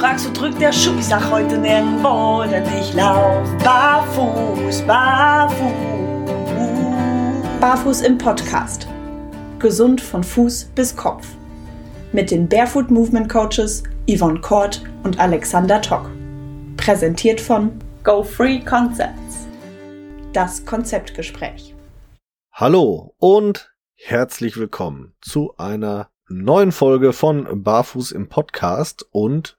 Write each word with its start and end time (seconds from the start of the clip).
fragst, 0.00 0.26
wo 0.26 0.32
drückt 0.32 0.58
der 0.62 0.72
Schuh? 0.72 0.98
Ich 0.98 1.04
sag 1.04 1.30
heute 1.30 1.58
nirgendwo, 1.58 2.42
denn 2.50 2.64
ich 2.80 2.94
lauf 2.94 3.46
barfuß, 3.62 4.80
barfuß. 4.86 5.60
Barfuß 7.60 8.00
im 8.00 8.16
Podcast. 8.16 8.88
Gesund 9.58 10.00
von 10.00 10.24
Fuß 10.24 10.70
bis 10.74 10.96
Kopf. 10.96 11.28
Mit 12.12 12.30
den 12.30 12.48
Barefoot 12.48 12.90
Movement 12.90 13.28
Coaches 13.28 13.82
Yvonne 14.08 14.40
Kort 14.40 14.82
und 15.02 15.20
Alexander 15.20 15.82
Tock. 15.82 16.10
Präsentiert 16.78 17.38
von 17.38 17.70
Go 18.02 18.22
Free 18.22 18.60
Concepts. 18.60 19.46
Das 20.32 20.64
Konzeptgespräch. 20.64 21.74
Hallo 22.54 23.14
und 23.18 23.70
herzlich 23.96 24.56
willkommen 24.56 25.12
zu 25.20 25.52
einer 25.58 26.08
neuen 26.26 26.72
Folge 26.72 27.12
von 27.12 27.62
Barfuß 27.62 28.12
im 28.12 28.30
Podcast 28.30 29.04
und 29.10 29.58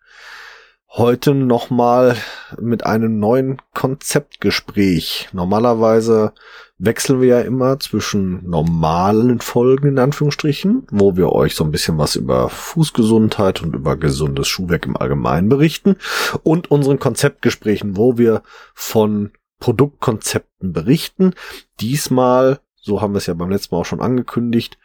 heute 0.94 1.34
nochmal 1.34 2.18
mit 2.60 2.86
einem 2.86 3.18
neuen 3.18 3.62
Konzeptgespräch. 3.74 5.30
Normalerweise 5.32 6.34
wechseln 6.78 7.22
wir 7.22 7.28
ja 7.30 7.42
immer 7.42 7.80
zwischen 7.80 8.44
normalen 8.50 9.40
Folgen 9.40 9.88
in 9.88 10.00
Anführungsstrichen, 10.00 10.88
wo 10.92 11.16
wir 11.16 11.32
euch 11.32 11.56
so 11.56 11.64
ein 11.64 11.72
bisschen 11.72 11.98
was 11.98 12.18
über 12.18 12.50
Fußgesundheit 12.50 13.62
und 13.62 13.74
über 13.74 13.96
gesundes 13.96 14.50
Schuhwerk 14.50 14.86
im 14.86 14.98
Allgemeinen 14.98 15.48
berichten 15.48 15.96
und 16.44 16.70
unseren 16.70 17.00
Konzeptgesprächen, 17.00 17.96
wo 17.96 18.18
wir 18.18 18.44
von 18.74 19.32
Produktkonzepten 19.60 20.74
berichten. 20.74 21.36
Diesmal, 21.80 22.60
so 22.76 23.02
haben 23.02 23.14
wir 23.14 23.20
es 23.20 23.28
ja 23.28 23.34
beim 23.34 23.50
letzten 23.50 23.76
Mal 23.76 23.82
auch 23.82 23.86
schon 23.86 24.02
angekündigt, 24.02 24.78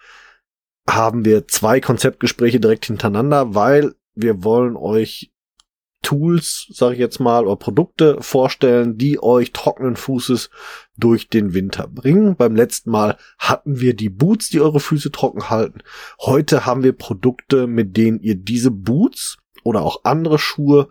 haben 0.89 1.25
wir 1.25 1.49
zwei 1.49 1.81
Konzeptgespräche 1.81 2.61
direkt 2.61 2.87
hintereinander, 2.87 3.57
weil 3.57 3.95
wir 4.15 4.45
wollen 4.45 4.77
euch 4.77 5.33
Tools, 6.07 6.69
sage 6.71 6.95
ich 6.95 7.01
jetzt 7.01 7.19
mal, 7.19 7.47
oder 7.47 7.57
Produkte 7.57 8.19
vorstellen, 8.21 8.97
die 8.97 9.21
euch 9.21 9.53
trockenen 9.53 9.97
Fußes 9.97 10.51
durch 10.97 11.29
den 11.29 11.53
Winter 11.53 11.89
bringen. 11.89 12.37
Beim 12.37 12.55
letzten 12.55 12.93
Mal 12.93 13.17
hatten 13.41 13.81
wir 13.81 13.97
die 13.97 14.09
Boots, 14.09 14.49
die 14.49 14.61
eure 14.61 14.79
Füße 14.79 15.11
trocken 15.11 15.51
halten. 15.51 15.81
Heute 16.21 16.65
haben 16.65 16.85
wir 16.85 16.93
Produkte, 16.93 17.67
mit 17.67 17.97
denen 17.97 18.21
ihr 18.21 18.37
diese 18.37 18.71
Boots 18.71 19.39
oder 19.65 19.83
auch 19.83 20.05
andere 20.05 20.39
Schuhe 20.39 20.91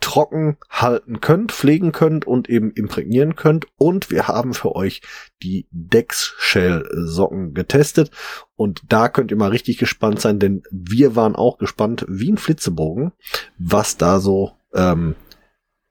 trocken 0.00 0.58
halten 0.68 1.20
könnt, 1.20 1.50
pflegen 1.50 1.92
könnt 1.92 2.26
und 2.26 2.48
eben 2.50 2.72
imprägnieren 2.72 3.36
könnt. 3.36 3.66
Und 3.76 4.10
wir 4.10 4.28
haben 4.28 4.54
für 4.54 4.76
euch 4.76 5.00
die 5.42 5.66
Dex 5.70 6.34
Shell 6.38 6.86
Socken 6.92 7.54
getestet. 7.54 8.10
Und 8.54 8.82
da 8.88 9.08
könnt 9.08 9.30
ihr 9.30 9.36
mal 9.36 9.50
richtig 9.50 9.78
gespannt 9.78 10.20
sein, 10.20 10.38
denn 10.38 10.62
wir 10.70 11.16
waren 11.16 11.34
auch 11.34 11.58
gespannt 11.58 12.04
wie 12.08 12.32
ein 12.32 12.38
Flitzebogen, 12.38 13.12
was 13.58 13.96
da 13.96 14.20
so 14.20 14.52
ähm, 14.74 15.14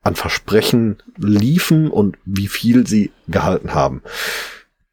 an 0.02 0.16
Versprechen 0.16 0.98
liefen 1.18 1.90
und 1.90 2.18
wie 2.26 2.48
viel 2.48 2.86
sie 2.86 3.12
gehalten 3.28 3.74
haben. 3.74 4.04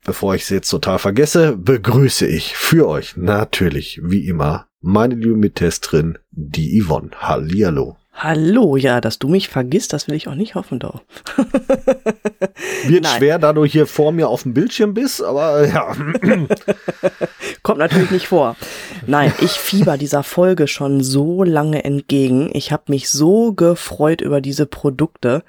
Bevor 0.05 0.35
ich 0.35 0.43
es 0.43 0.49
jetzt 0.49 0.71
total 0.71 0.99
vergesse, 0.99 1.57
begrüße 1.57 2.27
ich 2.27 2.57
für 2.57 2.89
euch 2.89 3.17
natürlich 3.17 4.01
wie 4.03 4.27
immer 4.27 4.67
meine 4.81 5.15
liebe 5.15 5.37
Mittesterin, 5.37 6.19
die 6.31 6.83
Yvonne. 6.83 7.11
Hallihallo. 7.21 8.00
Hallo, 8.13 8.77
ja, 8.77 9.01
dass 9.01 9.19
du 9.19 9.29
mich 9.29 9.49
vergisst, 9.49 9.93
das 9.93 10.07
will 10.07 10.15
ich 10.15 10.29
auch 10.29 10.35
nicht 10.35 10.55
hoffen, 10.55 10.79
doch. 10.79 11.03
Wird 12.87 13.05
Nein. 13.05 13.17
schwer, 13.17 13.39
da 13.39 13.53
du 13.53 13.65
hier 13.65 13.87
vor 13.87 14.13
mir 14.13 14.29
auf 14.29 14.43
dem 14.43 14.53
Bildschirm 14.53 14.95
bist, 14.95 15.23
aber 15.23 15.67
ja. 15.67 15.95
Kommt 17.63 17.79
natürlich 17.79 18.11
nicht 18.11 18.29
vor. 18.29 18.57
Nein, 19.07 19.33
ich 19.41 19.53
fieber 19.53 19.97
dieser 19.97 20.23
Folge 20.23 20.67
schon 20.67 21.03
so 21.03 21.45
lange 21.45 21.85
entgegen. 21.85 22.51
Ich 22.53 22.73
habe 22.73 22.85
mich 22.89 23.09
so 23.09 23.53
gefreut 23.53 24.21
über 24.21 24.41
diese 24.41 24.67
Produkte. 24.67 25.43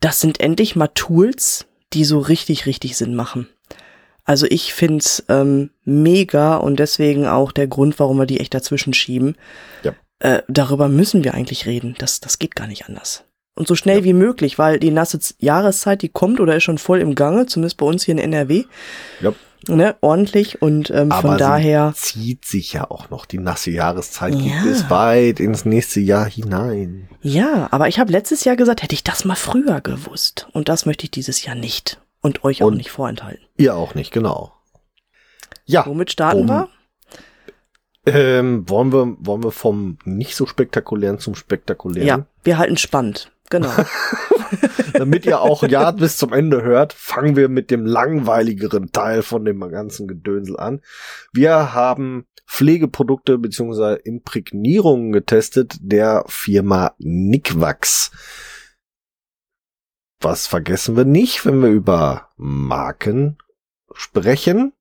Das 0.00 0.20
sind 0.20 0.40
endlich 0.40 0.76
mal 0.76 0.88
Tools, 0.88 1.66
die 1.92 2.04
so 2.04 2.18
richtig, 2.18 2.66
richtig 2.66 2.96
Sinn 2.96 3.14
machen. 3.14 3.48
Also 4.24 4.46
ich 4.50 4.74
find's 4.74 5.24
ähm, 5.28 5.70
mega 5.84 6.56
und 6.56 6.78
deswegen 6.80 7.26
auch 7.26 7.52
der 7.52 7.68
Grund, 7.68 7.98
warum 8.00 8.18
wir 8.18 8.26
die 8.26 8.40
echt 8.40 8.54
dazwischen 8.54 8.92
schieben. 8.92 9.36
Ja 9.82 9.94
äh, 10.20 10.42
darüber 10.48 10.88
müssen 10.88 11.24
wir 11.24 11.34
eigentlich 11.34 11.66
reden. 11.66 11.94
Das, 11.98 12.20
das 12.20 12.38
geht 12.38 12.56
gar 12.56 12.66
nicht 12.66 12.86
anders. 12.86 13.24
Und 13.54 13.68
so 13.68 13.74
schnell 13.74 13.98
ja. 13.98 14.04
wie 14.04 14.12
möglich, 14.12 14.58
weil 14.58 14.78
die 14.78 14.90
nasse 14.90 15.18
Jahreszeit, 15.38 16.02
die 16.02 16.10
kommt 16.10 16.40
oder 16.40 16.56
ist 16.56 16.64
schon 16.64 16.78
voll 16.78 17.00
im 17.00 17.14
Gange, 17.14 17.46
zumindest 17.46 17.78
bei 17.78 17.86
uns 17.86 18.04
hier 18.04 18.12
in 18.12 18.18
NRW. 18.18 18.64
Ja. 19.20 19.32
Ne, 19.68 19.96
ordentlich 20.00 20.62
und 20.62 20.90
ähm, 20.90 21.10
Aber 21.10 21.30
von 21.30 21.38
daher. 21.38 21.92
zieht 21.96 22.44
sich 22.44 22.74
ja 22.74 22.88
auch 22.88 23.10
noch. 23.10 23.24
Die 23.24 23.38
nasse 23.38 23.70
Jahreszeit 23.70 24.34
ja. 24.34 24.40
gibt 24.40 24.66
es 24.66 24.90
weit 24.90 25.40
ins 25.40 25.64
nächste 25.64 25.98
Jahr 26.00 26.26
hinein. 26.26 27.08
Ja, 27.22 27.66
aber 27.72 27.88
ich 27.88 27.98
habe 27.98 28.12
letztes 28.12 28.44
Jahr 28.44 28.54
gesagt, 28.54 28.82
hätte 28.82 28.94
ich 28.94 29.02
das 29.02 29.24
mal 29.24 29.34
früher 29.34 29.80
gewusst. 29.80 30.46
Und 30.52 30.68
das 30.68 30.86
möchte 30.86 31.04
ich 31.04 31.10
dieses 31.10 31.44
Jahr 31.44 31.56
nicht. 31.56 32.00
Und 32.20 32.44
euch 32.44 32.62
und 32.62 32.74
auch 32.74 32.76
nicht 32.76 32.90
vorenthalten. 32.90 33.44
Ihr 33.56 33.74
auch 33.74 33.94
nicht, 33.94 34.12
genau. 34.12 34.52
Ja. 35.64 35.84
Womit 35.86 36.12
starten 36.12 36.42
um, 36.42 36.48
wir? 36.48 36.68
Ähm, 38.06 38.68
wollen 38.68 38.92
wir, 38.92 39.16
wollen 39.18 39.42
wir 39.42 39.50
vom 39.50 39.98
nicht 40.04 40.36
so 40.36 40.46
spektakulären 40.46 41.18
zum 41.18 41.34
spektakulären? 41.34 42.06
Ja, 42.06 42.26
wir 42.44 42.58
halten 42.58 42.76
spannend. 42.76 43.32
Genau. 43.50 43.70
Damit 44.92 45.26
ihr 45.26 45.40
auch 45.40 45.62
ja 45.64 45.90
bis 45.92 46.16
zum 46.16 46.32
Ende 46.32 46.62
hört, 46.62 46.92
fangen 46.92 47.36
wir 47.36 47.48
mit 47.48 47.70
dem 47.70 47.84
langweiligeren 47.84 48.92
Teil 48.92 49.22
von 49.22 49.44
dem 49.44 49.60
ganzen 49.60 50.06
Gedönsel 50.06 50.58
an. 50.58 50.80
Wir 51.32 51.74
haben 51.74 52.26
Pflegeprodukte 52.46 53.38
beziehungsweise 53.38 53.96
Imprägnierungen 53.96 55.12
getestet 55.12 55.76
der 55.80 56.24
Firma 56.28 56.94
Nickwax. 56.98 58.12
Was 60.20 60.46
vergessen 60.46 60.96
wir 60.96 61.04
nicht, 61.04 61.44
wenn 61.44 61.60
wir 61.60 61.68
über 61.68 62.30
Marken 62.36 63.36
sprechen? 63.92 64.72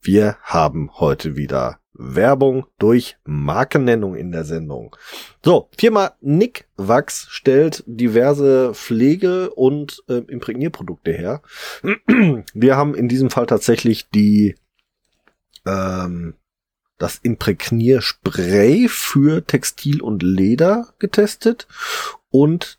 Wir 0.00 0.36
haben 0.42 0.90
heute 0.98 1.36
wieder 1.36 1.80
Werbung 1.98 2.66
durch 2.78 3.16
Markennennung 3.24 4.16
in 4.16 4.32
der 4.32 4.44
Sendung. 4.44 4.96
So, 5.44 5.68
Firma 5.76 6.12
Nick 6.20 6.68
Wachs 6.76 7.26
stellt 7.30 7.82
diverse 7.86 8.74
Pflege- 8.74 9.50
und 9.50 10.02
äh, 10.08 10.22
Imprägnierprodukte 10.28 11.12
her. 11.12 11.42
Wir 12.54 12.76
haben 12.76 12.94
in 12.94 13.08
diesem 13.08 13.30
Fall 13.30 13.46
tatsächlich 13.46 14.10
die 14.10 14.56
ähm, 15.66 16.34
das 16.98 17.18
Imprägnierspray 17.18 18.88
für 18.88 19.44
Textil 19.44 20.00
und 20.00 20.22
Leder 20.22 20.94
getestet 20.98 21.66
und 22.30 22.78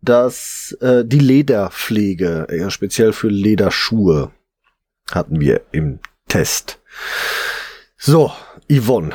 das 0.00 0.76
äh, 0.80 1.04
die 1.04 1.18
Lederpflege, 1.18 2.48
ja, 2.50 2.70
speziell 2.70 3.12
für 3.12 3.28
Lederschuhe 3.28 4.32
hatten 5.10 5.40
wir 5.40 5.62
im 5.72 6.00
Test. 6.28 6.80
So, 8.04 8.32
Yvonne, 8.68 9.12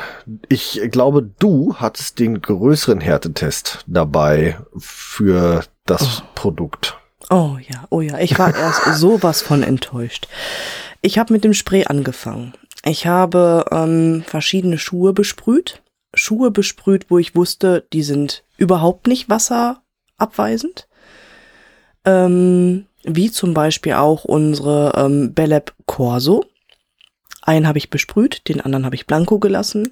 ich 0.48 0.80
glaube, 0.90 1.22
du 1.22 1.74
hattest 1.74 2.18
den 2.18 2.40
größeren 2.40 3.02
Härtetest 3.02 3.84
dabei 3.86 4.56
für 4.78 5.62
das 5.84 6.22
oh. 6.22 6.28
Produkt. 6.34 6.96
Oh 7.28 7.58
ja, 7.60 7.84
oh 7.90 8.00
ja, 8.00 8.18
ich 8.18 8.38
war 8.38 8.56
erst 8.56 8.98
sowas 8.98 9.42
von 9.42 9.62
enttäuscht. 9.62 10.26
Ich 11.02 11.18
habe 11.18 11.34
mit 11.34 11.44
dem 11.44 11.52
Spray 11.52 11.84
angefangen. 11.84 12.54
Ich 12.82 13.06
habe 13.06 13.66
ähm, 13.70 14.24
verschiedene 14.26 14.78
Schuhe 14.78 15.12
besprüht. 15.12 15.82
Schuhe 16.14 16.50
besprüht, 16.50 17.10
wo 17.10 17.18
ich 17.18 17.36
wusste, 17.36 17.86
die 17.92 18.02
sind 18.02 18.42
überhaupt 18.56 19.06
nicht 19.06 19.28
wasserabweisend. 19.28 20.88
Ähm, 22.06 22.86
wie 23.04 23.30
zum 23.30 23.52
Beispiel 23.52 23.92
auch 23.92 24.24
unsere 24.24 24.94
ähm, 24.96 25.34
Beleb 25.34 25.74
Corso. 25.84 26.46
Einen 27.48 27.66
habe 27.66 27.78
ich 27.78 27.88
besprüht, 27.88 28.46
den 28.46 28.60
anderen 28.60 28.84
habe 28.84 28.94
ich 28.94 29.06
blanko 29.06 29.38
gelassen. 29.38 29.90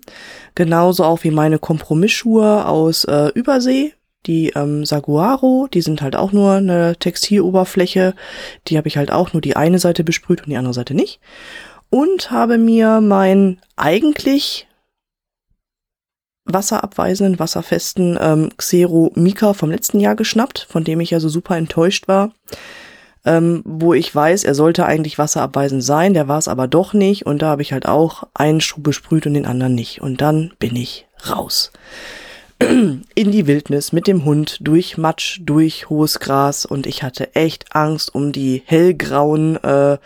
Genauso 0.55 1.05
auch 1.05 1.25
wie 1.25 1.31
meine 1.31 1.59
Kompromissschuhe 1.59 2.67
aus 2.67 3.05
äh, 3.05 3.31
Übersee. 3.35 3.95
Die 4.27 4.51
ähm, 4.51 4.85
Saguaro, 4.85 5.67
die 5.73 5.81
sind 5.81 6.03
halt 6.03 6.17
auch 6.17 6.33
nur 6.33 6.53
eine 6.53 6.97
Textiloberfläche. 6.99 8.15
Die 8.69 8.77
habe 8.77 8.89
ich 8.89 8.99
halt 8.99 9.11
auch 9.11 9.33
nur 9.33 9.41
die 9.41 9.57
eine 9.57 9.79
Seite 9.79 10.05
besprüht 10.05 10.43
und 10.43 10.51
die 10.51 10.59
andere 10.59 10.75
Seite 10.75 10.93
nicht. 10.93 11.19
Und 11.89 12.31
habe 12.31 12.59
mir 12.59 13.01
mein 13.01 13.59
eigentlich 13.75 14.69
wasserabweisenden, 16.45 17.39
wasserfesten 17.39 18.19
ähm, 18.21 18.51
Xero 18.59 19.13
Mika 19.15 19.55
vom 19.55 19.71
letzten 19.71 19.99
Jahr 19.99 20.15
geschnappt, 20.15 20.67
von 20.69 20.85
dem 20.85 21.01
ich 21.01 21.09
ja 21.09 21.21
so 21.21 21.31
super 21.31 21.57
enttäuscht 21.57 22.07
war 22.07 22.33
ähm, 23.27 23.63
wo 23.65 23.93
ich 23.93 24.15
weiß, 24.15 24.45
er 24.45 24.55
sollte 24.55 24.87
eigentlich 24.87 25.19
wasserabweisend 25.19 25.85
sein, 25.85 26.15
der 26.15 26.29
war 26.29 26.39
es 26.39 26.49
aber 26.49 26.69
doch 26.69 26.95
nicht 26.95 27.27
und 27.27 27.43
da 27.43 27.49
habe 27.49 27.63
ich 27.63 27.73
halt 27.73 27.87
auch 27.87 28.25
einen 28.33 28.61
Schuh 28.61 28.81
besprüht 28.81 29.27
und 29.27 29.35
den 29.35 29.47
anderen 29.47 29.75
nicht 29.75 30.01
und 30.01 30.21
dann 30.21 30.53
bin 30.59 30.77
ich 30.77 31.07
raus 31.29 31.73
in 32.59 33.03
die 33.33 33.47
Wildnis 33.47 33.93
mit 33.93 34.07
dem 34.07 34.25
Hund 34.25 34.59
durch 34.61 34.97
Matsch, 34.97 35.41
durch 35.43 35.91
hohes 35.91 36.21
Gras 36.21 36.65
und 36.65 36.87
ich 36.87 37.03
hatte 37.03 37.35
echt 37.35 37.75
Angst 37.75 38.15
um 38.15 38.33
die 38.33 38.63
hellgrauen 38.65 39.63
äh, 39.63 39.99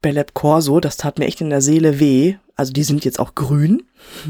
Beleb 0.00 0.32
Corso. 0.32 0.80
Das 0.80 0.96
tat 0.96 1.18
mir 1.18 1.26
echt 1.26 1.42
in 1.42 1.50
der 1.50 1.60
Seele 1.60 2.00
weh. 2.00 2.36
Also 2.56 2.72
die 2.72 2.82
sind 2.84 3.04
jetzt 3.04 3.20
auch 3.20 3.34
grün. 3.34 3.82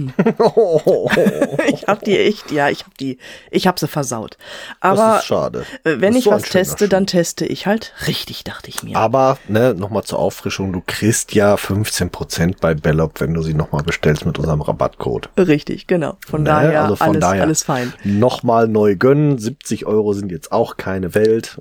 ich 1.68 1.86
habe 1.86 2.04
die 2.04 2.18
echt, 2.18 2.50
ja, 2.50 2.68
ich 2.68 2.80
habe 2.80 2.92
die, 2.98 3.18
ich 3.50 3.66
habe 3.66 3.78
sie 3.78 3.88
versaut. 3.88 4.36
Aber 4.80 4.96
das 4.96 5.20
ist 5.20 5.26
schade. 5.26 5.64
äh, 5.84 5.96
wenn 6.00 6.12
ist 6.12 6.18
ich 6.20 6.24
so 6.24 6.30
was 6.30 6.42
teste, 6.42 6.84
Schuh. 6.84 6.90
dann 6.90 7.06
teste 7.06 7.46
ich 7.46 7.66
halt 7.66 7.92
richtig, 8.06 8.44
dachte 8.44 8.68
ich 8.68 8.82
mir. 8.82 8.96
Aber, 8.96 9.38
ne, 9.48 9.74
nochmal 9.74 10.04
zur 10.04 10.18
Auffrischung, 10.18 10.72
du 10.72 10.82
kriegst 10.86 11.34
ja 11.34 11.54
15% 11.54 12.56
bei 12.60 12.74
Bellop, 12.74 13.20
wenn 13.20 13.34
du 13.34 13.42
sie 13.42 13.54
nochmal 13.54 13.82
bestellst 13.82 14.24
mit 14.26 14.38
unserem 14.38 14.60
Rabattcode. 14.62 15.28
Richtig, 15.38 15.86
genau. 15.86 16.16
Von 16.26 16.42
Ne, 16.42 16.50
daher, 16.50 16.82
also 16.84 16.96
von 16.96 17.08
alles, 17.08 17.20
daher. 17.20 17.42
alles 17.42 17.62
fein. 17.62 17.92
Nochmal 18.04 18.68
neu 18.68 18.96
gönnen, 18.96 19.38
70 19.38 19.86
Euro 19.86 20.12
sind 20.12 20.30
jetzt 20.32 20.52
auch 20.52 20.76
keine 20.76 21.14
Welt. 21.14 21.60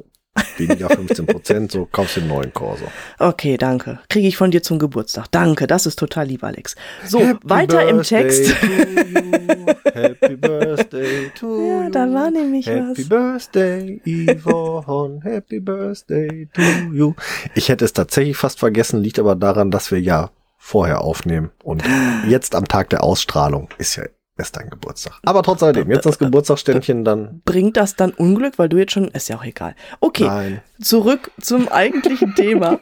Weniger 0.58 0.88
15%, 0.90 1.72
so 1.72 1.86
kaufst 1.92 2.18
du 2.18 2.22
einen 2.22 2.30
neuen 2.30 2.54
Corso. 2.54 2.86
Okay, 3.20 3.58
danke. 3.58 4.00
Kriege 4.10 4.28
ich 4.28 4.38
von 4.38 4.52
dir 4.52 4.62
zum 4.64 4.80
Geburtstag. 4.80 5.28
Danke, 5.32 5.66
das 5.68 5.86
ist 5.86 5.98
total 5.98 6.28
lieb, 6.28 6.44
Alex. 6.44 6.76
So, 7.06 7.20
Happy 7.22 7.40
weiter 7.50 7.88
im 7.88 7.98
Birthday 7.98 8.22
Text. 8.24 8.56
to 8.60 8.66
you. 8.68 9.66
Happy 9.94 10.36
Birthday 10.36 11.32
to 11.40 11.68
Ja, 11.68 11.84
you. 11.86 11.90
da 11.92 12.14
war 12.14 12.32
nämlich 12.32 12.68
Happy 12.68 13.02
was. 13.02 13.08
Birthday, 13.10 14.02
Yvonne. 14.06 15.22
Happy 15.24 15.60
Birthday 15.60 16.48
to 16.54 16.62
you. 16.94 17.14
Ich 17.54 17.70
hätte 17.70 17.86
es 17.86 17.94
tatsächlich 17.94 18.36
fast 18.38 18.60
vergessen, 18.60 19.02
liegt 19.02 19.20
aber 19.20 19.36
daran, 19.36 19.72
dass 19.72 19.92
wir 19.92 20.00
ja 20.02 20.32
vorher 20.58 21.02
aufnehmen. 21.02 21.52
Und 21.64 21.84
jetzt 22.28 22.56
am 22.56 22.68
Tag 22.68 22.90
der 22.90 23.04
Ausstrahlung 23.04 23.70
ist 23.78 23.96
ja 23.96 24.04
erst 24.38 24.58
dein 24.58 24.70
Geburtstag. 24.70 25.20
Aber 25.24 25.44
trotz 25.44 25.64
alledem, 25.64 25.90
jetzt 25.92 26.06
das 26.06 26.20
Geburtstagsständchen 26.20 27.06
dann. 27.06 27.42
Bringt 27.46 27.78
das 27.78 27.96
dann 27.96 28.12
Unglück, 28.12 28.58
weil 28.58 28.70
du 28.70 28.78
jetzt 28.78 28.92
schon, 28.92 29.08
ist 29.10 29.30
ja 29.30 29.38
auch 29.38 29.44
egal. 29.44 29.76
Okay, 30.00 30.26
Nein. 30.26 30.62
zurück 30.82 31.32
zum 31.40 31.68
eigentlichen 31.70 32.36
Thema. 32.36 32.80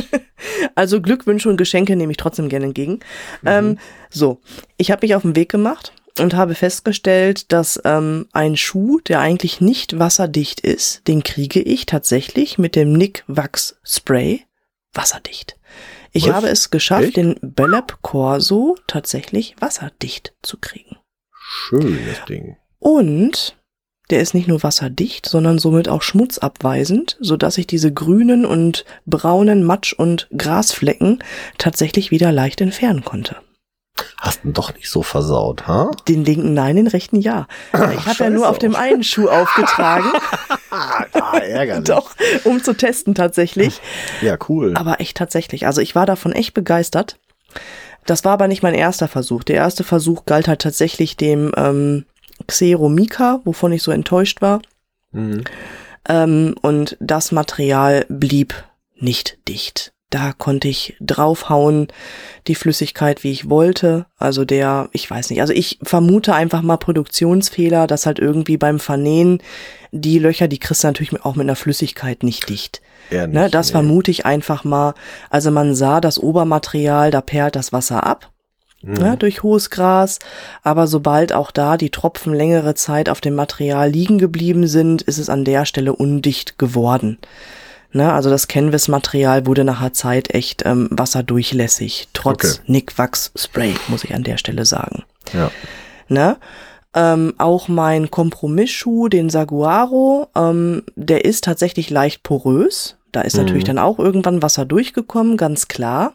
also 0.74 1.00
Glückwünsche 1.00 1.48
und 1.48 1.56
Geschenke 1.56 1.96
nehme 1.96 2.12
ich 2.12 2.16
trotzdem 2.16 2.48
gerne 2.48 2.66
entgegen. 2.66 3.00
Ähm, 3.44 3.78
so, 4.10 4.40
ich 4.76 4.90
habe 4.90 5.04
mich 5.06 5.14
auf 5.14 5.22
den 5.22 5.36
Weg 5.36 5.50
gemacht 5.50 5.92
und 6.18 6.34
habe 6.34 6.54
festgestellt, 6.54 7.52
dass 7.52 7.80
ähm, 7.84 8.28
ein 8.32 8.56
Schuh, 8.56 9.00
der 9.00 9.20
eigentlich 9.20 9.60
nicht 9.60 9.98
wasserdicht 9.98 10.60
ist, 10.60 11.06
den 11.08 11.22
kriege 11.22 11.60
ich 11.60 11.86
tatsächlich 11.86 12.58
mit 12.58 12.76
dem 12.76 12.92
Nick 12.92 13.24
Wachs 13.26 13.76
Spray 13.84 14.44
wasserdicht. 14.92 15.56
Ich 16.12 16.28
Was? 16.28 16.34
habe 16.34 16.48
es 16.48 16.70
geschafft, 16.70 17.04
Echt? 17.04 17.16
den 17.16 17.36
Bellep 17.40 17.98
Corso 18.02 18.76
tatsächlich 18.86 19.56
wasserdicht 19.60 20.34
zu 20.42 20.58
kriegen. 20.58 20.96
Schönes 21.32 22.24
Ding. 22.28 22.56
Und 22.78 23.56
der 24.10 24.20
ist 24.20 24.34
nicht 24.34 24.48
nur 24.48 24.62
wasserdicht, 24.62 25.26
sondern 25.26 25.58
somit 25.58 25.88
auch 25.88 26.02
schmutzabweisend, 26.02 27.16
sodass 27.20 27.56
ich 27.56 27.66
diese 27.66 27.92
grünen 27.92 28.44
und 28.44 28.84
braunen 29.06 29.64
Matsch- 29.64 29.94
und 29.94 30.28
Grasflecken 30.36 31.20
tatsächlich 31.56 32.10
wieder 32.10 32.30
leicht 32.30 32.60
entfernen 32.60 33.04
konnte. 33.04 33.36
Hast 34.18 34.44
ihn 34.44 34.52
doch 34.52 34.72
nicht 34.74 34.88
so 34.88 35.02
versaut, 35.02 35.66
ha? 35.66 35.90
Den 36.08 36.24
linken 36.24 36.54
nein, 36.54 36.76
den 36.76 36.86
rechten 36.86 37.20
ja. 37.20 37.46
Ich 37.72 38.06
habe 38.06 38.16
ja 38.24 38.30
nur 38.30 38.48
auf 38.48 38.58
dem 38.58 38.74
einen 38.74 39.02
Schuh 39.04 39.28
aufgetragen, 39.28 40.10
Ah, 40.70 41.38
ärgerlich. 41.38 41.84
doch, 41.88 42.12
um 42.44 42.62
zu 42.62 42.72
testen 42.74 43.14
tatsächlich. 43.14 43.80
Ja, 44.22 44.38
cool. 44.48 44.74
Aber 44.76 45.00
echt 45.00 45.16
tatsächlich. 45.16 45.66
Also 45.66 45.80
ich 45.80 45.94
war 45.94 46.06
davon 46.06 46.32
echt 46.32 46.54
begeistert. 46.54 47.18
Das 48.06 48.24
war 48.24 48.32
aber 48.32 48.48
nicht 48.48 48.62
mein 48.62 48.74
erster 48.74 49.08
Versuch. 49.08 49.44
Der 49.44 49.56
erste 49.56 49.84
Versuch 49.84 50.24
galt 50.24 50.48
halt 50.48 50.62
tatsächlich 50.62 51.16
dem 51.16 51.52
ähm, 51.56 52.06
Xero 52.46 52.88
Mika, 52.88 53.40
wovon 53.44 53.72
ich 53.72 53.82
so 53.82 53.90
enttäuscht 53.90 54.40
war. 54.40 54.62
Mhm. 55.12 55.44
Ähm, 56.08 56.54
und 56.62 56.96
das 57.00 57.30
Material 57.32 58.06
blieb 58.08 58.54
nicht 58.96 59.38
dicht. 59.48 59.91
Da 60.12 60.34
konnte 60.36 60.68
ich 60.68 60.94
draufhauen, 61.00 61.88
die 62.46 62.54
Flüssigkeit, 62.54 63.24
wie 63.24 63.32
ich 63.32 63.48
wollte. 63.48 64.04
Also 64.18 64.44
der, 64.44 64.90
ich 64.92 65.10
weiß 65.10 65.30
nicht, 65.30 65.40
also 65.40 65.54
ich 65.54 65.78
vermute 65.82 66.34
einfach 66.34 66.60
mal 66.60 66.76
Produktionsfehler, 66.76 67.86
dass 67.86 68.04
halt 68.04 68.18
irgendwie 68.18 68.58
beim 68.58 68.78
Vernähen 68.78 69.42
die 69.90 70.18
Löcher, 70.18 70.48
die 70.48 70.58
kriegst 70.58 70.84
du 70.84 70.88
natürlich 70.88 71.24
auch 71.24 71.34
mit 71.34 71.46
einer 71.46 71.56
Flüssigkeit 71.56 72.24
nicht 72.24 72.50
dicht. 72.50 72.82
Eher 73.10 73.26
Ne, 73.26 73.44
nicht, 73.44 73.54
das 73.54 73.68
nee. 73.68 73.72
vermute 73.72 74.10
ich 74.10 74.26
einfach 74.26 74.64
mal. 74.64 74.92
Also 75.30 75.50
man 75.50 75.74
sah 75.74 76.02
das 76.02 76.18
Obermaterial, 76.18 77.10
da 77.10 77.22
perlt 77.22 77.56
das 77.56 77.72
Wasser 77.72 78.06
ab. 78.06 78.30
Mhm. 78.82 78.94
Ne, 78.94 79.16
durch 79.16 79.42
hohes 79.42 79.70
Gras, 79.70 80.18
aber 80.62 80.88
sobald 80.88 81.32
auch 81.32 81.52
da 81.52 81.78
die 81.78 81.90
Tropfen 81.90 82.34
längere 82.34 82.74
Zeit 82.74 83.08
auf 83.08 83.22
dem 83.22 83.34
Material 83.34 83.88
liegen 83.88 84.18
geblieben 84.18 84.66
sind, 84.66 85.00
ist 85.00 85.16
es 85.16 85.30
an 85.30 85.46
der 85.46 85.64
Stelle 85.64 85.94
undicht 85.94 86.58
geworden. 86.58 87.16
Ne, 87.94 88.10
also 88.12 88.30
das 88.30 88.48
Canvas-Material 88.48 89.46
wurde 89.46 89.64
nachher 89.64 89.92
Zeit 89.92 90.34
echt 90.34 90.64
ähm, 90.64 90.88
wasserdurchlässig, 90.90 92.08
trotz 92.14 92.32
Okay. 92.44 92.62
Nick 92.66 92.96
Wachs 92.96 93.32
Spray, 93.36 93.74
muss 93.88 94.04
ich 94.04 94.14
an 94.14 94.22
der 94.22 94.38
Stelle 94.38 94.64
sagen. 94.64 95.04
Ja. 95.34 95.50
Ne? 96.08 96.38
Ähm, 96.94 97.34
auch 97.38 97.68
mein 97.68 98.10
Kompromissschuh, 98.10 99.08
den 99.08 99.28
Saguaro, 99.28 100.28
ähm, 100.34 100.82
der 100.94 101.24
ist 101.24 101.44
tatsächlich 101.44 101.90
leicht 101.90 102.22
porös. 102.22 102.96
Da 103.12 103.20
ist 103.20 103.36
natürlich 103.36 103.64
dann 103.64 103.78
auch 103.78 103.98
irgendwann 103.98 104.42
Wasser 104.42 104.64
durchgekommen, 104.64 105.36
ganz 105.36 105.68
klar. 105.68 106.14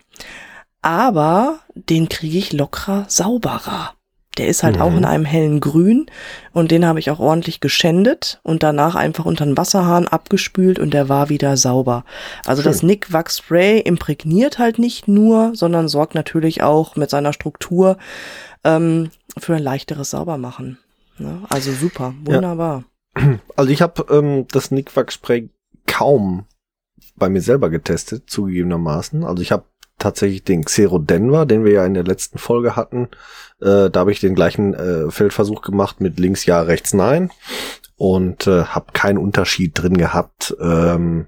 Aber 0.82 1.60
den 1.76 2.10
kriege 2.10 2.40
ich 2.40 2.54
lockerer, 2.54 3.06
sauberer. 3.08 3.94
Der 4.38 4.48
ist 4.48 4.64
halt 4.64 4.80
auch 4.80 4.96
in 4.96 5.06
einem 5.06 5.26
hellen 5.26 5.60
Grün 5.60 6.06
und 6.54 6.72
den 6.72 6.86
habe 6.86 7.00
ich 7.00 7.10
auch 7.10 7.20
ordentlich 7.20 7.60
geschändet 7.60 8.40
und 8.44 8.64
danach 8.64 8.96
einfach 8.96 9.26
unter 9.26 9.46
den 9.46 9.58
Wasserhahn 9.58 10.08
abgespült 10.08 10.80
und 10.80 10.94
der 10.94 11.10
war 11.10 11.30
wieder 11.30 11.58
sauber. 11.58 12.06
Also 12.46 12.62
Schön. 12.62 12.72
das 12.72 12.84
Nick 12.84 13.12
Wax 13.12 13.38
Spray 13.38 13.80
imprägniert 13.80 14.60
halt 14.60 14.80
nicht 14.80 15.08
nur, 15.08 15.52
sondern 15.56 15.88
sorgt 15.88 16.16
natürlich 16.16 16.62
auch 16.62 16.96
mit 16.96 17.10
seiner 17.10 17.34
Struktur 17.34 17.98
ähm, 18.64 19.10
für 19.38 19.56
ein 19.56 19.64
leichteres 19.64 20.12
Saubermachen. 20.12 20.78
Ne? 21.18 21.42
Also 21.50 21.72
super, 21.72 22.14
wunderbar. 22.24 22.84
Also 23.56 23.72
ich 23.72 23.82
habe 23.82 24.06
ähm, 24.12 24.46
das 24.52 24.70
Nickwack 24.70 25.12
Spray 25.12 25.50
kaum 25.88 26.46
bei 27.16 27.30
mir 27.30 27.42
selber 27.42 27.72
getestet, 27.72 28.30
zugegebenermaßen. 28.30 29.24
Also 29.24 29.42
ich 29.42 29.52
habe 29.52 29.66
tatsächlich 29.98 30.44
den 30.44 30.66
Xero 30.66 31.00
Denver, 31.00 31.46
den 31.46 31.66
wir 31.66 31.72
ja 31.72 31.86
in 31.86 31.96
der 31.96 32.04
letzten 32.04 32.38
Folge 32.38 32.76
hatten. 32.76 33.10
Äh, 33.62 33.90
da 33.90 34.02
habe 34.02 34.12
ich 34.12 34.20
den 34.20 34.36
gleichen 34.36 34.74
äh, 34.74 35.12
Feldversuch 35.12 35.62
gemacht 35.62 36.02
mit 36.02 36.20
links 36.20 36.46
ja, 36.46 36.62
rechts 36.62 36.94
nein 36.94 37.32
und 37.96 38.48
äh, 38.48 38.66
habe 38.66 38.92
keinen 38.94 39.18
Unterschied 39.18 39.72
drin 39.76 39.98
gehabt. 39.98 40.56
Ähm, 40.62 41.28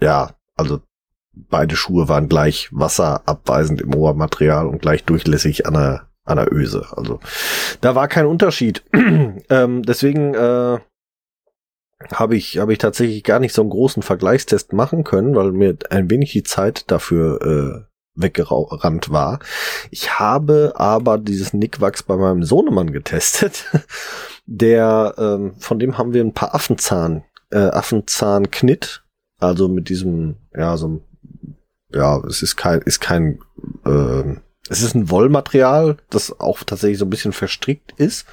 ja, 0.00 0.34
also 0.54 0.80
beide 1.32 1.76
Schuhe 1.76 2.08
waren 2.08 2.28
gleich 2.28 2.68
wasserabweisend 2.72 3.80
im 3.80 3.94
Obermaterial 3.94 4.66
und 4.66 4.82
gleich 4.82 5.04
durchlässig 5.04 5.66
an 5.66 5.74
der, 5.74 6.08
an 6.24 6.36
der 6.36 6.52
Öse. 6.52 6.86
Also 6.90 7.20
da 7.80 7.94
war 7.94 8.08
kein 8.08 8.26
Unterschied. 8.26 8.84
ähm, 8.92 9.82
deswegen 9.82 10.34
äh, 10.34 10.78
habe 12.12 12.36
ich, 12.36 12.58
habe 12.58 12.72
ich 12.72 12.78
tatsächlich 12.78 13.24
gar 13.24 13.40
nicht 13.40 13.54
so 13.54 13.62
einen 13.62 13.70
großen 13.70 14.02
Vergleichstest 14.02 14.72
machen 14.72 15.04
können, 15.04 15.34
weil 15.34 15.52
mir 15.52 15.76
ein 15.90 16.10
wenig 16.10 16.32
die 16.32 16.42
Zeit 16.42 16.90
dafür 16.90 17.86
äh, 17.86 17.87
weggerannt 18.20 19.10
war. 19.10 19.38
Ich 19.90 20.18
habe 20.18 20.74
aber 20.76 21.18
dieses 21.18 21.52
Nickwachs 21.52 22.02
bei 22.02 22.16
meinem 22.16 22.42
Sohnemann 22.44 22.92
getestet. 22.92 23.64
Der, 24.46 25.14
ähm, 25.18 25.54
von 25.58 25.78
dem 25.78 25.98
haben 25.98 26.14
wir 26.14 26.24
ein 26.24 26.32
paar 26.32 26.54
Affenzahn, 26.54 27.24
äh, 27.50 27.58
Affenzahnknit, 27.58 29.04
also 29.38 29.68
mit 29.68 29.90
diesem, 29.90 30.36
ja, 30.54 30.76
so 30.78 31.02
ja, 31.92 32.18
es 32.26 32.42
ist 32.42 32.56
kein, 32.56 32.80
ist 32.80 33.00
kein, 33.00 33.40
ähm, 33.84 34.40
es 34.70 34.82
ist 34.82 34.94
ein 34.94 35.10
Wollmaterial, 35.10 35.98
das 36.08 36.40
auch 36.40 36.62
tatsächlich 36.62 36.98
so 36.98 37.04
ein 37.04 37.10
bisschen 37.10 37.32
verstrickt 37.32 37.92
ist 37.98 38.26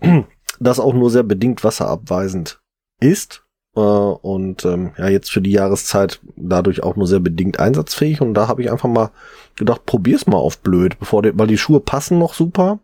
das 0.60 0.80
auch 0.80 0.94
nur 0.94 1.10
sehr 1.10 1.22
bedingt 1.22 1.64
wasserabweisend 1.64 2.60
ist 3.00 3.43
äh, 3.76 3.80
und 3.80 4.64
ähm, 4.64 4.92
ja 4.96 5.08
jetzt 5.08 5.30
für 5.30 5.40
die 5.40 5.52
Jahreszeit 5.52 6.20
dadurch 6.36 6.82
auch 6.82 6.96
nur 6.96 7.06
sehr 7.06 7.20
bedingt 7.20 7.58
einsatzfähig. 7.58 8.20
Und 8.20 8.34
da 8.34 8.48
habe 8.48 8.62
ich 8.62 8.70
einfach 8.70 8.88
mal 8.88 9.10
gedacht, 9.56 9.86
probier's 9.86 10.26
mal 10.26 10.36
auf 10.38 10.58
blöd, 10.58 10.98
bevor 10.98 11.22
die, 11.22 11.36
weil 11.38 11.46
die 11.46 11.58
Schuhe 11.58 11.80
passen 11.80 12.18
noch 12.18 12.34
super. 12.34 12.80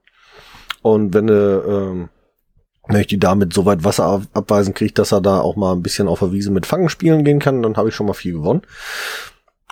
Und 0.83 1.15
wenn 1.15 1.27
du 1.27 1.65
ähm, 1.67 2.09
wenn 2.89 3.01
ich 3.03 3.07
die 3.07 3.19
damit 3.19 3.53
so 3.53 3.67
weit 3.67 3.85
Wasser 3.85 4.05
ab- 4.05 4.29
abweisen 4.33 4.75
kriege, 4.75 4.93
dass 4.93 5.13
er 5.13 5.21
da 5.21 5.41
auch 5.41 5.57
mal 5.57 5.73
ein 5.73 5.83
bisschen 5.83 6.09
auf 6.09 6.21
der 6.21 6.33
Wiese 6.33 6.51
mit 6.51 6.67
Fangen 6.67 6.89
spielen 6.89 7.25
gehen 7.25 7.39
kann, 7.39 7.63
dann 7.63 7.77
habe 7.77 7.89
ich 7.89 7.95
schon 7.95 8.07
mal 8.07 8.15
viel 8.15 8.33
gewonnen. 8.33 8.63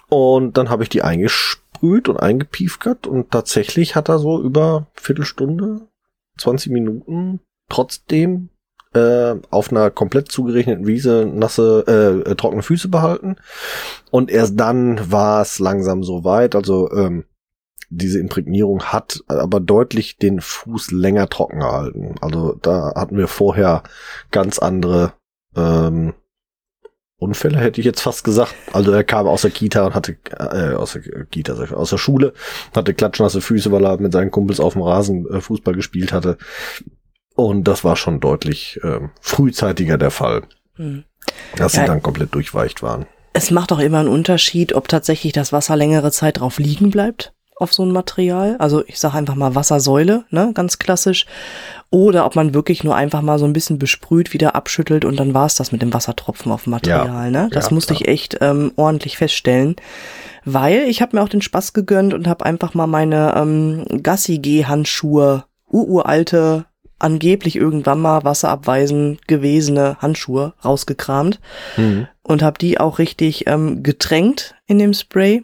Und 0.08 0.56
dann 0.56 0.70
habe 0.70 0.82
ich 0.82 0.88
die 0.88 1.02
eingesprüht 1.02 2.08
und 2.08 2.18
eingepiefkert. 2.18 3.06
Und 3.06 3.30
tatsächlich 3.30 3.96
hat 3.96 4.08
er 4.08 4.18
so 4.18 4.40
über 4.40 4.86
Viertelstunde, 4.94 5.80
20 6.38 6.72
Minuten 6.72 7.40
trotzdem 7.68 8.50
äh, 8.94 9.34
auf 9.50 9.70
einer 9.70 9.90
komplett 9.90 10.30
zugerechneten 10.30 10.86
Wiese 10.86 11.26
nasse, 11.26 12.24
äh, 12.26 12.34
trockene 12.34 12.62
Füße 12.62 12.88
behalten. 12.88 13.36
Und 14.10 14.30
erst 14.30 14.58
dann 14.58 15.10
war 15.10 15.42
es 15.42 15.58
langsam 15.58 16.02
so 16.02 16.24
weit. 16.24 16.54
Also 16.54 16.90
ähm, 16.92 17.24
diese 17.90 18.18
Imprägnierung 18.18 18.84
hat 18.84 19.22
aber 19.28 19.60
deutlich 19.60 20.18
den 20.18 20.40
Fuß 20.40 20.90
länger 20.90 21.28
trocken 21.28 21.60
gehalten. 21.60 22.14
Also 22.20 22.58
da 22.60 22.92
hatten 22.94 23.16
wir 23.16 23.28
vorher 23.28 23.82
ganz 24.30 24.58
andere 24.58 25.12
ähm, 25.56 26.14
Unfälle, 27.20 27.58
hätte 27.58 27.80
ich 27.80 27.84
jetzt 27.84 28.00
fast 28.00 28.22
gesagt. 28.22 28.54
Also 28.72 28.92
er 28.92 29.02
kam 29.02 29.26
aus 29.26 29.42
der 29.42 29.50
Kita 29.50 29.84
und 29.86 29.94
hatte, 29.94 30.16
äh, 30.38 30.74
aus 30.74 30.92
der 30.92 31.02
Kita, 31.24 31.54
aus 31.74 31.90
der 31.90 31.98
Schule, 31.98 32.32
hatte 32.74 32.94
klatschnasse 32.94 33.40
Füße, 33.40 33.72
weil 33.72 33.84
er 33.84 34.00
mit 34.00 34.12
seinen 34.12 34.30
Kumpels 34.30 34.60
auf 34.60 34.74
dem 34.74 34.82
Rasen 34.82 35.28
äh, 35.28 35.40
Fußball 35.40 35.74
gespielt 35.74 36.12
hatte. 36.12 36.38
Und 37.38 37.64
das 37.68 37.84
war 37.84 37.94
schon 37.94 38.18
deutlich 38.18 38.80
äh, 38.82 38.98
frühzeitiger 39.20 39.96
der 39.96 40.10
Fall, 40.10 40.42
Hm. 40.74 41.04
dass 41.54 41.74
Ja. 41.74 41.82
sie 41.82 41.86
dann 41.86 42.02
komplett 42.02 42.34
durchweicht 42.34 42.82
waren. 42.82 43.06
Es 43.32 43.52
macht 43.52 43.70
auch 43.70 43.78
immer 43.78 44.00
einen 44.00 44.08
Unterschied, 44.08 44.72
ob 44.72 44.88
tatsächlich 44.88 45.32
das 45.34 45.52
Wasser 45.52 45.76
längere 45.76 46.10
Zeit 46.10 46.40
drauf 46.40 46.58
liegen 46.58 46.90
bleibt 46.90 47.32
auf 47.60 47.72
so 47.74 47.84
ein 47.84 47.90
Material. 47.92 48.54
Also 48.60 48.84
ich 48.86 48.98
sage 49.00 49.16
einfach 49.18 49.34
mal 49.36 49.54
Wassersäule, 49.56 50.24
ne, 50.30 50.52
ganz 50.54 50.78
klassisch. 50.78 51.26
Oder 51.90 52.24
ob 52.26 52.34
man 52.36 52.54
wirklich 52.54 52.82
nur 52.84 52.94
einfach 52.96 53.20
mal 53.22 53.38
so 53.38 53.44
ein 53.46 53.52
bisschen 53.52 53.78
besprüht, 53.78 54.32
wieder 54.32 54.54
abschüttelt 54.56 55.04
und 55.04 55.16
dann 55.18 55.34
war's 55.34 55.54
das 55.56 55.70
mit 55.72 55.82
dem 55.82 55.92
Wassertropfen 55.94 56.50
auf 56.52 56.64
dem 56.64 56.70
Material. 56.70 57.30
ne? 57.32 57.48
Das 57.52 57.66
Ja, 57.70 57.74
musste 57.74 57.94
klar. 57.94 58.02
ich 58.02 58.08
echt 58.08 58.38
ähm, 58.40 58.70
ordentlich 58.76 59.16
feststellen. 59.16 59.74
Weil 60.44 60.82
ich 60.88 61.02
habe 61.02 61.16
mir 61.16 61.22
auch 61.22 61.28
den 61.28 61.42
Spaß 61.42 61.72
gegönnt 61.72 62.14
und 62.14 62.26
habe 62.28 62.44
einfach 62.46 62.74
mal 62.74 62.86
meine 62.86 63.34
ähm, 63.36 63.84
Gassi-G-Handschuhe, 64.04 65.44
uralte, 65.68 66.64
angeblich 66.98 67.56
irgendwann 67.56 68.00
mal 68.00 68.24
wasserabweisend 68.24 69.26
gewesene 69.28 69.96
Handschuhe 70.00 70.54
rausgekramt 70.64 71.40
Mhm. 71.76 72.08
und 72.22 72.42
habe 72.42 72.58
die 72.58 72.78
auch 72.80 72.98
richtig 72.98 73.46
ähm, 73.46 73.82
getränkt 73.82 74.54
in 74.66 74.78
dem 74.78 74.92
Spray. 74.94 75.42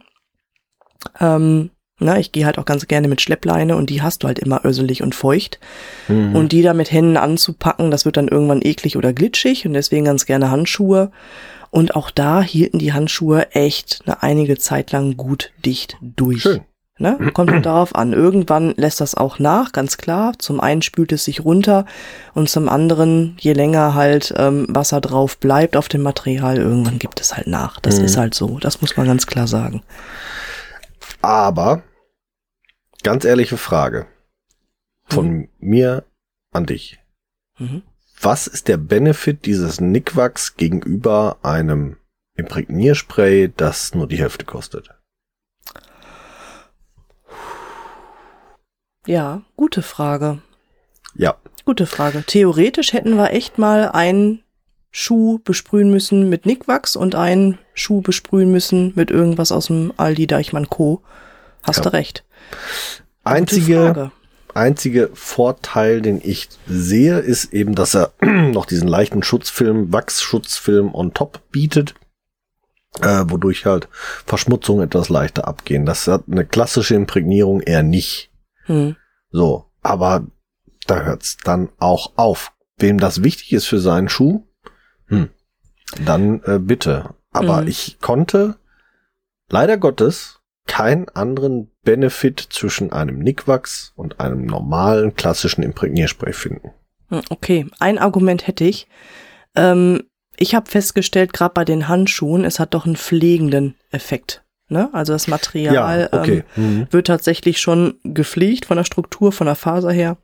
Ähm, 1.20 1.70
na, 2.00 2.18
ich 2.18 2.32
gehe 2.32 2.44
halt 2.44 2.58
auch 2.58 2.64
ganz 2.64 2.86
gerne 2.88 3.06
mit 3.08 3.20
Schleppleine 3.20 3.76
und 3.76 3.88
die 3.88 4.02
hast 4.02 4.22
du 4.22 4.26
halt 4.26 4.38
immer 4.40 4.64
öselig 4.64 5.02
und 5.02 5.14
feucht. 5.14 5.60
Mhm. 6.08 6.34
Und 6.34 6.50
die 6.52 6.62
da 6.62 6.74
mit 6.74 6.90
Händen 6.90 7.16
anzupacken, 7.16 7.90
das 7.90 8.04
wird 8.04 8.16
dann 8.16 8.28
irgendwann 8.28 8.62
eklig 8.62 8.96
oder 8.96 9.12
glitschig 9.12 9.64
und 9.66 9.74
deswegen 9.74 10.04
ganz 10.04 10.26
gerne 10.26 10.50
Handschuhe. 10.50 11.12
Und 11.70 11.94
auch 11.96 12.10
da 12.10 12.42
hielten 12.42 12.78
die 12.78 12.92
Handschuhe 12.92 13.50
echt 13.52 14.00
eine 14.06 14.22
einige 14.22 14.58
Zeit 14.58 14.92
lang 14.92 15.16
gut 15.16 15.52
dicht 15.64 15.96
durch. 16.02 16.42
Schön. 16.42 16.60
Ne? 16.98 17.18
Kommt 17.34 17.50
halt 17.50 17.66
darauf 17.66 17.94
an. 17.94 18.12
Irgendwann 18.12 18.72
lässt 18.76 19.00
das 19.00 19.14
auch 19.16 19.38
nach, 19.38 19.72
ganz 19.72 19.96
klar. 19.96 20.32
Zum 20.38 20.60
einen 20.60 20.82
spült 20.82 21.10
es 21.12 21.24
sich 21.24 21.44
runter 21.44 21.86
und 22.34 22.48
zum 22.48 22.68
anderen, 22.68 23.36
je 23.40 23.52
länger 23.52 23.94
halt 23.94 24.32
ähm, 24.36 24.66
Wasser 24.68 25.00
drauf 25.00 25.38
bleibt 25.38 25.76
auf 25.76 25.88
dem 25.88 26.02
Material, 26.02 26.56
irgendwann 26.58 26.98
gibt 26.98 27.20
es 27.20 27.36
halt 27.36 27.46
nach. 27.48 27.80
Das 27.80 27.98
Mhm. 27.98 28.04
ist 28.04 28.16
halt 28.16 28.34
so. 28.34 28.58
Das 28.60 28.80
muss 28.80 28.96
man 28.96 29.06
ganz 29.06 29.26
klar 29.26 29.46
sagen. 29.48 29.82
Aber, 31.20 31.82
ganz 33.02 33.24
ehrliche 33.24 33.56
Frage 33.56 34.06
von 35.06 35.26
Mhm. 35.28 35.48
mir 35.58 36.04
an 36.52 36.66
dich. 36.66 37.00
Mhm. 37.58 37.82
Was 38.20 38.46
ist 38.46 38.68
der 38.68 38.76
Benefit 38.76 39.44
dieses 39.44 39.80
Nickwachs 39.80 40.56
gegenüber 40.56 41.38
einem 41.42 41.96
Imprägnierspray, 42.36 43.52
das 43.54 43.94
nur 43.94 44.06
die 44.06 44.18
Hälfte 44.18 44.44
kostet? 44.44 44.93
Ja, 49.06 49.42
gute 49.56 49.82
Frage. 49.82 50.38
Ja, 51.14 51.36
Gute 51.66 51.86
Frage. 51.86 52.22
Theoretisch 52.26 52.92
hätten 52.92 53.16
wir 53.16 53.30
echt 53.32 53.56
mal 53.56 53.88
einen 53.88 54.42
Schuh 54.90 55.38
besprühen 55.42 55.90
müssen 55.90 56.28
mit 56.28 56.44
Nickwachs 56.44 56.94
und 56.94 57.14
einen 57.14 57.58
Schuh 57.72 58.02
besprühen 58.02 58.50
müssen 58.52 58.92
mit 58.96 59.10
irgendwas 59.10 59.50
aus 59.50 59.68
dem 59.68 59.90
Aldi 59.96 60.26
Deichmann 60.26 60.68
Co. 60.68 61.00
Hast 61.62 61.78
Ja. 61.78 61.84
du 61.84 61.92
recht. 61.94 62.22
Gute 63.24 63.34
einzige, 63.36 63.76
Frage. 63.76 64.10
einzige 64.52 65.10
Vorteil, 65.14 66.02
den 66.02 66.20
ich 66.22 66.50
sehe, 66.66 67.18
ist 67.20 67.54
eben, 67.54 67.74
dass 67.74 67.94
er 67.94 68.12
noch 68.20 68.66
diesen 68.66 68.88
leichten 68.88 69.22
Schutzfilm, 69.22 69.90
Wachsschutzfilm 69.90 70.94
on 70.94 71.14
top 71.14 71.40
bietet, 71.50 71.94
äh, 73.00 73.24
wodurch 73.28 73.64
halt 73.64 73.88
Verschmutzungen 74.26 74.84
etwas 74.84 75.08
leichter 75.08 75.48
abgehen. 75.48 75.86
Das 75.86 76.06
hat 76.08 76.24
eine 76.30 76.44
klassische 76.44 76.94
Imprägnierung 76.94 77.62
eher 77.62 77.82
nicht. 77.82 78.28
Hm. 78.64 78.96
So, 79.30 79.70
aber 79.82 80.26
da 80.86 81.02
hört's 81.02 81.36
dann 81.44 81.70
auch 81.78 82.12
auf. 82.16 82.52
Wem 82.78 82.98
das 82.98 83.22
wichtig 83.22 83.52
ist 83.52 83.66
für 83.66 83.78
seinen 83.78 84.08
Schuh, 84.08 84.46
hm, 85.06 85.28
dann 86.04 86.42
äh, 86.44 86.58
bitte. 86.58 87.14
Aber 87.30 87.62
Mhm. 87.62 87.68
ich 87.68 87.98
konnte 88.00 88.56
leider 89.48 89.76
Gottes 89.76 90.40
keinen 90.66 91.08
anderen 91.10 91.70
Benefit 91.82 92.40
zwischen 92.40 92.92
einem 92.92 93.18
Nickwachs 93.18 93.92
und 93.96 94.18
einem 94.20 94.44
normalen 94.46 95.14
klassischen 95.14 95.62
Imprägnierspray 95.62 96.32
finden. 96.32 96.70
Hm, 97.10 97.22
Okay, 97.30 97.66
ein 97.78 97.98
Argument 97.98 98.46
hätte 98.46 98.64
ich. 98.64 98.88
Ähm, 99.54 100.04
ich 100.36 100.54
habe 100.54 100.68
festgestellt, 100.70 101.32
gerade 101.32 101.54
bei 101.54 101.64
den 101.64 101.86
Handschuhen, 101.86 102.44
es 102.44 102.58
hat 102.58 102.74
doch 102.74 102.86
einen 102.86 102.96
pflegenden 102.96 103.76
Effekt. 103.90 104.43
Ne? 104.68 104.88
Also 104.92 105.12
das 105.12 105.28
Material 105.28 106.08
okay. 106.12 106.44
ähm, 106.56 106.64
Mhm. 106.78 106.86
wird 106.90 107.06
tatsächlich 107.06 107.60
schon 107.60 107.94
gepflegt 108.04 108.66
von 108.66 108.76
der 108.76 108.84
Struktur, 108.84 109.30
von 109.32 109.46
der 109.46 109.56
Faser 109.56 109.90
her. 109.92 110.16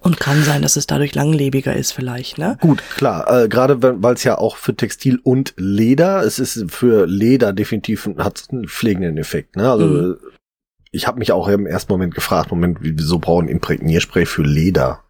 Und 0.00 0.18
kann 0.18 0.42
sein, 0.42 0.62
dass 0.62 0.76
es 0.76 0.86
dadurch 0.86 1.14
langlebiger 1.14 1.74
ist 1.76 1.92
vielleicht, 1.92 2.38
ne? 2.38 2.56
Gut, 2.60 2.82
klar. 2.96 3.44
Äh, 3.44 3.48
Gerade 3.48 3.82
weil 4.02 4.14
es 4.14 4.24
ja 4.24 4.38
auch 4.38 4.56
für 4.56 4.74
Textil 4.74 5.20
und 5.22 5.52
Leder, 5.58 6.22
es 6.24 6.38
ist 6.38 6.64
für 6.72 7.06
Leder 7.06 7.52
definitiv 7.52 8.08
hat 8.18 8.44
einen 8.50 8.68
pflegenden 8.68 9.18
Effekt. 9.18 9.54
Ne? 9.56 9.70
Also 9.70 9.86
Mhm. 9.86 10.12
äh, 10.14 10.16
ich 10.92 11.06
habe 11.06 11.18
mich 11.18 11.30
auch 11.32 11.46
im 11.48 11.66
ersten 11.66 11.92
Moment 11.92 12.14
gefragt, 12.14 12.50
Moment, 12.50 12.78
wieso 12.80 13.18
brauchen 13.18 13.48
Imprägnierspray 13.48 14.24
für 14.26 14.42
Leder? 14.42 15.04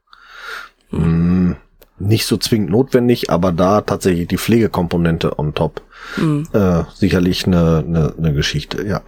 Hm, 0.90 1.56
nicht 2.02 2.26
so 2.26 2.37
zwingend 2.37 2.71
notwendig, 2.71 3.30
aber 3.30 3.52
da 3.52 3.80
tatsächlich 3.80 4.28
die 4.28 4.38
Pflegekomponente 4.38 5.38
on 5.38 5.54
top 5.54 5.82
Hm. 6.16 6.49
äh, 6.52 6.82
sicherlich 6.94 7.47
eine, 7.47 7.85
eine, 7.87 8.14
eine 8.18 8.32
Geschichte. 8.32 8.85
Ja, 8.87 9.02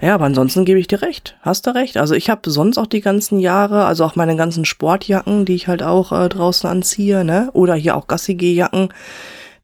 Ja, 0.00 0.14
aber 0.14 0.26
ansonsten 0.26 0.66
gebe 0.66 0.78
ich 0.78 0.88
dir 0.88 1.00
recht. 1.00 1.36
Hast 1.40 1.66
du 1.66 1.74
recht. 1.74 1.96
Also 1.96 2.14
ich 2.14 2.28
habe 2.28 2.50
sonst 2.50 2.76
auch 2.76 2.86
die 2.86 3.00
ganzen 3.00 3.38
Jahre, 3.38 3.86
also 3.86 4.04
auch 4.04 4.14
meine 4.14 4.36
ganzen 4.36 4.66
Sportjacken, 4.66 5.46
die 5.46 5.54
ich 5.54 5.68
halt 5.68 5.82
auch 5.82 6.12
äh, 6.12 6.28
draußen 6.28 6.68
anziehe, 6.68 7.24
ne? 7.24 7.48
Oder 7.54 7.74
hier 7.76 7.96
auch 7.96 8.06
Gassi-G-Jacken, 8.06 8.90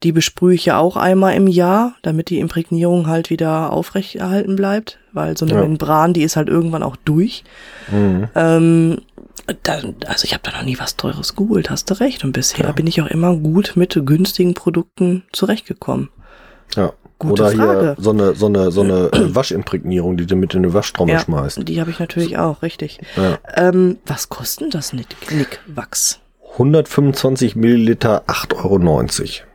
die 0.03 0.13
besprühe 0.13 0.55
ich 0.55 0.65
ja 0.65 0.79
auch 0.79 0.97
einmal 0.97 1.35
im 1.35 1.49
Jahr, 1.49 1.97
damit 2.01 2.31
die 2.31 2.39
Imprägnierung 2.39 3.09
halt 3.09 3.29
wieder 3.29 3.71
aufrecht 3.73 4.15
erhalten 4.17 4.57
bleibt. 4.57 4.99
Weil 5.13 5.37
so 5.37 5.45
eine 5.45 5.55
Ja. 5.57 5.61
Membran, 5.63 6.15
die 6.15 6.23
ist 6.23 6.37
halt 6.37 6.49
irgendwann 6.49 6.83
auch 6.83 6.97
durch. 7.05 7.45
mhm. 7.91 8.29
Ähm, 8.35 8.99
da, 9.63 9.73
also 10.07 10.25
ich 10.25 10.33
habe 10.35 10.43
da 10.45 10.53
noch 10.57 10.65
nie 10.65 10.79
was 10.79 10.97
Teures 10.97 11.35
geholt, 11.37 11.71
hast 11.71 11.91
du 11.91 11.95
recht. 12.01 12.25
Und 12.25 12.33
bisher 12.33 12.73
bin 12.73 12.87
ich 12.87 13.01
auch 13.03 13.07
immer 13.07 13.35
gut 13.37 13.73
mit 13.77 13.99
günstigen 14.05 14.55
Produkten 14.55 15.25
zurechtgekommen. 15.33 16.11
ja. 16.77 16.93
Gute 17.19 17.43
Oder 17.45 17.53
Frage. 17.53 17.81
hier 17.81 17.97
so 17.99 18.11
eine 18.11 18.35
so 18.35 18.47
eine 18.47 18.73
so 18.73 18.81
eine 18.81 19.13
äh, 19.13 19.33
Waschimprägnierung, 19.33 20.17
die 20.17 20.27
du 20.27 20.35
mit 20.35 20.55
in 20.55 20.65
eine 20.65 20.75
Waschtrommel 20.75 21.15
Ja, 21.15 21.21
schmeißt. 21.21 21.69
die 21.69 21.81
habe 21.81 21.93
ich 21.93 22.01
natürlich 22.01 22.37
auch, 22.37 22.63
richtig. 22.63 22.99
Ja. 23.17 23.39
Ähm, 23.55 23.99
was 24.07 24.29
kostet 24.29 24.75
das 24.75 24.93
Nick 24.93 25.31
Nickwachs? 25.31 26.19
125 26.55 27.55
Milliliter, 27.55 28.25
8,90 28.27 28.55
Euro. 28.65 29.47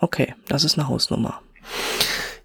Okay, 0.00 0.34
das 0.48 0.64
ist 0.64 0.76
eine 0.76 0.88
Hausnummer. 0.88 1.40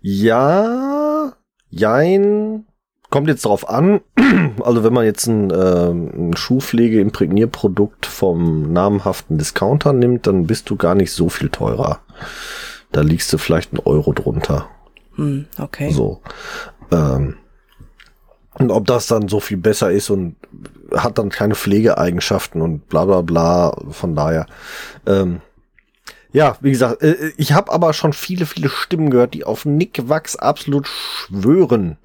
Ja, 0.02 1.34
jein. 1.70 2.66
Kommt 3.12 3.28
jetzt 3.28 3.46
drauf 3.46 3.70
an. 3.70 4.02
Also 4.64 4.84
wenn 4.84 4.94
man 4.94 5.06
jetzt 5.06 5.28
ein, 5.28 5.52
ähm, 5.52 6.30
ein 6.32 6.36
Schuhpflege-Imprägnierprodukt 6.36 8.06
vom 8.06 8.74
namhaften 8.74 9.38
Discounter 9.38 9.94
nimmt, 9.94 10.28
dann 10.28 10.48
bist 10.48 10.70
du 10.70 10.76
gar 10.76 10.96
nicht 10.96 11.12
so 11.12 11.30
viel 11.30 11.50
teurer. 11.50 12.00
Da 12.92 13.02
liegst 13.02 13.32
du 13.32 13.38
vielleicht 13.38 13.72
einen 13.72 13.82
Euro 13.86 14.14
drunter. 14.14 14.68
Hm, 15.16 15.46
okay. 15.60 15.92
So. 15.92 16.22
Ähm, 16.92 17.38
und 18.54 18.72
ob 18.72 18.88
das 18.88 19.08
dann 19.08 19.28
so 19.28 19.40
viel 19.40 19.58
besser 19.58 19.92
ist 19.92 20.10
und 20.10 20.36
hat 20.96 21.18
dann 21.18 21.30
keine 21.30 21.56
Pflegeeigenschaften 21.56 22.62
und 22.62 22.88
bla 22.90 23.06
bla 23.06 23.22
bla. 23.22 23.76
Von 23.92 24.16
daher. 24.16 24.46
Ähm, 25.06 25.42
ja, 26.34 26.58
wie 26.62 26.72
gesagt, 26.72 27.04
äh, 27.04 27.32
ich 27.38 27.54
habe 27.54 27.72
aber 27.72 27.94
schon 27.94 28.14
viele, 28.14 28.46
viele 28.46 28.70
Stimmen 28.70 29.10
gehört, 29.10 29.34
die 29.34 29.44
auf 29.44 29.66
Nick 29.66 30.10
Wachs 30.10 30.36
absolut 30.36 30.88
schwören. 30.88 31.98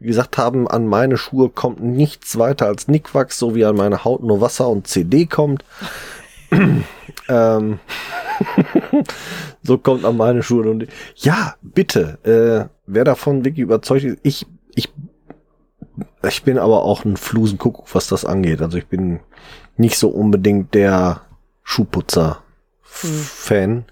Gesagt 0.00 0.38
haben, 0.38 0.68
an 0.68 0.86
meine 0.86 1.16
Schuhe 1.16 1.48
kommt 1.48 1.82
nichts 1.82 2.38
weiter 2.38 2.66
als 2.66 2.88
Nickwachs, 2.88 3.38
so 3.38 3.54
wie 3.54 3.64
an 3.64 3.76
meine 3.76 4.04
Haut 4.04 4.22
nur 4.22 4.40
Wasser 4.40 4.68
und 4.68 4.86
CD 4.86 5.26
kommt. 5.26 5.64
ähm, 7.28 7.80
so 9.62 9.78
kommt 9.78 10.04
an 10.04 10.16
meine 10.16 10.42
Schuhe 10.42 10.70
und 10.70 10.86
ja, 11.16 11.54
bitte, 11.62 12.18
äh, 12.24 12.68
wer 12.86 13.04
davon 13.04 13.44
wirklich 13.44 13.62
überzeugt 13.62 14.04
ist, 14.04 14.18
ich, 14.22 14.46
ich, 14.74 14.92
ich 16.22 16.42
bin 16.44 16.58
aber 16.58 16.84
auch 16.84 17.04
ein 17.04 17.16
Flusenkuckuck, 17.16 17.94
was 17.94 18.06
das 18.06 18.24
angeht. 18.24 18.62
Also 18.62 18.78
ich 18.78 18.86
bin 18.86 19.20
nicht 19.76 19.98
so 19.98 20.08
unbedingt 20.08 20.74
der 20.74 21.22
Schuhputzer-Fan. 22.88 23.84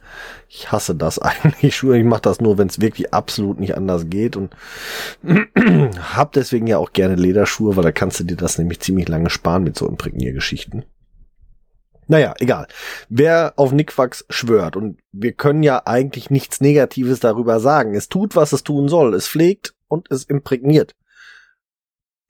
Ich 0.48 0.72
hasse 0.72 0.94
das 0.94 1.18
eigentlich. 1.18 1.82
Ich 1.82 2.04
mache 2.04 2.22
das 2.22 2.40
nur, 2.40 2.58
wenn 2.58 2.68
es 2.68 2.80
wirklich 2.80 3.12
absolut 3.12 3.60
nicht 3.60 3.76
anders 3.76 4.08
geht 4.08 4.36
und 4.36 4.54
hab 6.14 6.32
deswegen 6.32 6.66
ja 6.66 6.78
auch 6.78 6.92
gerne 6.92 7.14
Lederschuhe, 7.14 7.76
weil 7.76 7.84
da 7.84 7.92
kannst 7.92 8.20
du 8.20 8.24
dir 8.24 8.36
das 8.36 8.58
nämlich 8.58 8.80
ziemlich 8.80 9.08
lange 9.08 9.30
sparen 9.30 9.64
mit 9.64 9.76
so 9.76 9.88
Imprägniergeschichten. 9.88 10.84
Naja, 12.08 12.34
egal. 12.38 12.68
Wer 13.08 13.54
auf 13.56 13.72
Nickfax 13.72 14.24
schwört, 14.30 14.76
und 14.76 15.00
wir 15.10 15.32
können 15.32 15.64
ja 15.64 15.82
eigentlich 15.86 16.30
nichts 16.30 16.60
Negatives 16.60 17.18
darüber 17.18 17.58
sagen. 17.58 17.96
Es 17.96 18.08
tut, 18.08 18.36
was 18.36 18.52
es 18.52 18.62
tun 18.62 18.88
soll. 18.88 19.12
Es 19.12 19.26
pflegt 19.26 19.74
und 19.88 20.08
es 20.12 20.22
imprägniert. 20.22 20.94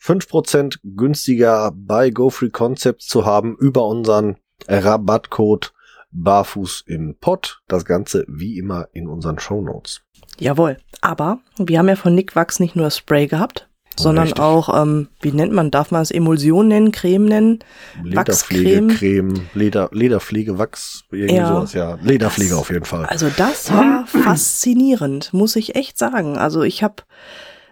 5% 0.03 0.79
günstiger 0.83 1.73
bei 1.75 2.09
GoFree 2.09 2.49
Concepts 2.49 3.07
zu 3.07 3.27
haben 3.27 3.55
über 3.59 3.87
unseren 3.87 4.37
Rabattcode 4.67 5.75
Barfuß 6.23 6.85
im 6.87 7.17
Pott. 7.21 7.61
Das 7.69 7.85
Ganze 7.85 8.25
wie 8.29 8.59
immer 8.59 8.89
in 8.93 9.07
unseren 9.09 9.39
Show 9.39 9.61
Notes. 9.61 10.01
Jawohl. 10.39 10.79
Aber 11.01 11.39
wir 11.59 11.79
haben 11.79 11.89
ja 11.89 11.97
von 11.97 12.15
Nickwax 12.15 12.59
nicht 12.61 12.75
nur 12.77 12.91
Spray 12.91 13.27
gehabt, 13.27 13.69
sondern 13.99 14.25
Richtig. 14.25 14.43
auch, 14.43 14.83
ähm, 14.83 15.09
wie 15.21 15.33
nennt 15.33 15.53
man, 15.53 15.71
darf 15.71 15.91
man 15.91 16.03
es 16.03 16.11
Emulsion 16.11 16.69
nennen, 16.69 16.93
Creme 16.93 17.25
nennen? 17.27 17.59
Wachscreme. 18.03 18.89
Lederpflegecreme, 18.89 19.47
Leder, 19.55 19.89
Lederpflege, 19.93 20.59
Wachs, 20.59 21.05
irgendwie 21.11 21.37
Ja. 21.37 21.49
sowas, 21.49 21.73
ja. 21.75 21.99
Lederpflege 22.03 22.57
auf 22.57 22.71
jeden 22.71 22.85
Fall. 22.85 23.07
Also 23.07 23.29
das 23.37 23.71
war 23.73 24.07
faszinierend, 24.51 25.33
muss 25.33 25.57
ich 25.57 25.77
echt 25.77 25.99
sagen. 25.99 26.37
Also 26.39 26.63
ich 26.63 26.83
habe 26.83 27.03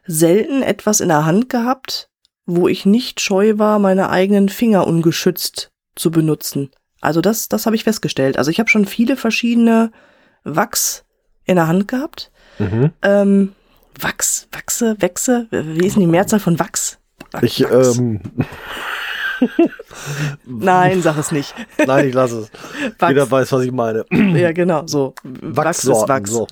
selten 0.06 0.62
etwas 0.62 1.00
in 1.00 1.08
der 1.08 1.24
Hand 1.24 1.48
gehabt, 1.48 2.08
wo 2.46 2.68
ich 2.68 2.84
nicht 2.84 3.20
scheu 3.20 3.54
war, 3.56 3.78
meine 3.78 4.10
eigenen 4.10 4.48
Finger 4.48 4.86
ungeschützt 4.86 5.70
zu 5.96 6.10
benutzen. 6.10 6.70
Also 7.04 7.20
das, 7.20 7.48
das 7.48 7.66
habe 7.66 7.76
ich 7.76 7.84
festgestellt. 7.84 8.38
Also 8.38 8.50
ich 8.50 8.58
habe 8.58 8.68
schon 8.70 8.86
viele 8.86 9.16
verschiedene 9.16 9.92
Wachs 10.44 11.04
in 11.44 11.56
der 11.56 11.68
Hand 11.68 11.88
gehabt. 11.88 12.30
Mhm. 12.58 12.90
Ähm, 13.02 13.52
Wachs, 14.00 14.48
Wachse, 14.52 14.96
Wechse, 15.00 15.46
wie 15.50 15.86
ist 15.86 15.94
denn 15.94 16.00
die 16.00 16.06
Mehrzahl 16.06 16.40
von 16.40 16.58
Wachs? 16.58 16.98
Wach- 17.32 17.42
Ich, 17.42 17.62
Wachs. 17.62 17.98
ähm, 17.98 18.20
Nein, 20.46 21.02
sag 21.02 21.16
es 21.18 21.32
nicht. 21.32 21.54
nein, 21.86 22.08
ich 22.08 22.14
lasse 22.14 22.40
es. 22.40 22.50
Wachs. 22.98 23.10
Jeder 23.10 23.30
weiß, 23.30 23.52
was 23.52 23.64
ich 23.64 23.72
meine. 23.72 24.04
Ja, 24.10 24.52
genau, 24.52 24.86
so. 24.86 25.14
Wachs 25.22 25.84
ist 25.84 25.90
Wachssorten, 25.90 26.48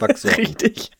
Wachs. 0.00 0.22
so. 0.22 0.28
Richtig. 0.36 0.90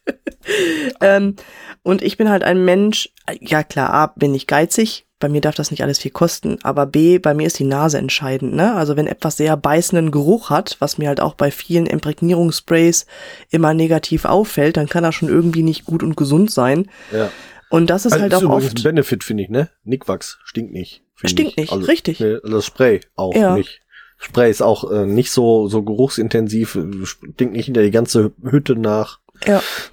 ähm, 1.00 1.37
und 1.82 2.02
ich 2.02 2.16
bin 2.16 2.28
halt 2.30 2.42
ein 2.42 2.64
Mensch, 2.64 3.11
ja 3.40 3.62
klar, 3.62 3.92
A, 3.92 4.06
bin 4.16 4.35
ich 4.35 4.47
geizig, 4.47 5.06
bei 5.22 5.28
mir 5.30 5.40
darf 5.40 5.54
das 5.54 5.70
nicht 5.70 5.82
alles 5.82 5.98
viel 5.98 6.10
kosten, 6.10 6.58
aber 6.62 6.84
B, 6.84 7.18
bei 7.18 7.32
mir 7.32 7.46
ist 7.46 7.58
die 7.58 7.64
Nase 7.64 7.96
entscheidend, 7.96 8.54
ne? 8.54 8.74
Also 8.74 8.96
wenn 8.96 9.06
etwas 9.06 9.36
sehr 9.38 9.56
beißenden 9.56 10.10
Geruch 10.10 10.50
hat, 10.50 10.76
was 10.80 10.98
mir 10.98 11.08
halt 11.08 11.20
auch 11.20 11.34
bei 11.34 11.50
vielen 11.50 11.86
Imprägnierungssprays 11.86 13.06
immer 13.50 13.72
negativ 13.72 14.24
auffällt, 14.24 14.76
dann 14.76 14.88
kann 14.88 15.02
das 15.04 15.14
schon 15.14 15.28
irgendwie 15.28 15.62
nicht 15.62 15.84
gut 15.86 16.02
und 16.02 16.16
gesund 16.16 16.50
sein. 16.50 16.90
Ja. 17.12 17.30
Und 17.70 17.88
das 17.88 18.04
ist 18.04 18.12
Also 18.12 18.22
halt 18.24 18.32
ist 18.34 18.44
auch 18.44 18.50
oft. 18.50 18.78
ein 18.78 18.82
Benefit, 18.82 19.24
finde 19.24 19.44
ich, 19.44 19.48
ne? 19.48 19.70
Nickwachs 19.84 20.38
stinkt 20.44 20.72
nicht. 20.72 21.02
Stinkt 21.14 21.52
ich. 21.52 21.56
nicht, 21.56 21.72
also, 21.72 21.86
richtig. 21.86 22.20
Nee, 22.20 22.36
das 22.44 22.66
Spray 22.66 23.00
auch 23.14 23.34
Ja. 23.34 23.54
nicht. 23.56 23.80
Spray 24.18 24.50
ist 24.50 24.60
auch 24.62 24.90
äh, 24.90 25.06
nicht 25.06 25.30
so, 25.30 25.68
so 25.68 25.82
geruchsintensiv, 25.82 26.74
äh, 26.74 27.06
stinkt 27.06 27.54
nicht 27.54 27.66
hinter 27.66 27.82
die 27.82 27.90
ganze 27.90 28.32
Hütte 28.42 28.76
nach. 28.76 29.20
Ja. 29.46 29.62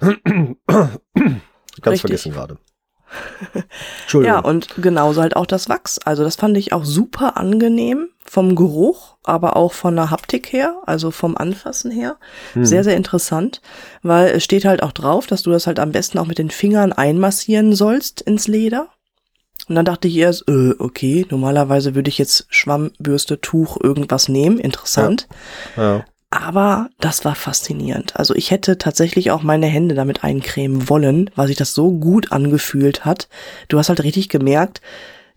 Ganz 1.82 1.94
Richtig. 1.94 2.00
vergessen 2.00 2.32
gerade. 2.32 2.58
Entschuldigung. 4.02 4.36
Ja, 4.36 4.40
und 4.40 4.82
genauso 4.82 5.22
halt 5.22 5.36
auch 5.36 5.46
das 5.46 5.68
Wachs. 5.68 5.98
Also 5.98 6.22
das 6.22 6.36
fand 6.36 6.56
ich 6.56 6.72
auch 6.72 6.84
super 6.84 7.36
angenehm 7.36 8.08
vom 8.24 8.54
Geruch, 8.54 9.16
aber 9.24 9.56
auch 9.56 9.72
von 9.72 9.96
der 9.96 10.10
Haptik 10.10 10.52
her, 10.52 10.76
also 10.86 11.10
vom 11.10 11.36
Anfassen 11.36 11.90
her. 11.90 12.16
Hm. 12.52 12.64
Sehr, 12.64 12.84
sehr 12.84 12.96
interessant, 12.96 13.60
weil 14.02 14.28
es 14.28 14.44
steht 14.44 14.64
halt 14.64 14.82
auch 14.82 14.92
drauf, 14.92 15.26
dass 15.26 15.42
du 15.42 15.50
das 15.50 15.66
halt 15.66 15.80
am 15.80 15.92
besten 15.92 16.18
auch 16.18 16.26
mit 16.26 16.38
den 16.38 16.50
Fingern 16.50 16.92
einmassieren 16.92 17.74
sollst 17.74 18.20
ins 18.20 18.46
Leder. 18.46 18.88
Und 19.68 19.74
dann 19.74 19.84
dachte 19.84 20.08
ich 20.08 20.16
erst, 20.16 20.48
äh, 20.48 20.74
okay, 20.78 21.26
normalerweise 21.30 21.94
würde 21.94 22.08
ich 22.08 22.18
jetzt 22.18 22.46
Schwammbürste, 22.50 23.40
Tuch, 23.40 23.76
irgendwas 23.80 24.28
nehmen. 24.28 24.58
Interessant. 24.58 25.28
ja. 25.76 26.04
Aber 26.30 26.88
das 27.00 27.24
war 27.24 27.34
faszinierend. 27.34 28.16
Also 28.16 28.34
ich 28.36 28.52
hätte 28.52 28.78
tatsächlich 28.78 29.32
auch 29.32 29.42
meine 29.42 29.66
Hände 29.66 29.96
damit 29.96 30.22
eincremen 30.22 30.88
wollen, 30.88 31.28
weil 31.34 31.48
sich 31.48 31.56
das 31.56 31.74
so 31.74 31.90
gut 31.90 32.30
angefühlt 32.30 33.04
hat. 33.04 33.28
Du 33.68 33.78
hast 33.78 33.88
halt 33.88 34.02
richtig 34.04 34.28
gemerkt, 34.28 34.80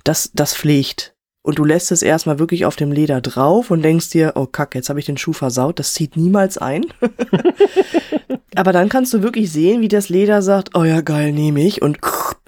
dass 0.03 0.29
das 0.33 0.55
pflegt. 0.55 1.13
Und 1.41 1.57
du 1.59 1.65
lässt 1.65 1.91
es 1.91 2.03
erstmal 2.03 2.39
wirklich 2.39 2.65
auf 2.65 2.75
dem 2.77 2.91
Leder 2.91 3.19
drauf 3.21 3.69
und 3.71 3.81
denkst 3.81 4.11
dir, 4.11 4.33
oh 4.35 4.45
Kack, 4.45 4.75
jetzt 4.75 4.87
habe 4.89 4.99
ich 4.99 5.05
den 5.05 5.17
Schuh 5.17 5.33
versaut, 5.33 5.77
das 5.79 5.93
zieht 5.93 6.15
niemals 6.15 6.57
ein. 6.57 6.85
Aber 8.55 8.71
dann 8.71 8.87
kannst 8.87 9.13
du 9.13 9.23
wirklich 9.23 9.51
sehen, 9.51 9.81
wie 9.81 9.87
das 9.87 10.09
Leder 10.09 10.41
sagt, 10.41 10.75
oh 10.75 10.83
ja, 10.83 11.01
geil, 11.01 11.31
nehme 11.33 11.61
ich 11.61 11.81
und 11.81 11.97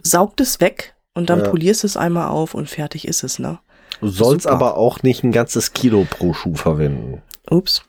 saugt 0.02 0.40
es 0.40 0.62
weg 0.62 0.94
und 1.14 1.30
dann 1.30 1.40
Ja. 1.40 1.50
polierst 1.50 1.84
es 1.84 1.98
einmal 1.98 2.28
auf 2.30 2.54
und 2.54 2.70
fertig 2.70 3.08
ist 3.08 3.24
es, 3.24 3.40
ne? 3.40 3.60
Du 4.02 4.08
sollst 4.08 4.44
Super. 4.44 4.56
aber 4.56 4.78
auch 4.78 5.04
nicht 5.04 5.24
ein 5.24 5.32
ganzes 5.32 5.74
Kilo 5.74 6.06
pro 6.10 6.34
Schuh 6.34 6.56
verwenden. 6.56 7.22
Ups. 7.50 7.82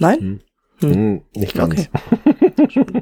Nein? 0.00 0.18
Hm. 0.18 0.40
Hm, 0.94 1.22
nicht 1.34 1.54
ganz. 1.54 1.74
Okay. 1.74 1.88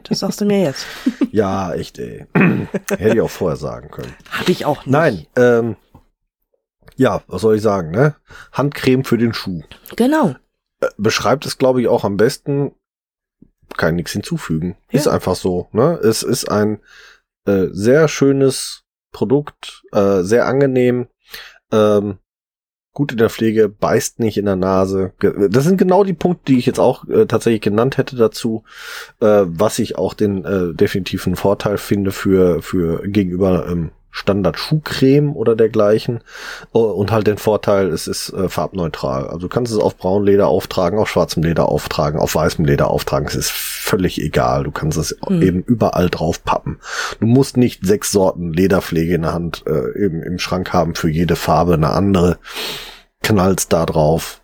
Das 0.09 0.21
sagst 0.21 0.41
du 0.41 0.47
mir 0.47 0.63
jetzt. 0.63 0.87
Ja, 1.31 1.75
echt, 1.75 1.99
ey. 1.99 2.27
Hätte 2.35 3.15
ich 3.15 3.21
auch 3.21 3.31
vorher 3.31 3.57
sagen 3.57 3.91
können. 3.91 4.15
Hab 4.31 4.49
ich 4.49 4.65
auch 4.65 4.87
nicht. 4.87 4.93
Nein, 4.93 5.27
ähm, 5.37 5.77
ja, 6.97 7.23
was 7.27 7.43
soll 7.43 7.57
ich 7.57 7.63
sagen, 7.63 7.91
ne? 7.91 8.17
Handcreme 8.53 9.05
für 9.05 9.19
den 9.19 9.35
Schuh. 9.35 9.63
Genau. 9.97 10.35
Äh, 10.81 10.89
beschreibt 10.97 11.45
es, 11.45 11.59
glaube 11.59 11.81
ich, 11.81 11.89
auch 11.89 12.05
am 12.05 12.17
besten. 12.17 12.73
Kann 13.77 13.97
nichts 13.97 14.13
hinzufügen. 14.13 14.77
Ja. 14.91 14.99
Ist 14.99 15.09
einfach 15.09 15.37
so, 15.37 15.69
ne? 15.73 16.01
Es 16.03 16.23
ist 16.23 16.51
ein 16.51 16.81
äh, 17.45 17.67
sehr 17.71 18.09
schönes 18.09 18.85
Produkt, 19.13 19.85
äh, 19.93 20.23
sehr 20.23 20.47
angenehm, 20.47 21.09
ähm, 21.73 22.19
gut 22.99 23.13
in 23.13 23.19
der 23.19 23.31
Pflege, 23.31 23.69
beißt 23.69 24.19
nicht 24.19 24.39
in 24.39 24.45
der 24.45 24.57
Nase. 24.57 25.13
Das 25.21 25.63
sind 25.63 25.79
genau 25.79 26.03
die 26.03 26.15
Punkte, 26.15 26.53
die 26.53 26.59
ich 26.59 26.67
jetzt 26.67 26.81
auch 26.81 27.09
äh, 27.09 27.27
tatsächlich 27.27 27.61
genannt 27.61 27.97
hätte 27.97 28.17
dazu, 28.17 28.65
äh, 29.21 29.45
was 29.47 29.79
ich 29.79 29.97
auch 29.97 30.15
den 30.15 30.45
äh, 30.45 30.75
definitiven 30.75 31.37
Vorteil 31.37 31.79
finde 31.79 32.11
für, 32.11 32.61
für 32.61 33.07
gegenüber 33.07 33.69
ähm, 33.69 33.93
Standard 34.18 34.59
Schuhcreme 34.59 35.35
oder 35.37 35.54
dergleichen. 35.54 36.20
Oh, 36.72 36.81
Und 36.81 37.12
halt 37.12 37.26
den 37.28 37.38
Vorteil, 37.38 37.88
es 37.88 38.07
ist 38.07 38.31
äh, 38.33 38.48
farbneutral. 38.48 39.26
Also 39.28 39.38
du 39.38 39.48
kannst 39.48 39.72
es 39.72 39.78
auf 39.78 39.96
Braunleder 39.96 40.48
auftragen, 40.48 40.98
auf 40.98 41.09
schwarzem 41.09 41.42
Leder 41.44 41.68
auftragen, 41.68 42.18
auf 42.18 42.35
weißem 42.35 42.64
Leder 42.64 42.90
auftragen. 42.90 43.28
Es 43.28 43.37
ist 43.37 43.52
völlig 43.52 44.20
egal. 44.20 44.64
Du 44.64 44.70
kannst 44.72 44.98
es 44.98 45.16
Hm. 45.26 45.42
eben 45.42 45.62
überall 45.62 46.11
drauf 46.11 46.44
pappen. 46.44 46.78
Du 47.20 47.26
musst 47.26 47.57
nicht 47.57 47.87
sechs 47.87 48.11
Sorten 48.12 48.52
Lederpflege 48.52 49.14
in 49.14 49.22
der 49.22 49.35
Hand 49.35 49.62
äh, 49.66 50.04
eben 50.04 50.22
im 50.22 50.38
Schrank 50.38 50.72
haben, 50.72 50.94
für 50.94 51.09
jede 51.09 51.37
Farbe 51.37 51.74
eine 51.74 51.90
andere. 51.90 52.38
Knallst 53.22 53.72
da 53.72 53.87
drauf. 53.87 54.40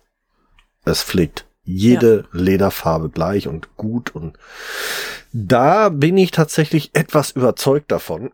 Es 0.85 1.03
pflegt 1.03 1.45
jede 1.63 2.25
Lederfarbe 2.31 3.09
gleich 3.09 3.47
und 3.47 3.75
gut 3.75 4.13
und 4.13 4.37
da 5.33 5.89
bin 5.89 6.17
ich 6.17 6.31
tatsächlich 6.31 6.91
etwas 6.93 7.31
überzeugt 7.31 7.91
davon, 7.91 8.31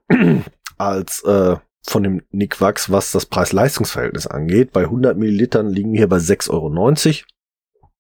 als 0.82 1.24
äh, 1.24 1.56
von 1.84 2.04
dem 2.04 2.22
Nick 2.32 2.62
Wachs, 2.62 2.92
was 2.92 3.12
das 3.12 3.26
Preis-Leistungs-Verhältnis 3.26 4.28
angeht. 4.28 4.72
Bei 4.72 4.84
100 4.84 5.18
Millilitern 5.18 5.70
liegen 5.70 5.94
wir 5.94 6.00
hier 6.00 6.10
bei 6.10 6.18
6,90 6.18 6.50
Euro. 6.52 7.26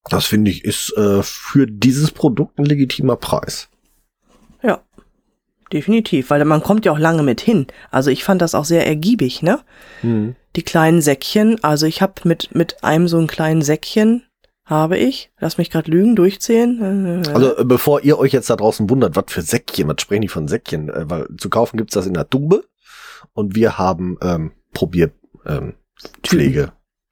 Das 0.09 0.25
finde 0.25 0.51
ich 0.51 0.63
ist 0.65 0.95
äh, 0.97 1.21
für 1.23 1.67
dieses 1.67 2.11
Produkt 2.11 2.57
ein 2.59 2.65
legitimer 2.65 3.15
Preis. 3.15 3.69
Ja. 4.63 4.81
Definitiv, 5.71 6.29
weil 6.29 6.43
man 6.43 6.61
kommt 6.61 6.85
ja 6.85 6.91
auch 6.91 6.99
lange 6.99 7.23
mit 7.23 7.39
hin. 7.39 7.67
Also 7.91 8.09
ich 8.09 8.23
fand 8.23 8.41
das 8.41 8.55
auch 8.55 8.65
sehr 8.65 8.85
ergiebig, 8.85 9.41
ne? 9.41 9.61
Hm. 10.01 10.35
Die 10.57 10.63
kleinen 10.63 11.01
Säckchen, 11.01 11.63
also 11.63 11.85
ich 11.85 12.01
habe 12.01 12.13
mit 12.25 12.53
mit 12.53 12.83
einem 12.83 13.07
so 13.07 13.17
einen 13.17 13.27
kleinen 13.27 13.61
Säckchen 13.61 14.23
habe 14.65 14.97
ich, 14.97 15.31
lass 15.39 15.57
mich 15.57 15.69
gerade 15.69 15.91
lügen, 15.91 16.15
durchzählen. 16.15 17.23
Äh, 17.25 17.29
Also 17.29 17.57
äh, 17.57 17.63
bevor 17.65 18.01
ihr 18.01 18.17
euch 18.17 18.31
jetzt 18.31 18.49
da 18.49 18.55
draußen 18.55 18.89
wundert, 18.89 19.15
was 19.15 19.25
für 19.27 19.41
Säckchen, 19.41 19.87
was 19.87 20.01
sprechen 20.01 20.21
die 20.21 20.27
von 20.27 20.47
Säckchen, 20.47 20.89
äh, 20.89 21.09
weil 21.09 21.27
zu 21.37 21.49
kaufen 21.49 21.77
gibt's 21.77 21.93
das 21.93 22.07
in 22.07 22.13
der 22.13 22.29
Tube 22.29 22.65
und 23.33 23.55
wir 23.55 23.77
haben 23.77 24.17
ähm, 24.21 24.51
Probier 24.73 25.11
ähm, 25.45 25.73
Pflege, 26.23 26.71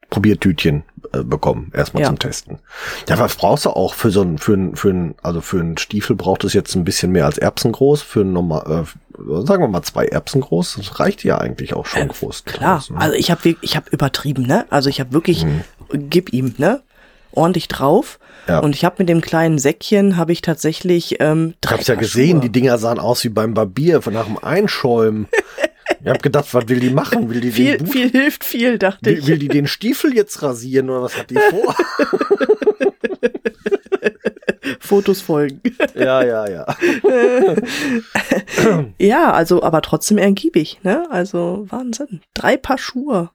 Probiertütchen 0.10 0.84
äh, 1.14 1.24
bekommen, 1.24 1.72
erstmal 1.76 2.02
Ja. 2.04 2.10
zum 2.10 2.18
Testen. 2.20 2.60
Ja, 3.08 3.20
was 3.20 3.36
brauchst 3.36 3.66
du 3.66 3.70
auch 3.70 3.94
für 3.94 4.10
so 4.10 4.22
ein, 4.24 4.38
für 4.40 4.54
ein, 4.54 4.76
für 4.76 4.90
ein, 4.90 5.16
also 5.22 5.42
für 5.42 5.60
einen 5.60 5.78
Stiefel 5.78 6.16
braucht 6.16 6.44
es 6.44 6.54
jetzt 6.54 6.76
ein 6.76 6.84
bisschen 6.84 7.12
mehr 7.12 7.26
als 7.26 7.38
Erbsen 7.38 7.72
groß, 7.72 8.02
für 8.02 8.22
ein 8.22 8.34
normal, 8.34 8.86
äh, 8.86 9.46
sagen 9.46 9.64
wir 9.64 9.68
mal 9.68 9.84
zwei 9.84 10.06
Erbsen 10.06 10.42
groß, 10.42 10.76
das 10.78 11.00
reicht 11.00 11.24
ja 11.24 11.38
eigentlich 11.38 11.74
auch 11.74 11.86
schon 11.86 12.04
Äh, 12.04 12.08
groß. 12.08 12.46
Klar, 12.46 12.78
draus, 12.78 12.90
ne? 12.90 12.98
also 12.98 13.16
ich 13.16 13.30
habe 13.30 13.56
ich 13.62 13.76
habe 13.76 13.90
übertrieben, 13.92 14.44
ne? 14.44 14.66
Also 14.72 14.90
ich 14.90 15.00
habe 15.00 15.14
wirklich 15.14 15.46
Mhm. 15.46 15.62
gib 16.10 16.34
ihm, 16.34 16.56
ne? 16.58 16.82
Ordentlich 17.32 17.68
drauf. 17.68 18.18
Ja. 18.48 18.58
Und 18.60 18.76
ich 18.76 18.84
habe 18.84 18.96
mit 18.98 19.10
dem 19.10 19.22
kleinen 19.22 19.60
Säckchen 19.60 20.18
habe 20.18 20.32
ich 20.32 20.42
tatsächlich 20.42 21.18
ähm, 21.20 21.52
Ich 21.54 21.62
drei 21.62 21.76
hab's 21.76 21.88
ja 21.88 21.94
Paar 21.94 22.02
gesehen, 22.02 22.32
Schuhe. 22.38 22.40
die 22.42 22.52
Dinger 22.52 22.80
sahen 22.80 22.98
aus 22.98 23.24
wie 23.24 23.30
beim 23.30 23.54
Barbier, 23.54 24.02
von 24.02 24.14
nach 24.14 24.26
dem 24.26 24.40
Einschäumen. 24.44 25.28
ich 26.02 26.08
hab 26.08 26.22
gedacht, 26.22 26.54
was 26.54 26.68
will 26.70 26.80
die 26.80 26.90
machen? 26.90 27.30
Will 27.30 27.42
die 27.42 27.52
viel 27.52 27.78
den 27.78 27.86
Boot 27.86 27.94
viel 27.94 28.10
hilft 28.10 28.44
viel, 28.44 28.78
dachte 28.78 29.06
Will, 29.10 29.18
ich. 29.20 29.28
will 29.28 29.38
die 29.40 29.48
den 29.48 29.68
Stiefel 29.68 30.14
jetzt 30.16 30.42
rasieren 30.42 30.90
oder 30.90 31.04
was 31.04 31.18
hat 31.18 31.30
die 31.30 31.36
vor? 31.50 31.76
Fotos 34.80 35.22
folgen. 35.22 35.62
ja, 35.96 36.24
ja, 36.24 36.48
ja. 36.48 36.66
Ja, 38.98 39.32
also, 39.32 39.64
aber 39.64 39.82
trotzdem 39.82 40.18
ergiebig, 40.18 40.80
ne? 40.84 41.08
Also, 41.10 41.66
Wahnsinn. 41.70 42.22
Drei 42.34 42.58
Paar 42.58 42.78
Schuhe. 42.78 43.30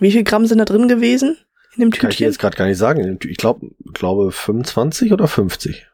Wie 0.00 0.10
viel 0.12 0.24
Gramm 0.24 0.46
sind 0.46 0.58
da 0.58 0.64
drin 0.64 0.88
gewesen? 0.88 1.38
in 1.74 1.80
dem 1.82 1.90
Kann 1.90 2.08
ich 2.10 2.16
Tütchen? 2.16 2.26
jetzt 2.32 2.38
gerade 2.38 2.56
gar 2.56 2.66
nicht 2.66 2.78
sagen. 2.78 3.18
Ich 3.28 3.36
glaube, 3.36 3.68
glaube 3.92 4.32
25 4.32 5.12
oder 5.12 5.28
50? 5.28 5.86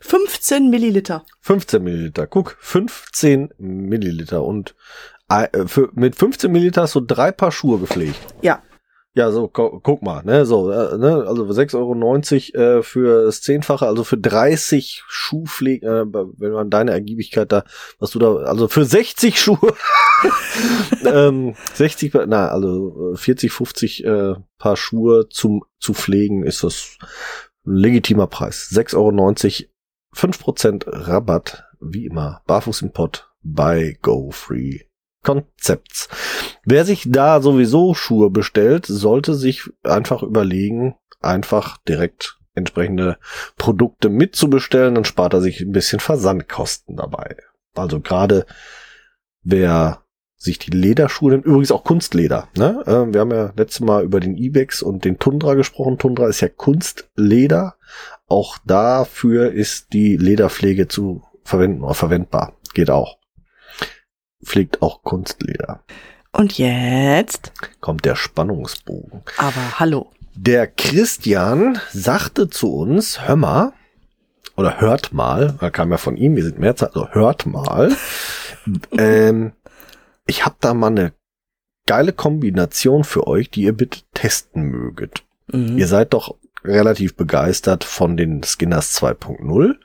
15 0.00 0.70
Milliliter. 0.70 1.24
15 1.40 1.82
Milliliter. 1.82 2.26
Guck, 2.26 2.56
15 2.60 3.50
Milliliter. 3.58 4.44
Und 4.44 4.74
äh, 5.28 5.66
für, 5.66 5.90
mit 5.94 6.16
15 6.16 6.50
Milliliter 6.50 6.82
hast 6.82 6.94
du 6.94 7.00
drei 7.00 7.32
Paar 7.32 7.52
Schuhe 7.52 7.78
gepflegt. 7.78 8.18
Ja. 8.42 8.62
Ja, 9.14 9.32
so, 9.32 9.48
gu 9.48 9.80
guck 9.80 10.02
mal, 10.02 10.22
ne, 10.22 10.46
so, 10.46 10.70
äh, 10.70 10.96
ne, 10.96 11.24
also 11.26 11.44
6,90 11.44 12.54
Euro 12.54 12.78
äh, 12.78 12.82
für 12.84 13.24
das 13.24 13.40
Zehnfache, 13.40 13.84
also 13.84 14.04
für 14.04 14.18
30 14.18 15.02
Schuhpflege, 15.08 15.86
äh, 15.86 16.04
wenn 16.36 16.52
man 16.52 16.70
deine 16.70 16.92
Ergiebigkeit 16.92 17.50
da, 17.50 17.64
was 17.98 18.10
du 18.10 18.20
da, 18.20 18.36
also 18.36 18.68
für 18.68 18.84
60 18.84 19.40
Schuhe, 19.40 19.74
ähm, 21.04 21.56
60, 21.74 22.12
na, 22.28 22.46
also 22.48 23.14
40, 23.16 23.50
50 23.50 24.04
äh, 24.04 24.34
Paar 24.56 24.76
Schuhe 24.76 25.28
zum, 25.30 25.64
zu 25.80 25.94
pflegen, 25.94 26.44
ist 26.44 26.62
das 26.62 26.98
ein 27.66 27.74
legitimer 27.74 28.28
Preis. 28.28 28.70
6,90 28.72 28.94
Euro, 28.94 29.70
5% 30.14 30.84
Rabatt, 30.86 31.64
wie 31.80 32.06
immer, 32.06 32.42
barfuß 32.46 32.82
im 32.82 32.92
Pott 32.92 33.30
bei 33.42 33.98
GoFree 34.02 34.80
Concepts. 35.22 36.08
Wer 36.64 36.84
sich 36.84 37.04
da 37.10 37.40
sowieso 37.40 37.94
Schuhe 37.94 38.30
bestellt, 38.30 38.86
sollte 38.86 39.34
sich 39.34 39.68
einfach 39.82 40.22
überlegen, 40.22 40.94
einfach 41.20 41.78
direkt 41.78 42.38
entsprechende 42.54 43.18
Produkte 43.56 44.08
mitzubestellen, 44.08 44.94
dann 44.94 45.04
spart 45.04 45.34
er 45.34 45.40
sich 45.40 45.60
ein 45.60 45.72
bisschen 45.72 46.00
Versandkosten 46.00 46.96
dabei. 46.96 47.36
Also 47.74 48.00
gerade 48.00 48.46
wer 49.42 50.02
sich 50.36 50.58
die 50.58 50.70
Lederschuhe 50.70 51.32
nimmt, 51.32 51.46
übrigens 51.46 51.72
auch 51.72 51.82
Kunstleder. 51.84 52.48
Ne? 52.56 52.82
Äh, 52.86 53.12
wir 53.12 53.20
haben 53.20 53.32
ja 53.32 53.52
letztes 53.56 53.80
Mal 53.80 54.04
über 54.04 54.20
den 54.20 54.36
Ibex 54.36 54.82
und 54.82 55.04
den 55.04 55.18
Tundra 55.18 55.54
gesprochen. 55.54 55.98
Tundra 55.98 56.28
ist 56.28 56.40
ja 56.40 56.48
Kunstleder. 56.48 57.74
Auch 58.28 58.58
dafür 58.64 59.52
ist 59.52 59.92
die 59.92 60.16
Lederpflege 60.16 60.86
zu 60.86 61.22
verwenden 61.44 61.82
oder 61.82 61.94
verwendbar. 61.94 62.54
Geht 62.74 62.90
auch 62.90 63.18
pflegt 64.44 64.82
auch 64.82 65.02
Kunstleder. 65.02 65.80
Und 66.32 66.58
jetzt? 66.58 67.52
Kommt 67.80 68.04
der 68.04 68.16
Spannungsbogen. 68.16 69.22
Aber 69.36 69.78
hallo. 69.78 70.10
Der 70.34 70.66
Christian 70.66 71.80
sagte 71.90 72.48
zu 72.48 72.72
uns, 72.72 73.26
hör 73.26 73.36
mal, 73.36 73.72
oder 74.56 74.80
hört 74.80 75.12
mal, 75.12 75.56
da 75.60 75.70
kam 75.70 75.90
ja 75.90 75.96
von 75.96 76.16
ihm, 76.16 76.36
wir 76.36 76.44
sind 76.44 76.58
Mehrzahl, 76.58 76.88
also 76.88 77.08
hört 77.10 77.46
mal, 77.46 77.92
ähm, 78.98 79.52
ich 80.26 80.44
habe 80.44 80.56
da 80.60 80.74
mal 80.74 80.88
eine 80.88 81.12
geile 81.86 82.12
Kombination 82.12 83.02
für 83.02 83.26
euch, 83.26 83.50
die 83.50 83.62
ihr 83.62 83.72
bitte 83.72 84.00
testen 84.14 84.64
möget. 84.64 85.24
Mhm. 85.48 85.78
Ihr 85.78 85.88
seid 85.88 86.12
doch 86.12 86.36
relativ 86.64 87.16
begeistert 87.16 87.84
von 87.84 88.16
den 88.16 88.42
Skinners 88.42 88.96
2.0. 89.00 89.76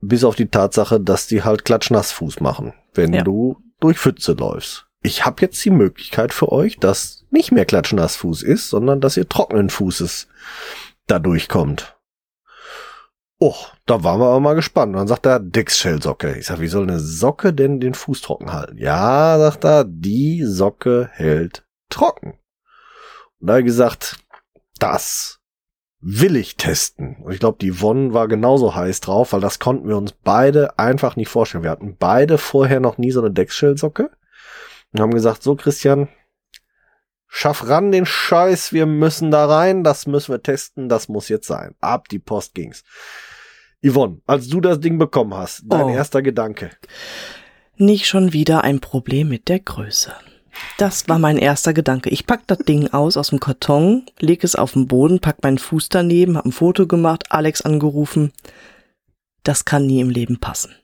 Bis 0.00 0.24
auf 0.24 0.34
die 0.36 0.48
Tatsache, 0.48 1.00
dass 1.00 1.26
die 1.26 1.42
halt 1.44 1.64
Klatschnassfuß 1.64 2.40
machen, 2.40 2.74
wenn 2.94 3.12
Ja. 3.14 3.22
du 3.22 3.58
durch 3.80 3.98
Pfütze 3.98 4.32
läufst. 4.32 4.86
Ich 5.02 5.24
habe 5.26 5.42
jetzt 5.42 5.62
die 5.64 5.70
Möglichkeit 5.70 6.32
für 6.32 6.50
euch, 6.50 6.78
dass 6.78 7.24
nicht 7.30 7.52
mehr 7.52 7.64
Klatschnassfuß 7.66 8.42
ist, 8.42 8.70
sondern 8.70 9.00
dass 9.00 9.16
ihr 9.16 9.28
trockenen 9.28 9.68
Fußes 9.70 10.28
da 11.06 11.18
durchkommt. 11.18 11.96
Oh, 13.38 13.56
da 13.84 14.02
waren 14.04 14.20
wir 14.20 14.26
aber 14.28 14.40
mal 14.40 14.54
gespannt. 14.54 14.92
Und 14.94 14.98
dann 14.98 15.08
sagt 15.08 15.26
er, 15.26 15.40
Dixshell-Socke. 15.40 16.38
Ich 16.38 16.46
sag, 16.46 16.60
wie 16.60 16.68
soll 16.68 16.84
eine 16.84 17.00
Socke 17.00 17.52
denn 17.52 17.80
den 17.80 17.92
Fuß 17.94 18.20
trocken 18.22 18.52
halten? 18.52 18.78
Ja, 18.78 19.36
sagt 19.38 19.64
er, 19.64 19.84
die 19.84 20.44
Socke 20.44 21.10
hält 21.12 21.66
trocken. 21.90 22.38
Und 23.40 23.48
da 23.48 23.60
gesagt, 23.60 24.18
das 24.84 25.40
will 26.00 26.36
ich 26.36 26.56
testen. 26.56 27.16
Und 27.22 27.32
ich 27.32 27.40
glaube, 27.40 27.58
die 27.60 27.80
Won 27.80 28.12
war 28.12 28.28
genauso 28.28 28.74
heiß 28.74 29.00
drauf, 29.00 29.32
weil 29.32 29.40
das 29.40 29.58
konnten 29.58 29.88
wir 29.88 29.96
uns 29.96 30.12
beide 30.12 30.78
einfach 30.78 31.16
nicht 31.16 31.28
vorstellen. 31.28 31.64
Wir 31.64 31.70
hatten 31.70 31.96
beide 31.98 32.36
vorher 32.36 32.80
noch 32.80 32.98
nie 32.98 33.10
so 33.10 33.20
eine 33.20 33.30
Deckshell-Socke 33.30 34.10
und 34.92 35.00
haben 35.00 35.14
gesagt, 35.14 35.42
so 35.42 35.56
Christian, 35.56 36.08
schaff 37.26 37.68
ran 37.68 37.90
den 37.90 38.04
Scheiß, 38.04 38.72
wir 38.74 38.84
müssen 38.86 39.30
da 39.30 39.46
rein, 39.46 39.82
das 39.82 40.06
müssen 40.06 40.32
wir 40.32 40.42
testen, 40.42 40.88
das 40.90 41.08
muss 41.08 41.28
jetzt 41.30 41.46
sein. 41.46 41.74
Ab 41.80 42.08
die 42.08 42.18
Post 42.18 42.54
ging's. 42.54 42.84
Yvonne, 43.82 44.20
als 44.26 44.48
du 44.48 44.60
das 44.60 44.80
Ding 44.80 44.98
bekommen 44.98 45.34
hast, 45.34 45.62
dein 45.66 45.86
Oh. 45.86 45.90
erster 45.90 46.20
Gedanke. 46.22 46.70
Nicht 47.76 48.06
schon 48.06 48.32
wieder 48.32 48.62
ein 48.62 48.80
Problem 48.80 49.28
mit 49.28 49.48
der 49.48 49.60
Größe. 49.60 50.12
Das 50.78 51.08
war 51.08 51.18
mein 51.18 51.38
erster 51.38 51.72
Gedanke. 51.72 52.10
Ich 52.10 52.26
pack 52.26 52.42
das 52.46 52.58
Ding 52.58 52.88
aus 52.92 53.16
aus 53.16 53.30
dem 53.30 53.40
Karton, 53.40 54.04
leg 54.20 54.42
es 54.44 54.56
auf 54.56 54.72
den 54.72 54.86
Boden, 54.88 55.20
pack 55.20 55.42
meinen 55.42 55.58
Fuß 55.58 55.88
daneben, 55.88 56.36
hab 56.36 56.46
ein 56.46 56.52
Foto 56.52 56.86
gemacht, 56.86 57.24
Alex 57.30 57.62
angerufen. 57.62 58.32
Das 59.42 59.64
kann 59.64 59.86
nie 59.86 60.00
im 60.00 60.10
Leben 60.10 60.38
passen. 60.40 60.74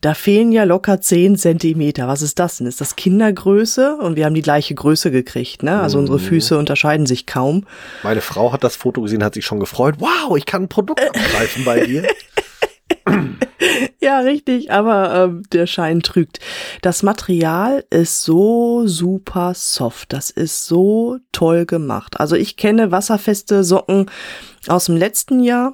Da 0.00 0.14
fehlen 0.14 0.52
ja 0.52 0.62
locker 0.62 1.00
10 1.00 1.36
Zentimeter. 1.36 2.06
Was 2.06 2.22
ist 2.22 2.38
das 2.38 2.58
denn? 2.58 2.68
Ist 2.68 2.80
das 2.80 2.94
Kindergröße? 2.94 3.96
Und 3.96 4.14
wir 4.14 4.26
haben 4.26 4.34
die 4.34 4.42
gleiche 4.42 4.72
Größe 4.76 5.10
gekriegt, 5.10 5.64
ne? 5.64 5.80
Also 5.80 5.98
unsere 5.98 6.18
Mhm. 6.18 6.22
Füße 6.22 6.56
unterscheiden 6.56 7.04
sich 7.06 7.26
kaum. 7.26 7.64
Meine 8.04 8.20
Frau 8.20 8.52
hat 8.52 8.62
das 8.62 8.76
Foto 8.76 9.02
gesehen, 9.02 9.24
hat 9.24 9.34
sich 9.34 9.44
schon 9.44 9.58
gefreut. 9.58 9.96
Wow, 9.98 10.36
ich 10.36 10.46
kann 10.46 10.62
ein 10.64 10.68
Produkt 10.68 11.00
abgreifen 11.08 11.64
bei 11.64 11.84
dir. 11.84 12.06
Ja, 14.08 14.20
richtig, 14.20 14.72
aber 14.72 15.14
ähm, 15.14 15.42
der 15.52 15.66
Schein 15.66 16.00
trügt. 16.00 16.40
Das 16.80 17.02
Material 17.02 17.84
ist 17.90 18.24
so 18.24 18.86
super 18.86 19.52
soft. 19.54 20.14
Das 20.14 20.30
ist 20.30 20.64
so 20.64 21.18
toll 21.30 21.66
gemacht. 21.66 22.18
Also 22.18 22.34
ich 22.34 22.56
kenne 22.56 22.90
wasserfeste 22.90 23.62
Socken 23.64 24.10
aus 24.66 24.86
dem 24.86 24.96
letzten 24.96 25.40
Jahr. 25.40 25.72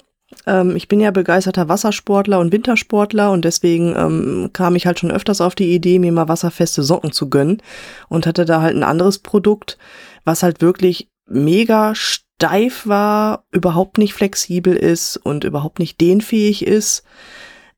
Ähm, 0.48 0.74
ich 0.74 0.88
bin 0.88 0.98
ja 0.98 1.12
begeisterter 1.12 1.68
Wassersportler 1.68 2.40
und 2.40 2.50
Wintersportler 2.50 3.30
und 3.30 3.44
deswegen 3.44 3.94
ähm, 3.96 4.50
kam 4.52 4.74
ich 4.74 4.84
halt 4.84 4.98
schon 4.98 5.12
öfters 5.12 5.40
auf 5.40 5.54
die 5.54 5.72
Idee, 5.72 6.00
mir 6.00 6.10
mal 6.10 6.26
wasserfeste 6.26 6.82
Socken 6.82 7.12
zu 7.12 7.30
gönnen 7.30 7.62
und 8.08 8.26
hatte 8.26 8.44
da 8.44 8.62
halt 8.62 8.74
ein 8.74 8.82
anderes 8.82 9.20
Produkt, 9.20 9.78
was 10.24 10.42
halt 10.42 10.60
wirklich 10.60 11.08
mega 11.28 11.94
steif 11.94 12.84
war, 12.88 13.44
überhaupt 13.52 13.96
nicht 13.96 14.12
flexibel 14.12 14.74
ist 14.74 15.18
und 15.18 15.44
überhaupt 15.44 15.78
nicht 15.78 16.00
dehnfähig 16.00 16.66
ist. 16.66 17.04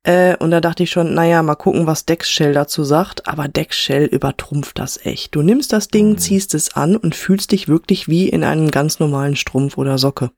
Äh, 0.06 0.36
und 0.36 0.52
da 0.52 0.60
dachte 0.60 0.84
ich 0.84 0.90
schon, 0.90 1.14
naja, 1.14 1.42
mal 1.42 1.56
gucken, 1.56 1.86
was 1.88 2.04
Dexshell 2.04 2.52
dazu 2.52 2.84
sagt. 2.84 3.26
Aber 3.26 3.48
Dexshell 3.48 4.04
übertrumpft 4.04 4.78
das 4.78 5.04
echt. 5.04 5.34
Du 5.34 5.42
nimmst 5.42 5.72
das 5.72 5.88
Ding, 5.88 6.10
Mhm. 6.10 6.18
ziehst 6.18 6.54
es 6.54 6.76
an 6.76 6.96
und 6.96 7.14
fühlst 7.16 7.50
dich 7.50 7.66
wirklich 7.66 8.06
wie 8.08 8.28
in 8.28 8.44
einem 8.44 8.70
ganz 8.70 9.00
normalen 9.00 9.34
Strumpf 9.34 9.76
oder 9.76 9.98
Socke. 9.98 10.30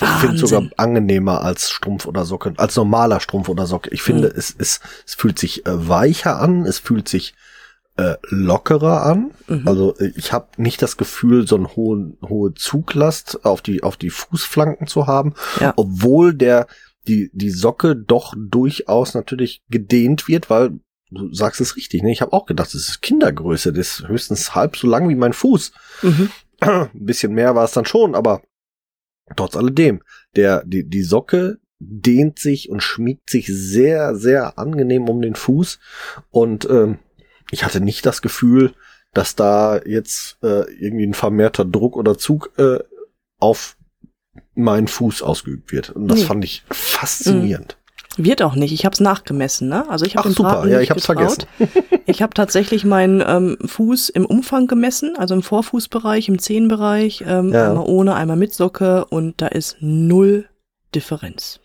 Ich 0.00 0.08
finde 0.08 0.28
Wahnsinn. 0.40 0.46
sogar 0.48 0.70
angenehmer 0.78 1.42
als 1.42 1.70
Strumpf 1.70 2.06
oder 2.06 2.24
Socke, 2.24 2.54
als 2.56 2.74
normaler 2.74 3.20
Strumpf 3.20 3.48
oder 3.48 3.66
Socke. 3.66 3.90
Ich 3.92 4.02
finde, 4.02 4.28
Mhm. 4.28 4.34
es, 4.36 4.52
es, 4.58 4.80
es 5.06 5.14
fühlt 5.14 5.38
sich 5.38 5.64
äh, 5.64 5.88
weicher 5.88 6.40
an, 6.40 6.64
es 6.64 6.80
fühlt 6.80 7.08
sich 7.08 7.34
äh, 7.98 8.14
lockerer 8.30 9.02
an. 9.04 9.32
Mhm. 9.48 9.68
Also 9.68 9.94
äh, 9.98 10.10
ich 10.16 10.32
habe 10.32 10.48
nicht 10.56 10.80
das 10.82 10.96
Gefühl, 10.96 11.46
so 11.46 11.56
eine 11.56 11.76
hohe, 11.76 12.14
hohe 12.26 12.54
Zuglast 12.54 13.44
auf 13.44 13.60
die, 13.60 13.82
auf 13.82 13.96
die 13.98 14.08
Fußflanken 14.10 14.86
zu 14.88 15.06
haben, 15.06 15.34
Ja. 15.60 15.74
obwohl 15.76 16.34
der 16.34 16.66
die, 17.08 17.30
die 17.32 17.50
Socke 17.50 17.96
doch 17.96 18.34
durchaus 18.36 19.14
natürlich 19.14 19.62
gedehnt 19.68 20.28
wird, 20.28 20.50
weil 20.50 20.78
du 21.10 21.32
sagst 21.32 21.60
es 21.60 21.76
richtig, 21.76 22.02
ne? 22.02 22.12
Ich 22.12 22.22
habe 22.22 22.32
auch 22.32 22.46
gedacht, 22.46 22.68
das 22.68 22.88
ist 22.88 23.02
Kindergröße, 23.02 23.72
das 23.72 24.00
ist 24.00 24.08
höchstens 24.08 24.54
halb 24.54 24.76
so 24.76 24.86
lang 24.86 25.08
wie 25.08 25.14
mein 25.14 25.32
Fuß. 25.32 25.72
Mhm. 26.02 26.30
Ein 26.60 26.90
bisschen 26.92 27.34
mehr 27.34 27.54
war 27.54 27.64
es 27.64 27.72
dann 27.72 27.84
schon, 27.84 28.14
aber 28.14 28.42
trotz 29.36 29.56
alledem, 29.56 30.02
der, 30.36 30.64
die, 30.64 30.88
die 30.88 31.02
Socke 31.02 31.58
dehnt 31.78 32.38
sich 32.38 32.70
und 32.70 32.82
schmiegt 32.82 33.28
sich 33.28 33.46
sehr, 33.48 34.14
sehr 34.14 34.58
angenehm 34.58 35.08
um 35.08 35.20
den 35.20 35.34
Fuß. 35.34 35.80
Und 36.30 36.68
ähm, 36.70 36.98
ich 37.50 37.64
hatte 37.64 37.80
nicht 37.80 38.06
das 38.06 38.22
Gefühl, 38.22 38.74
dass 39.12 39.34
da 39.34 39.80
jetzt 39.84 40.38
äh, 40.42 40.70
irgendwie 40.72 41.06
ein 41.06 41.14
vermehrter 41.14 41.64
Druck 41.64 41.96
oder 41.96 42.16
Zug 42.16 42.52
äh, 42.58 42.78
auf 43.38 43.76
meinen 44.54 44.88
Fuß 44.88 45.22
ausgeübt 45.22 45.72
wird. 45.72 45.90
Und 45.90 46.08
das 46.08 46.20
Nee. 46.20 46.24
fand 46.26 46.44
ich 46.44 46.62
faszinierend. 46.70 47.76
Wird 48.18 48.42
auch 48.42 48.54
nicht. 48.56 48.72
Ich 48.72 48.84
habe 48.84 48.92
es 48.92 49.00
nachgemessen, 49.00 49.68
ne? 49.70 49.88
Also 49.88 50.04
ich 50.04 50.12
Ach, 50.12 50.16
habe 50.18 50.28
den 50.28 50.34
super. 50.34 50.50
Braten 50.56 50.70
Ja, 50.70 50.80
ich 50.80 50.90
hab's 50.90 51.06
getraut. 51.06 51.46
ich 52.06 52.20
habe 52.20 52.34
tatsächlich 52.34 52.84
meinen 52.84 53.22
ähm, 53.26 53.56
Fuß 53.64 54.10
im 54.10 54.26
Umfang 54.26 54.66
gemessen, 54.66 55.14
also 55.16 55.34
im 55.34 55.42
Vorfußbereich, 55.42 56.28
im 56.28 56.38
Zehenbereich, 56.38 57.24
ähm, 57.26 57.52
Ja. 57.54 57.70
einmal 57.70 57.86
ohne, 57.86 58.14
einmal 58.14 58.36
mit 58.36 58.52
Socke 58.52 59.06
und 59.06 59.40
da 59.40 59.46
ist 59.46 59.76
null 59.80 60.46
Differenz. 60.94 61.58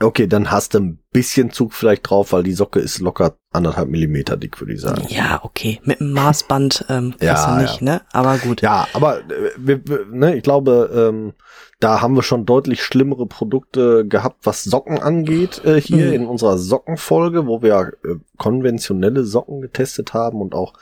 Okay, 0.00 0.28
dann 0.28 0.50
hast 0.52 0.74
du 0.74 0.78
ein 0.78 0.98
bisschen 1.12 1.50
Zug 1.50 1.72
vielleicht 1.74 2.08
drauf, 2.08 2.32
weil 2.32 2.44
die 2.44 2.52
Socke 2.52 2.78
ist 2.78 3.00
locker 3.00 3.36
anderthalb 3.52 3.88
Millimeter 3.88 4.36
dick, 4.36 4.60
würde 4.60 4.72
ich 4.74 4.80
sagen. 4.80 5.04
Ja, 5.08 5.40
okay. 5.42 5.80
Mit 5.84 5.98
dem 5.98 6.12
Maßband 6.12 6.84
ähm, 6.88 7.10
kriegst 7.10 7.22
Ja, 7.24 7.56
du 7.56 7.62
nicht, 7.62 7.80
ja. 7.80 7.84
ne? 7.84 8.00
Aber 8.12 8.38
gut. 8.38 8.60
Ja, 8.62 8.86
aber 8.92 9.20
äh, 9.20 9.50
wir, 9.56 9.86
wir, 9.88 10.06
ne, 10.10 10.36
ich 10.36 10.44
glaube, 10.44 10.90
ähm, 11.12 11.32
da 11.80 12.00
haben 12.00 12.14
wir 12.16 12.22
schon 12.22 12.44
deutlich 12.44 12.82
schlimmere 12.82 13.26
Produkte 13.26 14.06
gehabt, 14.06 14.44
was 14.44 14.64
Socken 14.64 14.98
angeht, 14.98 15.64
äh, 15.64 15.80
hier 15.80 16.06
Mhm. 16.08 16.12
in 16.12 16.26
unserer 16.26 16.58
Sockenfolge, 16.58 17.46
wo 17.46 17.62
wir 17.62 17.92
äh, 18.04 18.16
konventionelle 18.36 19.24
Socken 19.24 19.60
getestet 19.60 20.12
haben 20.12 20.40
und 20.40 20.54
auch 20.54 20.74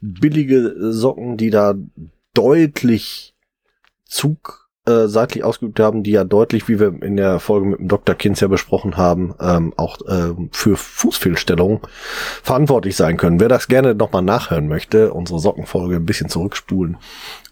billige 0.00 0.56
äh, 0.56 0.92
Socken, 0.92 1.36
die 1.36 1.50
da 1.50 1.74
deutlich 2.34 3.34
Zug 4.04 4.68
äh, 4.86 5.06
seitlich 5.06 5.44
ausgeübt 5.44 5.78
haben, 5.78 6.02
die 6.02 6.12
ja 6.12 6.24
deutlich, 6.24 6.66
wie 6.68 6.80
wir 6.80 7.00
in 7.02 7.16
der 7.16 7.38
Folge 7.38 7.66
mit 7.66 7.78
dem 7.78 7.88
Dr. 7.88 8.14
Kinz 8.14 8.40
ja 8.40 8.48
besprochen 8.48 8.96
haben, 8.96 9.34
ähm, 9.40 9.72
auch 9.76 9.98
ähm, 10.08 10.48
für 10.52 10.76
Fußfehlstellungen 10.76 11.80
verantwortlich 12.42 12.96
sein 12.96 13.16
können. 13.18 13.38
Wer 13.38 13.48
das 13.48 13.68
gerne 13.68 13.94
nochmal 13.94 14.22
nachhören 14.22 14.68
möchte, 14.68 15.12
unsere 15.12 15.38
Sockenfolge 15.38 15.96
ein 15.96 16.06
bisschen 16.06 16.28
zurückspulen. 16.28 16.96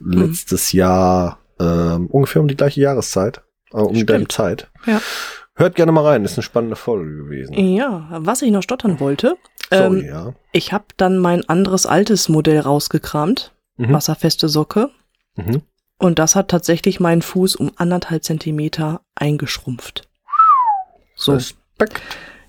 Mhm. 0.01 0.13
Letztes 0.15 0.73
Jahr 0.73 1.39
ähm, 1.61 2.07
ungefähr 2.07 2.43
um 2.43 2.49
die 2.49 2.57
gleiche 2.57 2.81
Jahreszeit, 2.81 3.43
äh, 3.73 3.77
um 3.79 3.95
die 3.95 4.29
Zeit. 4.29 4.69
Ja. 4.87 5.01
Hört 5.55 5.75
gerne 5.75 5.91
mal 5.91 6.05
rein, 6.05 6.25
ist 6.25 6.37
eine 6.37 6.45
spannende 6.45 6.77
Folge 6.77 7.17
gewesen. 7.17 7.55
Ja, 7.55 8.07
was 8.11 8.43
ich 8.43 8.53
noch 8.53 8.63
stottern 8.63 9.01
wollte. 9.01 9.37
Sorry, 9.71 10.01
ähm, 10.01 10.07
ja. 10.07 10.35
Ich 10.53 10.73
habe 10.73 10.85
dann 10.97 11.19
mein 11.19 11.49
anderes 11.49 11.85
altes 11.85 12.29
Modell 12.29 12.61
rausgekramt. 12.61 13.53
Mhm. 13.77 13.93
Wasserfeste 13.93 14.49
Socke. 14.49 14.91
Mhm. 15.35 15.63
Und 15.99 16.21
das 16.21 16.37
hat 16.37 16.49
tatsächlich 16.49 17.01
meinen 17.01 17.23
Fuß 17.23 17.57
um 17.57 17.73
anderthalb 17.77 18.23
Zentimeter 18.23 19.01
eingeschrumpft. 19.17 20.09
So. 21.17 21.33
Respekt. 21.33 22.01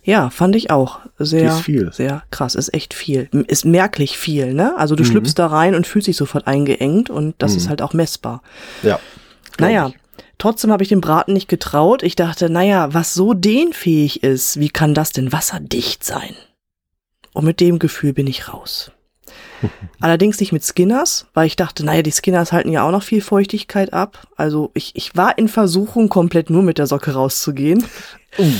Ja, 0.03 0.29
fand 0.29 0.55
ich 0.55 0.71
auch. 0.71 0.99
Sehr, 1.17 1.53
sehr 1.91 2.23
krass. 2.31 2.55
Ist 2.55 2.73
echt 2.73 2.93
viel. 2.93 3.29
Ist 3.47 3.65
merklich 3.65 4.17
viel, 4.17 4.53
ne? 4.53 4.77
Also 4.77 4.95
du 4.95 5.03
mhm. 5.03 5.07
schlüpfst 5.07 5.33
da 5.35 5.47
rein 5.47 5.75
und 5.75 5.87
fühlst 5.87 6.07
dich 6.07 6.17
sofort 6.17 6.47
eingeengt 6.47 7.09
und 7.09 7.35
das 7.37 7.51
mhm. 7.51 7.57
ist 7.57 7.69
halt 7.69 7.81
auch 7.81 7.93
messbar. 7.93 8.41
Ja. 8.81 8.99
Naja, 9.59 9.89
ich. 9.89 10.23
trotzdem 10.37 10.71
habe 10.71 10.83
ich 10.83 10.89
dem 10.89 11.01
Braten 11.01 11.33
nicht 11.33 11.49
getraut. 11.49 12.01
Ich 12.01 12.15
dachte, 12.15 12.49
naja, 12.49 12.93
was 12.93 13.13
so 13.13 13.33
dehnfähig 13.33 14.23
ist, 14.23 14.59
wie 14.59 14.69
kann 14.69 14.93
das 14.93 15.11
denn 15.11 15.31
wasserdicht 15.31 16.03
sein? 16.03 16.33
Und 17.33 17.45
mit 17.45 17.59
dem 17.59 17.77
Gefühl 17.77 18.13
bin 18.13 18.27
ich 18.27 18.51
raus. 18.51 18.91
Allerdings 19.99 20.39
nicht 20.39 20.51
mit 20.51 20.63
Skinners, 20.63 21.27
weil 21.33 21.47
ich 21.47 21.55
dachte, 21.55 21.85
naja, 21.85 22.01
die 22.01 22.11
Skinners 22.11 22.51
halten 22.51 22.71
ja 22.71 22.83
auch 22.87 22.91
noch 22.91 23.03
viel 23.03 23.21
Feuchtigkeit 23.21 23.93
ab. 23.93 24.27
Also 24.35 24.71
ich, 24.73 24.95
ich 24.95 25.15
war 25.15 25.37
in 25.37 25.47
Versuchung, 25.47 26.09
komplett 26.09 26.49
nur 26.49 26.63
mit 26.63 26.77
der 26.77 26.87
Socke 26.87 27.13
rauszugehen. 27.13 27.83
Uh, 28.37 28.51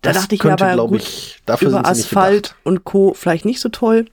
da 0.00 0.12
dachte 0.12 0.34
ich 0.34 0.42
mir 0.42 0.52
aber, 0.52 0.88
gut, 0.88 1.02
ich, 1.02 1.40
über 1.60 1.86
Asphalt 1.86 2.56
und 2.64 2.84
Co. 2.84 3.14
vielleicht 3.14 3.44
nicht 3.44 3.60
so 3.60 3.68
toll. 3.68 4.06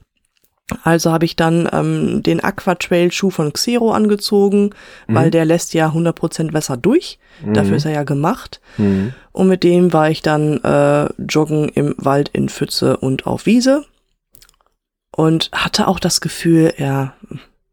Also 0.84 1.10
habe 1.10 1.24
ich 1.24 1.36
dann 1.36 1.68
ähm, 1.72 2.22
den 2.22 2.42
Aqua 2.42 2.76
Trail 2.76 3.10
Schuh 3.10 3.30
von 3.30 3.52
Xero 3.52 3.92
angezogen, 3.92 4.70
mhm. 5.08 5.14
weil 5.14 5.30
der 5.30 5.44
lässt 5.44 5.74
ja 5.74 5.88
100% 5.88 6.52
Wasser 6.52 6.76
durch. 6.76 7.18
Mhm. 7.44 7.54
Dafür 7.54 7.76
ist 7.76 7.84
er 7.84 7.92
ja 7.92 8.04
gemacht. 8.04 8.60
Mhm. 8.78 9.12
Und 9.32 9.48
mit 9.48 9.64
dem 9.64 9.92
war 9.92 10.10
ich 10.10 10.22
dann 10.22 10.62
äh, 10.62 11.08
joggen 11.28 11.68
im 11.70 11.94
Wald 11.98 12.30
in 12.32 12.48
Pfütze 12.48 12.96
und 12.96 13.26
auf 13.26 13.46
Wiese 13.46 13.84
und 15.16 15.50
hatte 15.52 15.88
auch 15.88 16.00
das 16.00 16.20
Gefühl, 16.20 16.74
ja, 16.78 17.14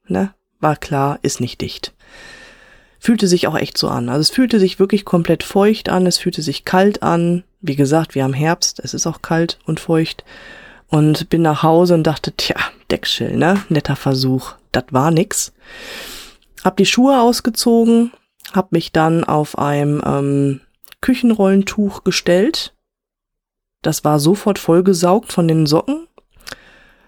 ne, 0.08 0.34
war 0.60 0.76
klar, 0.76 1.19
ist 1.21 1.39
nicht 1.39 1.62
dicht. 1.62 1.93
Fühlte 3.00 3.28
sich 3.28 3.47
auch 3.47 3.56
echt 3.56 3.78
so 3.78 3.89
an. 3.89 4.10
Also 4.10 4.21
es 4.21 4.30
fühlte 4.30 4.60
sich 4.60 4.80
wirklich 4.80 5.06
komplett 5.06 5.43
feucht 5.43 5.89
an, 5.89 6.08
es 6.08 6.17
fühlte 6.17 6.41
sich 6.41 6.65
kalt 6.65 7.04
an. 7.04 7.43
Wie 7.62 7.76
gesagt, 7.76 8.15
wir 8.15 8.23
haben 8.23 8.34
Herbst, 8.34 8.80
es 8.84 8.93
ist 8.93 9.06
auch 9.06 9.21
kalt 9.21 9.60
und 9.65 9.80
feucht. 9.80 10.23
Und 10.89 11.30
bin 11.30 11.41
nach 11.41 11.63
Hause 11.63 11.93
und 11.93 12.04
dachte, 12.04 12.32
tja, 12.32 12.56
Deckschill, 12.89 13.36
ne? 13.36 13.62
Netter 13.69 13.97
Versuch. 13.97 14.54
Das 14.71 14.86
war 14.91 15.12
nix. 15.12 15.54
Hab 16.63 16.78
die 16.78 16.86
Schuhe 16.86 17.19
ausgezogen, 17.19 18.12
hab 18.54 18.71
mich 18.71 18.93
dann 18.93 19.23
auf 19.23 19.58
einem 19.58 20.02
ähm, 20.06 20.62
Küchenrollentuch 21.02 22.04
gestellt. 22.04 22.73
Das 23.82 24.04
war 24.04 24.19
sofort 24.19 24.60
vollgesaugt 24.60 25.32
von 25.32 25.47
den 25.47 25.65
Socken 25.65 26.08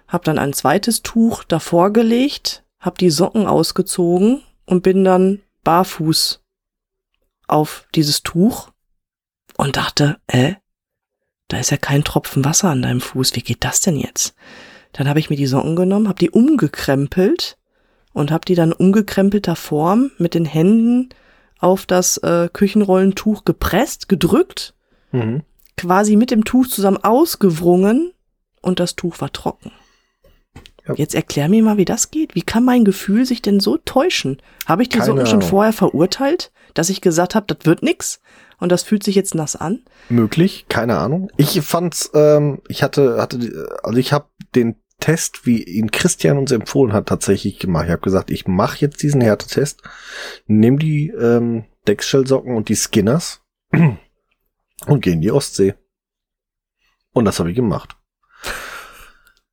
habe 0.10 0.26
dann 0.26 0.40
ein 0.40 0.54
zweites 0.54 1.04
Tuch 1.04 1.44
davor 1.44 1.94
gelegt, 1.94 2.64
habe 2.80 2.98
die 2.98 3.12
Socken 3.12 3.46
ausgezogen 3.46 4.42
und 4.66 4.84
bin 4.84 5.06
dann 5.06 5.42
barfuß 5.64 6.42
auf 7.48 7.88
dieses 7.96 8.24
Tuch 8.24 8.72
und 9.56 9.78
dachte, 9.78 10.18
äh, 10.28 10.56
da 11.48 11.60
ist 11.60 11.72
ja 11.72 11.78
kein 11.78 12.04
Tropfen 12.04 12.44
Wasser 12.44 12.70
an 12.70 12.82
deinem 12.82 13.02
Fuß, 13.02 13.36
wie 13.36 13.42
geht 13.42 13.64
das 13.64 13.82
denn 13.82 13.98
jetzt? 13.98 14.36
Dann 14.94 15.08
habe 15.08 15.20
ich 15.20 15.30
mir 15.30 15.36
die 15.36 15.48
Socken 15.48 15.76
genommen, 15.76 16.08
habe 16.08 16.20
die 16.20 16.32
umgekrempelt 16.32 17.58
und 18.14 18.32
habe 18.32 18.46
die 18.46 18.56
dann 18.56 18.74
umgekrempelter 18.74 19.56
Form 19.56 20.12
mit 20.18 20.34
den 20.34 20.46
Händen 20.46 21.10
auf 21.60 21.86
das 21.86 22.18
äh, 22.18 22.50
Küchenrollentuch 22.52 23.46
gepresst, 23.46 24.10
gedrückt, 24.10 24.74
mhm. 25.12 25.44
quasi 25.78 26.16
mit 26.16 26.32
dem 26.32 26.46
Tuch 26.46 26.68
zusammen 26.68 27.04
ausgewrungen 27.04 28.14
und 28.62 28.80
das 28.80 28.96
Tuch 28.96 29.22
war 29.22 29.32
trocken. 29.32 29.72
Ja. 30.90 30.96
Jetzt 30.96 31.16
erklär 31.16 31.50
mir 31.50 31.64
mal, 31.64 31.78
wie 31.78 31.86
das 31.86 32.12
geht. 32.12 32.36
Wie 32.36 32.42
kann 32.42 32.66
mein 32.66 32.84
Gefühl 32.84 33.26
sich 33.26 33.42
denn 33.42 33.60
so 33.60 33.78
täuschen? 33.78 34.42
Habe 34.66 34.82
ich 34.82 34.90
die 34.90 35.02
Socken 35.02 35.28
schon 35.28 35.42
vorher 35.42 35.74
verurteilt, 35.74 36.52
dass 36.74 36.90
ich 36.90 37.02
gesagt 37.02 37.36
habe, 37.36 37.46
das 37.48 37.66
wird 37.66 37.84
nix 37.84 38.22
und 38.58 38.72
das 38.72 38.84
fühlt 38.84 39.04
sich 39.04 39.16
jetzt 39.16 39.36
nass 39.36 39.56
an? 39.56 39.84
Möglich, 40.10 40.66
keine 40.68 40.98
Ahnung. 40.98 41.32
Ich 41.38 41.62
fand's, 41.62 42.10
ähm, 42.14 42.62
ich 42.68 42.82
hatte, 42.84 43.22
hatte, 43.22 43.70
also 43.84 44.00
ich 44.00 44.12
habe 44.14 44.28
den 44.56 44.76
Test, 45.00 45.46
wie 45.46 45.64
ihn 45.64 45.92
Christian 45.92 46.38
uns 46.38 46.52
empfohlen 46.52 46.92
hat, 46.92 47.08
tatsächlich 47.08 47.60
gemacht. 47.60 47.86
Ich 47.86 47.92
habe 47.92 48.02
gesagt, 48.02 48.32
ich 48.32 48.48
mache 48.48 48.80
jetzt 48.80 49.02
diesen 49.02 49.22
Härtetest, 49.22 49.82
nimm 50.48 50.78
die 50.78 51.10
ähm, 51.10 51.66
Deckshell-Socken 51.88 52.56
und 52.56 52.68
die 52.68 52.76
Skinners 52.76 53.42
und 53.72 55.02
gehe 55.02 55.14
in 55.14 55.22
die 55.22 55.32
Ostsee. 55.32 55.76
Und 57.14 57.26
das 57.26 57.40
habe 57.40 57.50
ich 57.50 57.56
gemacht. 57.56 57.99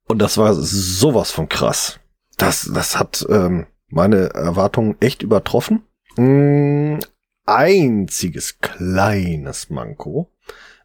Und 0.06 0.20
das 0.20 0.38
war 0.38 0.54
sowas 0.54 1.30
von 1.30 1.48
krass. 1.48 2.00
Das, 2.36 2.70
das 2.72 2.98
hat 2.98 3.26
ähm, 3.28 3.66
meine 3.88 4.30
Erwartungen 4.34 4.96
echt 5.00 5.22
übertroffen. 5.22 5.82
Mm, 6.16 6.98
einziges 7.44 8.58
kleines 8.60 9.70
Manko. 9.70 10.30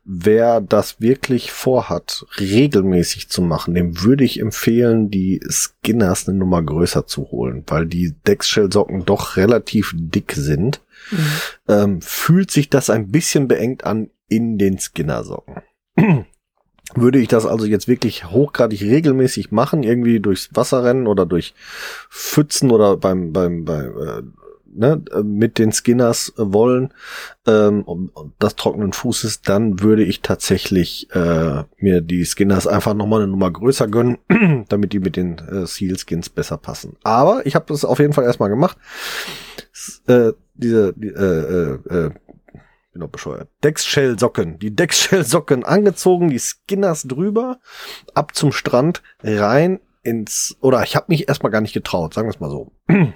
Wer 0.04 0.62
das 0.62 1.00
wirklich 1.00 1.52
vorhat, 1.52 2.26
regelmäßig 2.40 3.30
zu 3.30 3.44
machen, 3.44 3.76
dem 3.76 4.02
würde 4.02 4.24
ich 4.24 4.40
empfehlen, 4.40 5.12
die 5.12 5.40
Skinners 5.48 6.28
eine 6.28 6.40
Nummer 6.40 6.64
größer 6.64 7.06
zu 7.06 7.30
holen, 7.30 7.64
weil 7.68 7.86
die 7.86 8.16
Dexshell-Socken 8.26 9.06
doch 9.06 9.38
relativ 9.38 9.94
dick 9.96 10.34
sind. 10.34 10.82
Mhm. 11.12 11.28
Ähm, 11.68 12.02
fühlt 12.02 12.50
sich 12.50 12.70
das 12.70 12.90
ein 12.90 13.12
bisschen 13.12 13.48
beengt 13.48 13.84
an 13.84 14.10
in 14.28 14.58
den 14.58 14.80
Skinner-Socken. 14.80 15.62
Würde 16.96 17.20
ich 17.20 17.28
das 17.28 17.46
also 17.46 17.66
jetzt 17.66 17.88
wirklich 17.88 18.30
hochgradig 18.30 18.82
regelmäßig 18.82 19.52
machen, 19.52 19.84
irgendwie 19.84 20.20
durchs 20.20 20.50
Wasser 20.54 20.84
rennen 20.84 21.08
oder 21.08 21.26
durch 21.26 21.54
Pfützen 22.10 22.72
oder 22.72 22.98
beim, 22.98 23.32
beim, 23.34 23.66
beim 23.66 23.98
äh, 23.98 24.22
ne, 24.74 25.02
mit 25.24 25.58
den 25.58 25.72
Skinners 25.72 26.34
äh, 26.38 26.54
wollen 26.54 26.94
ähm, 27.48 28.12
das 28.40 28.56
trockenen 28.56 28.94
Fußes, 28.94 29.42
dann 29.42 29.82
würde 29.82 30.04
ich 30.04 30.22
tatsächlich 30.22 31.08
äh, 31.14 31.64
mir 31.78 32.02
die 32.02 32.26
Skinners 32.26 32.68
einfach 32.68 32.94
nochmal 32.94 33.22
eine 33.22 33.32
Nummer 33.32 33.52
größer 33.52 33.88
gönnen, 33.88 34.18
damit 34.70 34.94
die 34.94 35.00
mit 35.00 35.16
den 35.16 35.38
äh, 35.40 35.66
Seal-Skins 35.66 36.30
besser 36.30 36.58
passen. 36.58 36.98
Aber 37.04 37.46
ich 37.46 37.56
habe 37.56 37.66
das 37.68 37.86
auf 37.86 38.00
jeden 38.00 38.14
Fall 38.14 38.26
erstmal 38.26 38.50
gemacht. 38.50 38.78
Äh, 40.08 40.34
diese 40.54 40.94
die, 40.94 41.08
äh, 41.08 41.78
äh, 41.90 42.06
äh 42.06 42.12
bin 42.92 43.02
doch 43.02 43.10
bescheuert. 43.10 43.50
Deckshell-Socken. 43.64 44.60
Die 44.60 44.76
Deckshell-Socken 44.76 45.64
angezogen, 45.64 46.30
die 46.30 46.40
Skinners 46.40 47.04
drüber, 47.04 47.60
ab 48.14 48.36
zum 48.36 48.52
Strand, 48.52 49.02
rein 49.24 49.80
ins, 50.04 50.58
oder 50.62 50.84
ich 50.84 50.96
habe 50.96 51.06
mich 51.10 51.28
erstmal 51.28 51.52
gar 51.52 51.62
nicht 51.62 51.74
getraut, 51.74 52.14
sagen 52.14 52.28
wir 52.28 52.34
es 52.34 52.40
mal 52.40 52.50
so. 52.50 52.72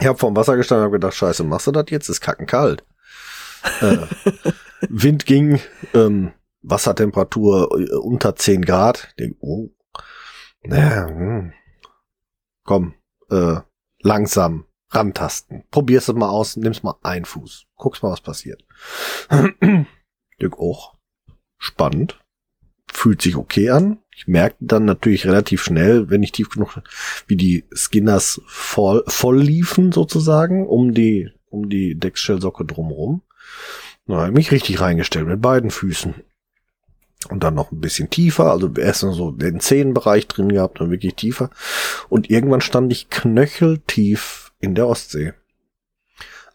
Ich 0.00 0.06
habe 0.06 0.18
vorm 0.18 0.34
Wasser 0.34 0.56
gestanden 0.56 0.84
und 0.84 0.86
habe 0.86 0.98
gedacht, 0.98 1.14
scheiße, 1.14 1.44
machst 1.44 1.66
du 1.66 1.70
das 1.70 1.84
jetzt? 1.90 2.08
Ist 2.08 2.22
kackenkalt. 2.22 2.82
äh, 3.82 3.98
Wind 4.88 5.26
ging, 5.26 5.60
ähm, 5.92 6.32
Wassertemperatur 6.62 7.68
äh, 7.78 7.94
unter 7.96 8.34
10 8.34 8.64
Grad. 8.64 9.14
Denk, 9.18 9.36
oh, 9.40 9.68
naja, 10.62 11.08
hm. 11.08 11.52
komm, 12.64 12.94
äh, 13.30 13.56
langsam, 14.00 14.64
rantasten. 14.94 15.64
Probier's 15.70 16.12
mal 16.12 16.28
aus, 16.28 16.56
nimm's 16.56 16.82
mal 16.82 16.96
ein 17.02 17.24
Fuß. 17.24 17.66
Guck's 17.76 18.02
mal, 18.02 18.10
was 18.10 18.20
passiert. 18.20 18.64
Dirk 20.40 20.58
auch. 20.58 20.94
Spannend. 21.58 22.18
Fühlt 22.92 23.22
sich 23.22 23.36
okay 23.36 23.70
an. 23.70 23.98
Ich 24.14 24.26
merke 24.26 24.56
dann 24.60 24.84
natürlich 24.84 25.26
relativ 25.26 25.62
schnell, 25.62 26.10
wenn 26.10 26.22
ich 26.22 26.32
tief 26.32 26.50
genug, 26.50 26.80
wie 27.26 27.36
die 27.36 27.64
Skinners 27.74 28.42
voll, 28.46 29.02
voll 29.06 29.40
liefen 29.40 29.92
sozusagen, 29.92 30.66
um 30.66 30.92
die, 30.92 31.30
um 31.48 31.70
die 31.70 31.94
Deckshell-Socke 31.94 32.66
drumherum. 32.66 33.22
Na, 34.06 34.30
mich 34.30 34.52
richtig 34.52 34.80
reingestellt 34.80 35.26
mit 35.26 35.40
beiden 35.40 35.70
Füßen. 35.70 36.14
Und 37.26 37.42
dann 37.42 37.54
noch 37.54 37.72
ein 37.72 37.80
bisschen 37.80 38.10
tiefer, 38.10 38.50
also 38.50 38.70
erst 38.76 39.00
so 39.00 39.30
den 39.30 39.60
Zehenbereich 39.60 40.26
drin 40.28 40.50
gehabt, 40.50 40.80
dann 40.80 40.90
wirklich 40.90 41.14
tiefer. 41.14 41.50
Und 42.08 42.30
irgendwann 42.30 42.60
stand 42.60 42.92
ich 42.92 43.10
knöcheltief 43.10 44.52
in 44.60 44.74
der 44.74 44.88
Ostsee. 44.88 45.34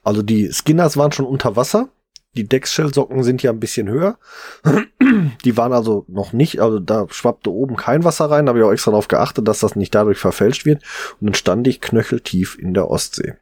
Also 0.03 0.21
die 0.21 0.51
Skinners 0.51 0.97
waren 0.97 1.11
schon 1.11 1.25
unter 1.25 1.55
Wasser. 1.55 1.89
Die 2.37 2.47
Deckshell-Socken 2.47 3.23
sind 3.23 3.43
ja 3.43 3.51
ein 3.51 3.59
bisschen 3.59 3.89
höher. 3.89 4.19
Die 5.43 5.57
waren 5.57 5.73
also 5.73 6.05
noch 6.07 6.33
nicht, 6.33 6.61
also 6.61 6.79
da 6.79 7.07
schwappte 7.09 7.51
oben 7.51 7.75
kein 7.75 8.03
Wasser 8.03 8.29
rein, 8.29 8.45
da 8.45 8.51
habe 8.51 8.59
ich 8.59 8.65
auch 8.65 8.71
extra 8.71 8.91
darauf 8.91 9.07
geachtet, 9.07 9.47
dass 9.47 9.59
das 9.59 9.75
nicht 9.75 9.95
dadurch 9.95 10.19
verfälscht 10.19 10.65
wird. 10.65 10.83
Und 11.19 11.27
dann 11.27 11.33
stand 11.33 11.67
ich 11.67 11.81
knöcheltief 11.81 12.57
in 12.59 12.73
der 12.73 12.91
Ostsee. 12.91 13.35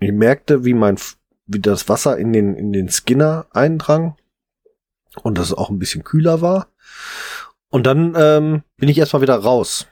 ich 0.00 0.12
merkte, 0.12 0.64
wie 0.64 0.74
mein, 0.74 0.96
wie 1.46 1.60
das 1.60 1.88
Wasser 1.88 2.18
in 2.18 2.32
den, 2.32 2.54
in 2.54 2.72
den 2.72 2.90
Skinner 2.90 3.46
eindrang 3.52 4.16
und 5.22 5.38
dass 5.38 5.46
es 5.46 5.54
auch 5.54 5.70
ein 5.70 5.78
bisschen 5.78 6.04
kühler 6.04 6.40
war. 6.40 6.68
Und 7.68 7.86
dann 7.86 8.14
ähm, 8.16 8.62
bin 8.76 8.88
ich 8.88 8.98
erstmal 8.98 9.22
wieder 9.22 9.36
raus 9.36 9.86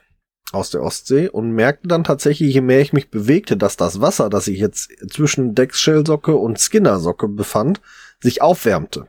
aus 0.51 0.71
der 0.71 0.81
Ostsee 0.81 1.29
und 1.29 1.51
merkte 1.51 1.87
dann 1.87 2.03
tatsächlich, 2.03 2.53
je 2.53 2.61
mehr 2.61 2.81
ich 2.81 2.91
mich 2.91 3.11
bewegte, 3.11 3.55
dass 3.55 3.77
das 3.77 4.01
Wasser, 4.01 4.29
das 4.29 4.45
sich 4.45 4.59
jetzt 4.59 4.91
zwischen 5.11 5.53
Deckshell-Socke 5.53 6.35
und 6.35 6.59
Skinner-Socke 6.59 7.27
befand, 7.27 7.81
sich 8.19 8.41
aufwärmte. 8.41 9.07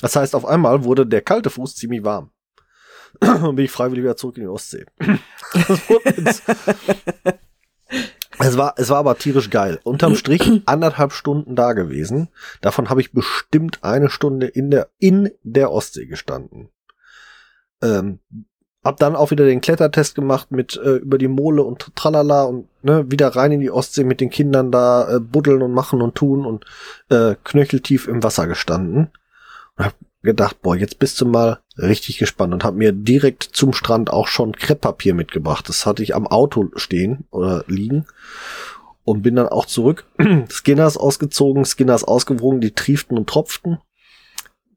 Das 0.00 0.16
heißt, 0.16 0.34
auf 0.34 0.44
einmal 0.44 0.84
wurde 0.84 1.06
der 1.06 1.22
kalte 1.22 1.50
Fuß 1.50 1.76
ziemlich 1.76 2.04
warm. 2.04 2.30
und 3.20 3.56
bin 3.56 3.64
ich 3.64 3.70
freiwillig 3.70 4.04
wieder 4.04 4.16
zurück 4.16 4.36
in 4.36 4.44
die 4.44 4.48
Ostsee. 4.48 4.86
es 8.48 8.56
war, 8.56 8.74
es 8.76 8.90
war 8.90 8.98
aber 8.98 9.16
tierisch 9.16 9.50
geil. 9.50 9.80
Unterm 9.84 10.16
Strich 10.16 10.62
anderthalb 10.66 11.12
Stunden 11.12 11.54
da 11.54 11.72
gewesen. 11.72 12.28
Davon 12.60 12.90
habe 12.90 13.00
ich 13.00 13.12
bestimmt 13.12 13.82
eine 13.82 14.10
Stunde 14.10 14.46
in 14.46 14.70
der, 14.70 14.88
in 14.98 15.30
der 15.42 15.70
Ostsee 15.70 16.06
gestanden. 16.06 16.68
Ähm, 17.82 18.18
hab 18.84 18.96
dann 18.96 19.14
auch 19.14 19.30
wieder 19.30 19.44
den 19.44 19.60
Klettertest 19.60 20.16
gemacht 20.16 20.50
mit 20.50 20.76
äh, 20.76 20.96
über 20.96 21.18
die 21.18 21.28
Mole 21.28 21.62
und 21.62 21.94
tralala 21.94 22.44
und 22.44 22.68
ne, 22.82 23.08
wieder 23.08 23.28
rein 23.28 23.52
in 23.52 23.60
die 23.60 23.70
Ostsee 23.70 24.02
mit 24.02 24.20
den 24.20 24.30
Kindern 24.30 24.72
da 24.72 25.16
äh, 25.16 25.20
buddeln 25.20 25.62
und 25.62 25.72
machen 25.72 26.02
und 26.02 26.16
tun 26.16 26.44
und 26.44 26.64
äh, 27.10 27.36
knöcheltief 27.44 28.08
im 28.08 28.24
Wasser 28.24 28.48
gestanden. 28.48 29.12
Und 29.76 29.84
hab 29.84 29.94
gedacht, 30.22 30.62
boah, 30.62 30.76
jetzt 30.76 30.98
bist 30.98 31.20
du 31.20 31.26
mal 31.26 31.60
richtig 31.76 32.18
gespannt 32.18 32.52
und 32.54 32.64
hab 32.64 32.74
mir 32.74 32.92
direkt 32.92 33.42
zum 33.42 33.72
Strand 33.72 34.10
auch 34.10 34.28
schon 34.28 34.52
Krepppapier 34.52 35.14
mitgebracht. 35.14 35.68
Das 35.68 35.84
hatte 35.86 36.02
ich 36.02 36.14
am 36.14 36.26
Auto 36.26 36.70
stehen 36.76 37.24
oder 37.30 37.64
liegen 37.66 38.06
und 39.04 39.22
bin 39.22 39.36
dann 39.36 39.48
auch 39.48 39.66
zurück. 39.66 40.06
Skinners 40.50 40.96
ausgezogen, 40.96 41.64
Skinners 41.64 42.04
ausgewrungen, 42.04 42.60
die 42.60 42.72
trieften 42.72 43.18
und 43.18 43.28
tropften. 43.28 43.78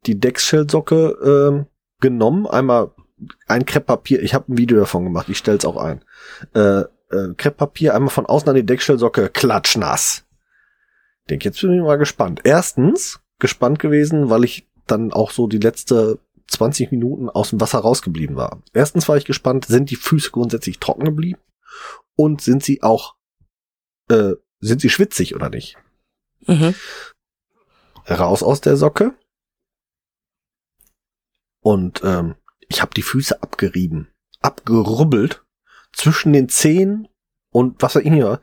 Die 0.05 0.19
Deckshell-Socke 0.19 1.65
äh, 1.65 1.65
genommen, 2.01 2.47
einmal 2.47 2.91
ein 3.47 3.65
Krepppapier, 3.65 4.21
ich 4.21 4.33
habe 4.33 4.51
ein 4.51 4.57
Video 4.57 4.77
davon 4.77 5.03
gemacht, 5.05 5.29
ich 5.29 5.37
stell's 5.37 5.65
auch 5.65 5.77
ein. 5.77 6.03
Äh, 6.53 6.81
äh, 7.11 7.33
Krepppapier 7.37 7.95
einmal 7.95 8.09
von 8.09 8.25
außen 8.25 8.49
an 8.49 8.55
die 8.55 8.65
Deckstellsocke 8.65 9.29
klatschnass. 9.29 10.25
Denk, 11.29 11.45
jetzt 11.45 11.61
bin 11.61 11.73
ich 11.73 11.81
mal 11.81 11.97
gespannt. 11.97 12.41
Erstens 12.43 13.19
gespannt 13.39 13.79
gewesen, 13.79 14.29
weil 14.29 14.43
ich 14.43 14.67
dann 14.87 15.11
auch 15.11 15.31
so 15.31 15.47
die 15.47 15.59
letzte 15.59 16.19
20 16.47 16.91
Minuten 16.91 17.29
aus 17.29 17.49
dem 17.49 17.59
Wasser 17.59 17.79
rausgeblieben 17.79 18.35
war. 18.35 18.61
Erstens 18.73 19.07
war 19.07 19.17
ich 19.17 19.25
gespannt, 19.25 19.65
sind 19.65 19.89
die 19.89 19.95
Füße 19.95 20.31
grundsätzlich 20.31 20.79
trocken 20.79 21.05
geblieben? 21.05 21.39
Und 22.15 22.41
sind 22.41 22.63
sie 22.63 22.83
auch, 22.83 23.15
äh, 24.09 24.33
sind 24.59 24.81
sie 24.81 24.89
schwitzig 24.89 25.35
oder 25.35 25.49
nicht? 25.49 25.77
Mhm. 26.47 26.75
Raus 28.07 28.43
aus 28.43 28.61
der 28.61 28.77
Socke. 28.77 29.17
Und 31.61 32.01
ähm, 32.03 32.35
ich 32.69 32.81
habe 32.81 32.93
die 32.93 33.01
Füße 33.01 33.41
abgerieben, 33.41 34.07
abgerubbelt 34.41 35.43
zwischen 35.91 36.31
den 36.31 36.47
Zehen 36.47 37.07
und 37.49 37.81
was 37.81 37.97
auch 37.97 38.01
immer. 38.01 38.39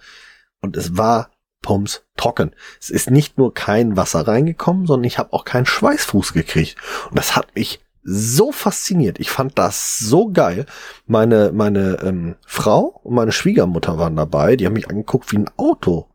Und 0.61 0.77
es 0.77 0.97
war 0.97 1.32
Pumps 1.63 2.05
trocken. 2.17 2.55
Es 2.81 2.91
ist 2.91 3.11
nicht 3.11 3.39
nur 3.39 3.55
kein 3.55 3.97
Wasser 3.97 4.27
reingekommen, 4.27 4.87
sondern 4.87 5.05
ich 5.05 5.19
habe 5.19 5.33
auch 5.33 5.45
keinen 5.45 5.67
Schweißfuß 5.67 6.33
gekriegt. 6.33 6.77
Und 7.09 7.19
das 7.19 7.35
hat 7.37 7.55
mich 7.55 7.81
so 8.05 8.53
fasziniert. 8.53 9.21
Ich 9.21 9.31
fand 9.31 9.59
das 9.59 9.99
so 9.99 10.31
geil. 10.31 10.67
Meine, 11.07 11.53
meine 11.53 11.99
ähm, 12.03 12.37
Frau 12.47 13.01
und 13.05 13.15
meine 13.15 13.33
Schwiegermutter 13.33 13.97
waren 13.99 14.17
dabei. 14.17 14.57
Die 14.57 14.67
haben 14.67 14.73
mich 14.73 14.91
angeguckt 14.91 15.33
wie 15.33 15.39
ein 15.39 15.51
Auto. 15.57 16.09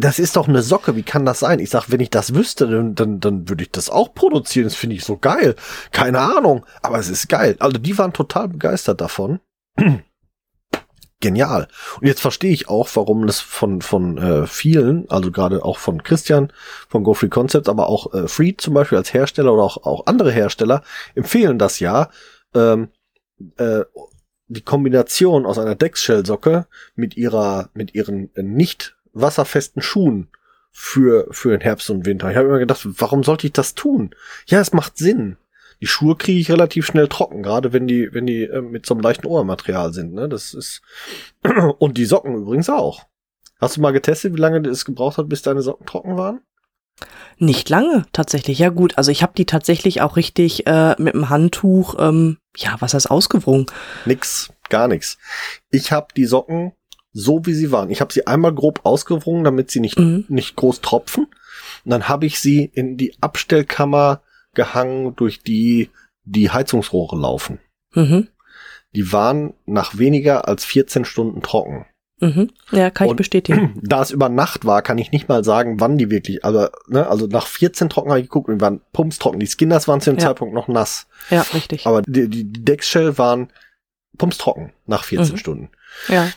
Das 0.00 0.18
ist 0.18 0.34
doch 0.34 0.48
eine 0.48 0.62
Socke, 0.62 0.96
wie 0.96 1.04
kann 1.04 1.24
das 1.24 1.38
sein? 1.38 1.60
Ich 1.60 1.70
sag, 1.70 1.92
wenn 1.92 2.00
ich 2.00 2.10
das 2.10 2.34
wüsste, 2.34 2.66
dann, 2.66 2.96
dann, 2.96 3.20
dann 3.20 3.48
würde 3.48 3.62
ich 3.62 3.70
das 3.70 3.88
auch 3.88 4.14
produzieren. 4.14 4.64
Das 4.64 4.74
finde 4.74 4.96
ich 4.96 5.04
so 5.04 5.16
geil. 5.16 5.54
Keine 5.92 6.18
Ahnung, 6.18 6.66
aber 6.82 6.98
es 6.98 7.08
ist 7.08 7.28
geil. 7.28 7.54
Also 7.60 7.78
die 7.78 7.96
waren 7.96 8.12
total 8.12 8.48
begeistert 8.48 9.00
davon. 9.00 9.38
Genial. 11.20 11.68
Und 12.00 12.06
jetzt 12.06 12.22
verstehe 12.22 12.52
ich 12.52 12.68
auch, 12.70 12.88
warum 12.94 13.26
das 13.26 13.40
von, 13.40 13.82
von 13.82 14.16
äh, 14.16 14.46
vielen, 14.46 15.08
also 15.10 15.30
gerade 15.30 15.62
auch 15.64 15.78
von 15.78 16.02
Christian, 16.02 16.50
von 16.88 17.04
GoFree 17.04 17.28
Concepts, 17.28 17.68
aber 17.68 17.88
auch 17.88 18.14
äh, 18.14 18.26
Free 18.26 18.54
zum 18.56 18.72
Beispiel 18.72 18.96
als 18.96 19.12
Hersteller 19.12 19.52
oder 19.52 19.62
auch, 19.62 19.84
auch 19.84 20.06
andere 20.06 20.32
Hersteller 20.32 20.82
empfehlen 21.14 21.58
das 21.58 21.78
ja, 21.78 22.08
ähm, 22.54 22.88
äh, 23.58 23.82
die 24.48 24.62
Kombination 24.62 25.44
aus 25.44 25.58
einer 25.58 25.74
Deckshell-Socke 25.74 26.66
mit 26.94 27.16
ihrer, 27.16 27.68
mit 27.74 27.94
ihren 27.94 28.34
äh, 28.34 28.42
nicht 28.42 28.96
wasserfesten 29.12 29.82
Schuhen 29.82 30.28
für, 30.72 31.28
für 31.30 31.50
den 31.50 31.60
Herbst 31.60 31.90
und 31.90 32.06
Winter. 32.06 32.30
Ich 32.30 32.36
habe 32.36 32.48
immer 32.48 32.58
gedacht, 32.58 32.80
warum 32.98 33.24
sollte 33.24 33.46
ich 33.46 33.52
das 33.52 33.74
tun? 33.74 34.14
Ja, 34.46 34.60
es 34.60 34.72
macht 34.72 34.96
Sinn. 34.96 35.36
Die 35.80 35.86
Schuhe 35.86 36.16
kriege 36.16 36.38
ich 36.38 36.50
relativ 36.50 36.86
schnell 36.86 37.08
trocken, 37.08 37.42
gerade 37.42 37.72
wenn 37.72 37.86
die, 37.86 38.12
wenn 38.12 38.26
die 38.26 38.44
äh, 38.44 38.60
mit 38.60 38.86
so 38.86 38.94
einem 38.94 39.02
leichten 39.02 39.26
Ohrmaterial 39.26 39.92
sind. 39.92 40.12
Ne? 40.12 40.28
Das 40.28 40.54
ist 40.54 40.82
und 41.78 41.96
die 41.96 42.04
Socken 42.04 42.34
übrigens 42.34 42.68
auch. 42.68 43.06
Hast 43.60 43.76
du 43.76 43.80
mal 43.80 43.92
getestet, 43.92 44.34
wie 44.34 44.40
lange 44.40 44.66
es 44.68 44.84
gebraucht 44.84 45.18
hat, 45.18 45.28
bis 45.28 45.42
deine 45.42 45.62
Socken 45.62 45.86
trocken 45.86 46.16
waren? 46.16 46.40
Nicht 47.38 47.68
lange, 47.70 48.04
tatsächlich. 48.12 48.58
Ja 48.58 48.68
gut, 48.68 48.98
also 48.98 49.10
ich 49.10 49.22
habe 49.22 49.32
die 49.36 49.46
tatsächlich 49.46 50.02
auch 50.02 50.16
richtig 50.16 50.66
äh, 50.66 50.94
mit 50.98 51.14
dem 51.14 51.30
Handtuch, 51.30 51.94
ähm, 51.98 52.38
ja, 52.56 52.76
was 52.80 52.92
heißt 52.92 53.10
ausgewrungen? 53.10 53.66
Nix, 54.04 54.52
gar 54.68 54.88
nichts. 54.88 55.16
Ich 55.70 55.92
habe 55.92 56.08
die 56.14 56.26
Socken 56.26 56.72
so 57.12 57.44
wie 57.44 57.54
sie 57.54 57.72
waren. 57.72 57.90
Ich 57.90 58.00
habe 58.00 58.12
sie 58.12 58.26
einmal 58.26 58.54
grob 58.54 58.80
ausgewrungen, 58.84 59.44
damit 59.44 59.70
sie 59.70 59.80
nicht, 59.80 59.98
mhm. 59.98 60.24
nicht 60.28 60.56
groß 60.56 60.80
tropfen. 60.80 61.24
Und 61.84 61.90
dann 61.90 62.08
habe 62.08 62.26
ich 62.26 62.40
sie 62.40 62.70
in 62.72 62.96
die 62.96 63.14
Abstellkammer 63.20 64.22
gehangen, 64.54 65.14
durch 65.16 65.42
die 65.42 65.90
die 66.24 66.50
Heizungsrohre 66.50 67.16
laufen. 67.16 67.58
Mhm. 67.94 68.28
Die 68.94 69.12
waren 69.12 69.54
nach 69.66 69.98
weniger 69.98 70.48
als 70.48 70.64
14 70.64 71.04
Stunden 71.04 71.42
trocken. 71.42 71.86
Mhm. 72.20 72.50
Ja, 72.70 72.90
kann 72.90 73.08
ich 73.08 73.16
bestätigen. 73.16 73.80
Da 73.82 74.02
es 74.02 74.10
über 74.10 74.28
Nacht 74.28 74.66
war, 74.66 74.82
kann 74.82 74.98
ich 74.98 75.10
nicht 75.10 75.28
mal 75.28 75.42
sagen, 75.42 75.80
wann 75.80 75.96
die 75.96 76.10
wirklich, 76.10 76.44
aber, 76.44 76.70
ne, 76.88 77.06
also 77.06 77.26
nach 77.26 77.46
14 77.46 77.88
trocken 77.88 78.10
habe 78.10 78.20
ich 78.20 78.26
geguckt 78.26 78.48
und 78.48 78.56
die 78.56 78.60
waren 78.60 78.82
pumpstrocken. 78.92 79.40
Die 79.40 79.46
Skinners 79.46 79.88
waren 79.88 80.00
zu 80.00 80.10
dem 80.10 80.18
ja. 80.18 80.26
Zeitpunkt 80.26 80.54
noch 80.54 80.68
nass. 80.68 81.06
Ja, 81.30 81.42
richtig. 81.54 81.86
Aber 81.86 82.02
die, 82.02 82.28
die 82.28 82.52
Deckshell 82.52 83.16
waren 83.16 83.50
pumpstrocken 84.18 84.72
nach 84.86 85.04
14 85.04 85.32
mhm. 85.32 85.38
Stunden. 85.38 85.70
Ja 86.08 86.30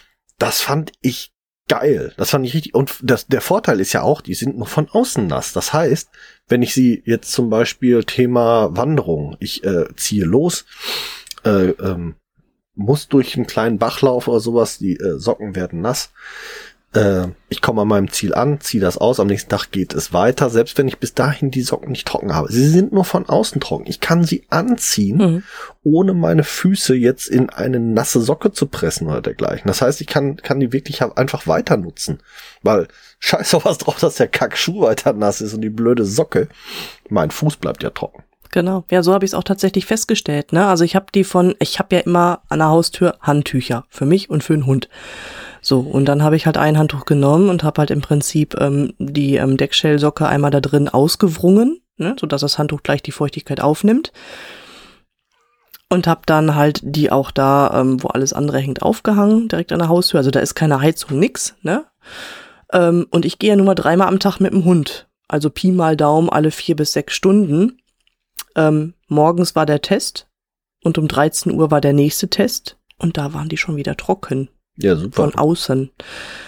das 0.43 0.61
fand 0.61 0.91
ich 1.01 1.32
geil. 1.67 2.13
Das 2.17 2.29
fand 2.31 2.45
ich 2.45 2.53
richtig. 2.53 2.73
Und 2.73 2.95
das, 3.01 3.27
der 3.27 3.41
Vorteil 3.41 3.79
ist 3.79 3.93
ja 3.93 4.01
auch, 4.01 4.21
die 4.21 4.33
sind 4.33 4.57
nur 4.57 4.67
von 4.67 4.89
außen 4.89 5.25
nass. 5.27 5.53
Das 5.53 5.73
heißt, 5.73 6.09
wenn 6.47 6.61
ich 6.61 6.73
sie 6.73 7.01
jetzt 7.05 7.31
zum 7.31 7.49
Beispiel 7.49 8.03
Thema 8.03 8.75
Wanderung, 8.75 9.37
ich 9.39 9.63
äh, 9.63 9.85
ziehe 9.95 10.25
los, 10.25 10.65
äh, 11.45 11.69
ähm, 11.69 12.15
muss 12.75 13.07
durch 13.07 13.35
einen 13.35 13.47
kleinen 13.47 13.77
Bachlauf 13.77 14.27
oder 14.27 14.39
sowas, 14.39 14.77
die 14.77 14.95
äh, 14.95 15.19
Socken 15.19 15.55
werden 15.55 15.81
nass, 15.81 16.11
äh, 16.93 17.27
ich 17.49 17.61
komme 17.61 17.81
an 17.81 17.87
meinem 17.87 18.11
Ziel 18.11 18.33
an, 18.33 18.59
ziehe 18.61 18.81
das 18.81 18.97
aus, 18.97 19.19
am 19.19 19.27
nächsten 19.27 19.49
Tag 19.49 19.71
geht 19.71 19.93
es 19.93 20.13
weiter, 20.13 20.49
selbst 20.49 20.77
wenn 20.77 20.87
ich 20.87 20.99
bis 20.99 21.13
dahin 21.13 21.51
die 21.51 21.61
Socken 21.61 21.91
nicht 21.91 22.07
trocken 22.07 22.35
habe. 22.35 22.51
Sie 22.51 22.67
sind 22.67 22.93
nur 22.93 23.05
von 23.05 23.27
außen 23.27 23.59
trocken. 23.61 23.85
Ich 23.87 23.99
kann 23.99 24.23
sie 24.23 24.45
anziehen, 24.49 25.17
mhm. 25.17 25.43
ohne 25.83 26.13
meine 26.13 26.43
Füße 26.43 26.95
jetzt 26.95 27.27
in 27.27 27.49
eine 27.49 27.79
nasse 27.79 28.21
Socke 28.21 28.51
zu 28.51 28.67
pressen 28.67 29.07
oder 29.07 29.21
dergleichen. 29.21 29.67
Das 29.67 29.81
heißt, 29.81 30.01
ich 30.01 30.07
kann, 30.07 30.37
kann 30.37 30.59
die 30.59 30.71
wirklich 30.71 31.01
einfach 31.03 31.47
weiter 31.47 31.77
nutzen. 31.77 32.19
Weil 32.61 32.87
scheiß 33.19 33.53
auf 33.55 33.65
was 33.65 33.77
drauf, 33.77 33.99
dass 33.99 34.15
der 34.15 34.27
Kackschuh 34.27 34.81
weiter 34.81 35.13
nass 35.13 35.41
ist 35.41 35.53
und 35.53 35.61
die 35.61 35.69
blöde 35.69 36.05
Socke. 36.05 36.47
Mein 37.09 37.31
Fuß 37.31 37.57
bleibt 37.57 37.83
ja 37.83 37.89
trocken. 37.89 38.23
Genau, 38.51 38.83
ja, 38.91 39.01
so 39.01 39.13
habe 39.13 39.25
ich 39.25 39.31
es 39.31 39.35
auch 39.35 39.43
tatsächlich 39.43 39.87
festgestellt. 39.87 40.53
Ne? 40.53 40.67
Also 40.67 40.83
ich 40.83 40.95
habe 40.95 41.07
die 41.13 41.23
von, 41.23 41.55
ich 41.57 41.79
habe 41.79 41.95
ja 41.95 42.01
immer 42.01 42.41
an 42.49 42.59
der 42.59 42.67
Haustür 42.67 43.17
Handtücher 43.19 43.85
für 43.89 44.05
mich 44.05 44.29
und 44.29 44.43
für 44.43 44.53
den 44.53 44.67
Hund. 44.67 44.89
So, 45.65 45.79
und 45.79 46.05
dann 46.05 46.23
habe 46.23 46.35
ich 46.35 46.45
halt 46.45 46.57
ein 46.57 46.77
Handtuch 46.77 47.05
genommen 47.05 47.47
und 47.49 47.63
habe 47.63 47.79
halt 47.79 47.89
im 47.89 48.01
Prinzip 48.01 48.59
ähm, 48.59 48.93
die 48.99 49.37
ähm, 49.37 49.55
Deckshell-Socke 49.55 50.27
einmal 50.27 50.51
da 50.51 50.59
drin 50.59 50.89
ausgewrungen, 50.89 51.81
ne, 51.95 52.17
sodass 52.19 52.41
das 52.41 52.59
Handtuch 52.59 52.83
gleich 52.83 53.01
die 53.01 53.13
Feuchtigkeit 53.13 53.61
aufnimmt. 53.61 54.11
Und 55.89 56.05
habe 56.05 56.21
dann 56.25 56.55
halt 56.55 56.81
die 56.83 57.11
auch 57.11 57.31
da, 57.31 57.79
ähm, 57.79 58.03
wo 58.03 58.09
alles 58.09 58.33
andere 58.33 58.59
hängt, 58.59 58.81
aufgehangen, 58.81 59.47
direkt 59.47 59.71
an 59.71 59.79
der 59.79 59.87
Haustür. 59.87 60.17
Also 60.17 60.31
da 60.31 60.41
ist 60.41 60.53
keine 60.53 60.81
Heizung, 60.81 61.17
nix, 61.17 61.55
ne? 61.61 61.85
Ähm, 62.73 63.07
und 63.11 63.23
ich 63.23 63.39
gehe 63.39 63.51
ja 63.51 63.55
nur 63.55 63.67
mal 63.67 63.75
dreimal 63.75 64.09
am 64.09 64.19
Tag 64.19 64.41
mit 64.41 64.51
dem 64.51 64.65
Hund. 64.65 65.07
Also 65.29 65.49
Pi 65.49 65.71
mal 65.71 65.95
Daumen 65.95 66.29
alle 66.29 66.51
vier 66.51 66.75
bis 66.75 66.91
sechs 66.91 67.13
Stunden. 67.13 67.79
Ähm, 68.55 68.95
morgens 69.07 69.55
war 69.55 69.65
der 69.65 69.81
Test 69.81 70.27
und 70.83 70.97
um 70.97 71.07
13 71.07 71.53
Uhr 71.53 71.71
war 71.71 71.79
der 71.79 71.93
nächste 71.93 72.29
Test 72.29 72.77
und 72.97 73.17
da 73.17 73.33
waren 73.33 73.47
die 73.47 73.57
schon 73.57 73.77
wieder 73.77 73.95
trocken. 73.95 74.49
Ja, 74.75 74.95
super. 74.95 75.15
Von 75.23 75.35
außen. 75.35 75.91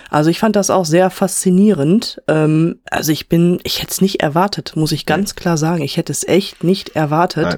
Also 0.09 0.29
ich 0.29 0.39
fand 0.39 0.55
das 0.55 0.69
auch 0.69 0.85
sehr 0.85 1.09
faszinierend. 1.09 2.21
Ähm, 2.27 2.79
also 2.89 3.11
ich 3.11 3.29
bin, 3.29 3.59
ich 3.63 3.81
hätte 3.81 3.91
es 3.91 4.01
nicht 4.01 4.21
erwartet, 4.21 4.75
muss 4.75 4.91
ich 4.91 5.05
ganz 5.05 5.35
klar 5.35 5.57
sagen. 5.57 5.83
Ich 5.83 5.97
hätte 5.97 6.11
es 6.11 6.27
echt 6.27 6.63
nicht 6.63 6.95
erwartet. 6.95 7.43
Nein. 7.43 7.57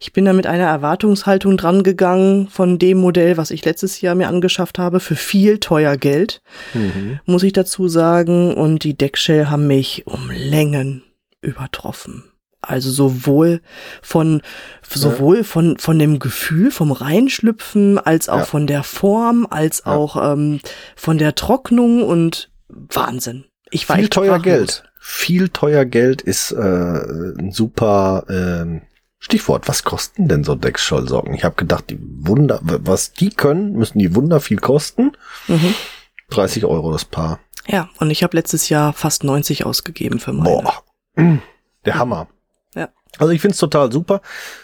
Ich 0.00 0.12
bin 0.12 0.24
da 0.24 0.32
mit 0.32 0.46
einer 0.46 0.64
Erwartungshaltung 0.66 1.56
dran 1.56 1.82
gegangen 1.82 2.48
von 2.48 2.78
dem 2.78 2.98
Modell, 2.98 3.36
was 3.36 3.50
ich 3.52 3.64
letztes 3.64 4.00
Jahr 4.00 4.14
mir 4.14 4.28
angeschafft 4.28 4.78
habe, 4.78 5.00
für 5.00 5.16
viel 5.16 5.58
teuer 5.58 5.96
Geld, 5.96 6.40
Mhm. 6.74 7.20
muss 7.26 7.42
ich 7.44 7.52
dazu 7.52 7.86
sagen. 7.88 8.54
Und 8.54 8.82
die 8.84 8.96
Deckshell 8.96 9.46
haben 9.46 9.66
mich 9.66 10.04
um 10.06 10.30
Längen 10.30 11.02
übertroffen. 11.42 12.24
Also 12.68 12.90
sowohl 12.90 13.60
von 14.02 14.42
sowohl 14.88 15.42
von 15.44 15.78
von 15.78 15.98
dem 15.98 16.18
Gefühl 16.18 16.70
vom 16.70 16.92
Reinschlüpfen 16.92 17.98
als 17.98 18.28
auch 18.28 18.38
Ja. 18.38 18.44
von 18.44 18.66
der 18.66 18.82
Form 18.82 19.46
als 19.50 19.82
Ja. 19.86 19.92
auch 19.94 20.32
ähm, 20.32 20.60
von 20.96 21.18
der 21.18 21.34
Trocknung 21.34 22.02
und 22.02 22.50
Wahnsinn. 22.68 23.44
Ich 23.70 23.88
war 23.88 23.96
Viel 23.96 24.08
teuer 24.08 24.36
sprachlos. 24.38 24.42
Geld. 24.44 24.82
Viel 25.00 25.48
teuer 25.48 25.84
Geld 25.84 26.20
ist 26.22 26.52
äh, 26.52 26.58
ein 26.58 27.50
super 27.52 28.24
ähm, 28.28 28.82
Stichwort. 29.18 29.66
Was 29.68 29.84
kosten 29.84 30.28
denn 30.28 30.44
so 30.44 30.54
Deckschallsocken? 30.54 31.34
Ich 31.34 31.44
habe 31.44 31.54
gedacht, 31.56 31.88
die 31.90 31.98
Wunder, 32.00 32.60
was 32.62 33.12
die 33.12 33.30
können, 33.30 33.72
müssen 33.72 33.98
die 33.98 34.14
Wunder 34.14 34.40
viel 34.40 34.58
kosten. 34.58 35.12
Mhm. 35.48 35.74
30 36.30 36.64
Euro 36.66 36.92
das 36.92 37.04
Paar. 37.06 37.40
Ja, 37.66 37.88
und 38.00 38.10
ich 38.10 38.22
habe 38.22 38.36
letztes 38.36 38.68
Jahr 38.68 38.92
fast 38.92 39.24
90 39.24 39.64
ausgegeben 39.66 40.18
für 40.20 40.32
meine. 40.32 40.62
Boah, 40.62 40.82
der 41.84 41.94
Hammer. 41.98 42.28
Also 43.16 43.32
ich 43.32 43.40
find's 43.40 43.58
total 43.58 43.90
super. 43.90 44.20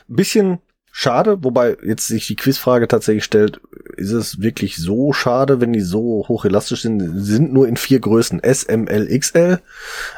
Bisschen 0.07 0.59
schade, 0.93 1.43
wobei 1.43 1.77
jetzt 1.85 2.07
sich 2.07 2.27
die 2.29 2.37
Quizfrage 2.37 2.87
tatsächlich 2.87 3.25
stellt, 3.25 3.61
ist 3.97 4.13
es 4.13 4.41
wirklich 4.41 4.77
so 4.77 5.13
schade, 5.13 5.61
wenn 5.61 5.73
die 5.73 5.81
so 5.81 6.25
hoch 6.29 6.45
elastisch 6.45 6.83
sind? 6.83 7.01
Sie 7.01 7.33
sind 7.33 7.53
nur 7.53 7.67
in 7.67 7.77
vier 7.77 7.99
Größen, 7.99 8.43
S, 8.43 8.63
M, 8.65 8.87
L, 8.87 9.09
XL, 9.19 9.61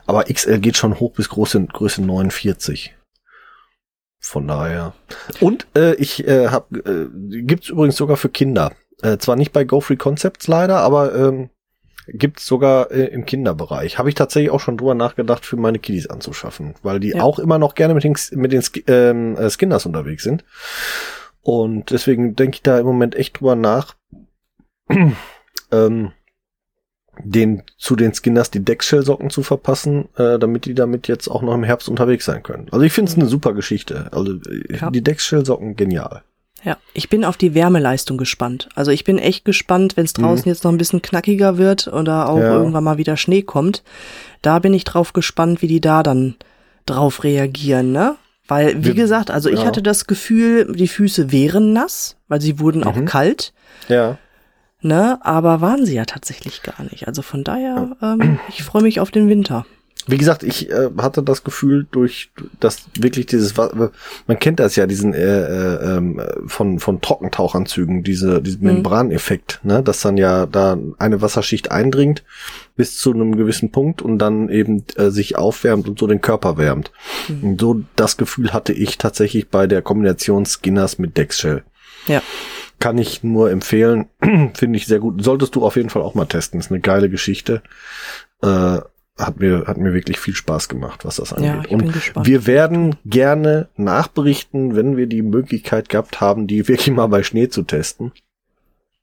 aber 0.07 0.24
XL 0.24 0.59
geht 0.59 0.77
schon 0.77 1.01
hoch 1.01 1.12
bis 1.12 1.31
Größe, 1.31 1.64
Größe 1.64 2.03
49. 2.03 2.95
Von 4.20 4.49
daher. 4.49 4.93
Und 5.41 5.66
äh, 5.77 5.95
ich 5.95 6.27
äh, 6.27 6.49
hab, 6.49 6.70
äh, 6.72 7.07
gibt's 7.12 7.68
übrigens 7.68 7.97
sogar 7.97 8.16
für 8.16 8.29
Kinder. 8.29 8.72
Äh, 9.03 9.18
zwar 9.18 9.37
nicht 9.37 9.53
bei 9.53 9.64
Go 9.64 9.81
Free 9.81 9.97
Concepts 9.97 10.49
leider, 10.49 10.79
aber 10.79 11.14
ähm, 11.14 11.51
gibt's 12.09 12.46
sogar 12.46 12.90
äh, 12.90 13.07
im 13.07 13.24
Kinderbereich. 13.26 13.98
Habe 13.98 14.09
ich 14.09 14.14
tatsächlich 14.14 14.50
auch 14.50 14.61
schon 14.61 14.76
drüber 14.76 14.94
nachgedacht, 14.94 15.44
für 15.44 15.57
meine 15.57 15.78
Kiddies 15.78 16.07
anzuschaffen, 16.09 16.74
weil 16.82 17.00
die 17.00 17.11
Ja. 17.11 17.22
auch 17.22 17.38
immer 17.38 17.59
noch 17.59 17.74
gerne 17.74 17.94
mit 17.94 18.04
den, 18.04 18.16
mit 18.32 18.52
den 18.52 18.62
ähm, 18.86 19.36
äh, 19.36 19.50
Skinners 19.50 19.86
unterwegs 19.86 20.22
sind. 20.22 20.44
Und 21.42 21.90
deswegen 21.90 22.34
denke 22.36 22.57
ich 22.57 22.62
da 22.62 22.78
im 22.78 22.86
Moment 22.86 23.14
echt 23.14 23.38
drüber 23.40 23.54
nach, 23.57 23.94
ähm, 25.72 26.12
den 27.18 27.62
zu 27.78 27.96
den 27.96 28.12
Skinners 28.12 28.50
die 28.50 28.64
Deckshell-Socken 28.64 29.30
zu 29.30 29.42
verpassen, 29.42 30.09
äh, 30.16 30.38
damit 30.38 30.66
die 30.66 30.74
damit 30.74 31.09
jetzt 31.09 31.28
auch 31.28 31.40
noch 31.42 31.54
im 31.54 31.64
Herbst 31.64 31.88
unterwegs 31.88 32.26
sein 32.26 32.42
können. 32.42 32.68
Also 32.72 32.84
ich 32.84 32.92
finde 32.92 33.11
es 33.11 33.16
eine 33.16 33.26
super 33.26 33.54
Geschichte. 33.54 34.09
Also 34.12 34.34
äh, 34.34 34.76
Ja. 34.76 34.90
die 34.90 35.02
Deckshell-Socken 35.02 35.76
genial. 35.76 36.22
Ja, 36.66 36.76
ich 36.94 37.08
bin 37.08 37.24
auf 37.24 37.36
die 37.36 37.54
Wärmeleistung 37.54 38.18
gespannt. 38.18 38.68
Also 38.74 38.90
ich 38.90 39.04
bin 39.04 39.18
echt 39.18 39.44
gespannt, 39.44 39.96
wenn 39.96 40.04
es 40.04 40.12
draußen 40.14 40.46
jetzt 40.48 40.64
noch 40.64 40.72
ein 40.72 40.78
bisschen 40.78 41.00
knackiger 41.00 41.58
wird 41.58 41.86
oder 41.86 42.28
auch 42.28 42.36
Mhm. 42.36 42.42
Ja. 42.42 42.52
irgendwann 42.54 42.82
mal 42.84 42.98
wieder 42.98 43.16
Schnee 43.16 43.42
kommt. 43.42 43.84
Da 44.42 44.58
bin 44.58 44.74
ich 44.74 44.82
drauf 44.82 45.12
gespannt, 45.12 45.62
wie 45.62 45.68
die 45.68 45.80
da 45.80 46.02
dann 46.02 46.34
drauf 46.84 47.22
reagieren, 47.22 47.92
ne? 47.92 48.16
Weil, 48.48 48.78
wie 48.80 48.86
Wir- 48.86 48.94
gesagt, 48.94 49.30
also 49.30 49.48
ich 49.48 49.60
ja. 49.60 49.66
hatte 49.66 49.80
das 49.80 50.06
Gefühl, 50.08 50.72
die 50.74 50.88
Füße 50.88 51.30
wären 51.32 51.72
nass, 51.72 52.16
weil 52.28 52.40
sie 52.40 52.58
wurden 52.58 52.82
auch 52.84 52.96
Mhm. 52.96 53.04
kalt, 53.04 53.52
Ja. 53.88 54.18
ne? 54.80 55.18
Aber 55.22 55.60
waren 55.60 55.86
sie 55.86 55.94
ja 55.94 56.04
tatsächlich 56.04 56.62
gar 56.62 56.82
nicht. 56.90 57.06
Also 57.06 57.22
von 57.22 57.44
daher, 57.44 57.96
ähm, 58.02 58.38
ich 58.48 58.64
freue 58.64 58.82
mich 58.82 58.98
auf 58.98 59.12
den 59.12 59.28
Winter. 59.28 59.66
Wie 60.09 60.18
gesagt, 60.18 60.44
ich 60.44 60.70
äh, 60.70 60.90
hatte 60.98 61.22
das 61.22 61.42
Gefühl 61.42 61.86
durch 61.90 62.30
das 62.61 62.86
wirklich 62.98 63.26
dieses 63.26 63.57
Wa- 63.57 63.90
man 64.28 64.38
kennt 64.38 64.61
das 64.61 64.76
ja 64.76 64.86
diesen 64.86 65.14
äh, 65.14 65.18
äh, 65.20 65.96
ähm, 65.96 66.22
von 66.46 66.78
von 66.78 67.00
Trockentauchanzügen 67.00 68.02
diese 68.04 68.40
diesen 68.40 68.61
Mhm. 68.61 68.66
Membraneffekt, 68.74 69.61
ne, 69.64 69.82
dass 69.82 70.00
dann 70.02 70.16
ja 70.16 70.46
da 70.46 70.78
eine 70.98 71.22
Wasserschicht 71.22 71.70
eindringt 71.72 72.22
bis 72.76 72.98
zu 72.98 73.12
einem 73.12 73.36
gewissen 73.36 73.72
Punkt 73.72 74.00
und 74.00 74.18
dann 74.18 74.48
eben 74.48 74.84
äh, 74.96 75.11
sich 75.11 75.36
aufwärmt 75.36 75.88
und 75.88 75.98
so 75.98 76.07
den 76.07 76.20
Körper 76.20 76.57
wärmt. 76.57 76.92
Mhm. 77.28 77.42
Und 77.50 77.61
so 77.61 77.82
das 77.96 78.16
Gefühl 78.16 78.52
hatte 78.52 78.72
ich 78.72 78.98
tatsächlich 78.98 79.48
bei 79.48 79.66
der 79.66 79.82
Kombination 79.82 80.46
Skinners 80.46 80.98
mit 80.98 81.16
Dexshell. 81.16 81.64
Ja. 82.07 82.22
Kann 82.78 82.98
ich 82.98 83.24
nur 83.24 83.50
empfehlen, 83.50 84.07
finde 84.54 84.76
ich 84.76 84.86
sehr 84.86 84.98
gut. 85.00 85.24
Solltest 85.24 85.57
du 85.57 85.64
auf 85.64 85.76
jeden 85.76 85.90
Fall 85.90 86.02
auch 86.02 86.14
mal 86.14 86.26
testen. 86.26 86.61
Ist 86.61 86.70
eine 86.70 86.80
geile 86.80 87.09
Geschichte. 87.11 87.62
Äh, 88.42 88.78
hat 89.18 89.40
mir, 89.40 89.64
hat 89.66 89.78
mir 89.78 89.94
wirklich 89.94 90.18
viel 90.18 90.34
Spaß 90.34 90.68
gemacht, 90.68 91.04
was 91.04 91.16
das 91.16 91.32
angeht. 91.32 91.48
Ja, 91.48 91.60
ich 91.62 91.68
bin 91.68 91.80
Und 91.86 91.92
gespannt. 91.92 92.26
wir 92.26 92.46
werden 92.46 92.96
gerne 93.06 93.68
nachberichten, 93.76 94.76
wenn 94.76 94.96
wir 94.96 95.06
die 95.06 95.22
Möglichkeit 95.22 95.88
gehabt 95.88 96.20
haben, 96.20 96.46
die 96.46 96.68
wirklich 96.68 96.94
mal 96.94 97.06
bei 97.06 97.22
Schnee 97.22 97.48
zu 97.48 97.62
testen. 97.62 98.12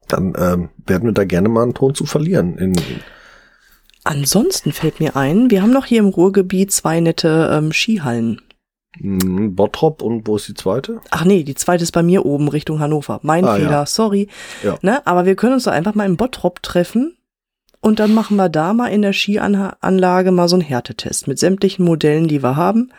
Dann 0.08 0.34
ähm, 0.38 0.70
werden 0.86 1.06
wir 1.06 1.14
da 1.14 1.24
gerne 1.24 1.50
mal 1.50 1.64
einen 1.64 1.74
Ton 1.74 1.96
zu 1.96 2.06
verlieren. 2.06 2.58
In, 2.58 2.74
Ansonsten 4.04 4.74
fällt 4.74 5.00
mir 5.00 5.16
ein, 5.16 5.50
wir 5.50 5.62
haben 5.62 5.72
noch 5.72 5.86
hier 5.86 6.00
im 6.00 6.10
Ruhrgebiet 6.10 6.72
zwei 6.72 7.00
nette 7.00 7.50
ähm, 7.54 7.72
Skihallen. 7.72 8.42
in 9.00 9.56
Bottrop 9.56 10.02
und 10.02 10.28
wo 10.28 10.36
ist 10.36 10.48
die 10.50 10.54
zweite? 10.54 11.00
Ach 11.10 11.24
nee, 11.24 11.44
die 11.44 11.56
zweite 11.56 11.84
ist 11.84 11.94
bei 11.94 12.04
mir 12.04 12.26
oben 12.26 12.50
Richtung 12.50 12.80
Hannover. 12.80 13.20
Mein 13.24 13.46
Ah, 13.46 13.56
Fehler, 13.56 13.72
ja. 13.72 13.86
sorry. 13.86 14.28
Ja. 14.62 14.78
Ne? 14.82 15.06
Aber 15.08 15.26
wir 15.26 15.36
können 15.36 15.54
uns 15.54 15.64
doch 15.64 15.72
einfach 15.72 15.96
mal 15.96 16.06
im 16.06 16.18
Bottrop 16.18 16.62
treffen 16.62 17.16
und 17.84 18.00
dann 18.00 18.14
machen 18.14 18.38
wir 18.38 18.48
da 18.48 18.74
mal 18.74 18.88
in 18.88 19.02
der 19.02 19.12
Skianlage 19.12 20.32
mal 20.32 20.48
so 20.48 20.56
einen 20.56 20.64
Härtetest 20.64 21.28
mit 21.28 21.38
sämtlichen 21.38 21.84
Modellen, 21.84 22.30
die 22.30 22.42
wir 22.42 22.56
haben. 22.56 22.92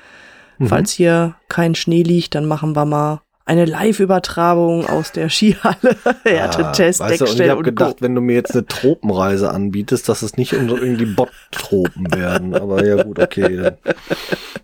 Mhm. 0.58 0.66
Falls 0.66 0.92
hier 0.92 1.36
kein 1.48 1.74
Schnee 1.74 2.02
liegt, 2.02 2.34
dann 2.34 2.44
machen 2.44 2.76
wir 2.76 2.84
mal 2.84 3.22
eine 3.46 3.66
Live-Übertragung 3.66 4.86
aus 4.86 5.12
der 5.12 5.28
Skihalle. 5.28 5.96
Härtetest, 6.24 7.02
Ah, 7.02 7.10
weißt 7.10 7.20
du, 7.20 7.24
und 7.26 7.40
ich 7.40 7.50
habe 7.50 7.62
gedacht, 7.62 7.96
wenn 8.00 8.14
du 8.14 8.22
mir 8.22 8.34
jetzt 8.34 8.52
eine 8.52 8.66
Tropenreise 8.66 9.50
anbietest, 9.50 10.08
dass 10.08 10.22
es 10.22 10.36
nicht 10.36 10.54
irgendwie 10.54 11.04
Bot-Tropen 11.04 12.14
werden. 12.14 12.54
Aber 12.54 12.84
ja 12.84 13.02
gut, 13.02 13.18
okay, 13.18 13.56
dann 13.56 13.76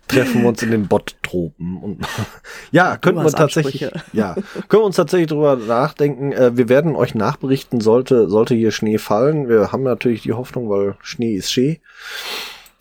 treffen 0.07 0.41
wir 0.41 0.49
uns 0.49 0.63
in 0.63 0.71
den 0.71 0.87
Bot-Tropen. 0.87 1.77
Und 1.77 2.07
ja, 2.71 2.97
könnten 2.97 3.23
wir 3.23 3.31
tatsächlich, 3.31 3.83
Ansprüche. 3.83 4.05
ja, 4.17 4.33
können 4.67 4.81
wir 4.81 4.85
uns 4.87 4.95
tatsächlich 4.95 5.27
drüber 5.27 5.55
nachdenken. 5.55 6.31
Äh, 6.31 6.57
wir 6.57 6.67
werden 6.67 6.95
euch 6.95 7.13
nachberichten, 7.13 7.81
sollte, 7.81 8.29
sollte 8.29 8.55
hier 8.55 8.71
Schnee 8.71 8.97
fallen. 8.97 9.47
Wir 9.47 9.71
haben 9.71 9.83
natürlich 9.83 10.23
die 10.23 10.33
Hoffnung, 10.33 10.69
weil 10.69 10.95
Schnee 11.01 11.35
ist 11.35 11.51
Schnee. 11.51 11.81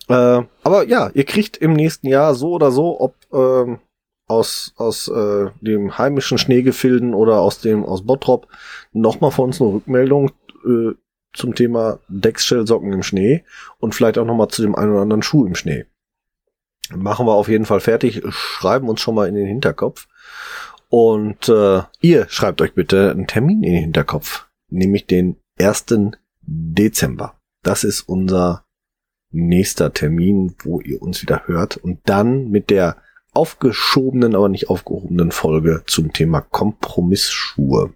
Äh, 0.08 0.42
aber 0.62 0.86
ja, 0.86 1.10
ihr 1.12 1.24
kriegt 1.24 1.58
im 1.58 1.74
nächsten 1.74 2.08
Jahr 2.08 2.34
so 2.34 2.52
oder 2.52 2.70
so, 2.70 3.00
ob 3.00 3.14
ähm, 3.34 3.80
aus, 4.30 4.72
aus 4.76 5.08
äh, 5.08 5.50
dem 5.60 5.98
heimischen 5.98 6.38
Schneegefilden 6.38 7.14
oder 7.14 7.40
aus 7.40 7.60
dem 7.60 7.84
aus 7.84 8.06
Bottrop 8.06 8.46
nochmal 8.92 9.32
von 9.32 9.46
uns 9.46 9.60
eine 9.60 9.72
Rückmeldung 9.72 10.30
äh, 10.64 10.92
zum 11.32 11.54
Thema 11.54 11.98
Deckshell-Socken 12.08 12.92
im 12.92 13.02
Schnee 13.02 13.44
und 13.78 13.94
vielleicht 13.94 14.18
auch 14.18 14.24
nochmal 14.24 14.48
zu 14.48 14.62
dem 14.62 14.74
einen 14.74 14.92
oder 14.92 15.02
anderen 15.02 15.22
Schuh 15.22 15.46
im 15.46 15.54
Schnee. 15.54 15.86
Machen 16.94 17.26
wir 17.26 17.34
auf 17.34 17.48
jeden 17.48 17.66
Fall 17.66 17.80
fertig, 17.80 18.22
schreiben 18.30 18.88
uns 18.88 19.00
schon 19.00 19.14
mal 19.14 19.28
in 19.28 19.34
den 19.34 19.46
Hinterkopf. 19.46 20.08
Und 20.88 21.48
äh, 21.48 21.82
ihr 22.00 22.28
schreibt 22.28 22.60
euch 22.62 22.74
bitte 22.74 23.10
einen 23.12 23.28
Termin 23.28 23.62
in 23.62 23.72
den 23.72 23.82
Hinterkopf, 23.82 24.48
nämlich 24.68 25.06
den 25.06 25.36
1. 25.58 25.86
Dezember. 26.40 27.38
Das 27.62 27.84
ist 27.84 28.02
unser 28.02 28.64
nächster 29.30 29.92
Termin, 29.92 30.56
wo 30.64 30.80
ihr 30.80 31.00
uns 31.00 31.22
wieder 31.22 31.46
hört 31.46 31.76
und 31.76 32.00
dann 32.06 32.48
mit 32.48 32.70
der 32.70 32.96
aufgeschobenen, 33.32 34.34
aber 34.34 34.48
nicht 34.48 34.68
aufgehobenen 34.68 35.32
Folge 35.32 35.82
zum 35.86 36.12
Thema 36.12 36.40
Kompromissschuhe. 36.40 37.94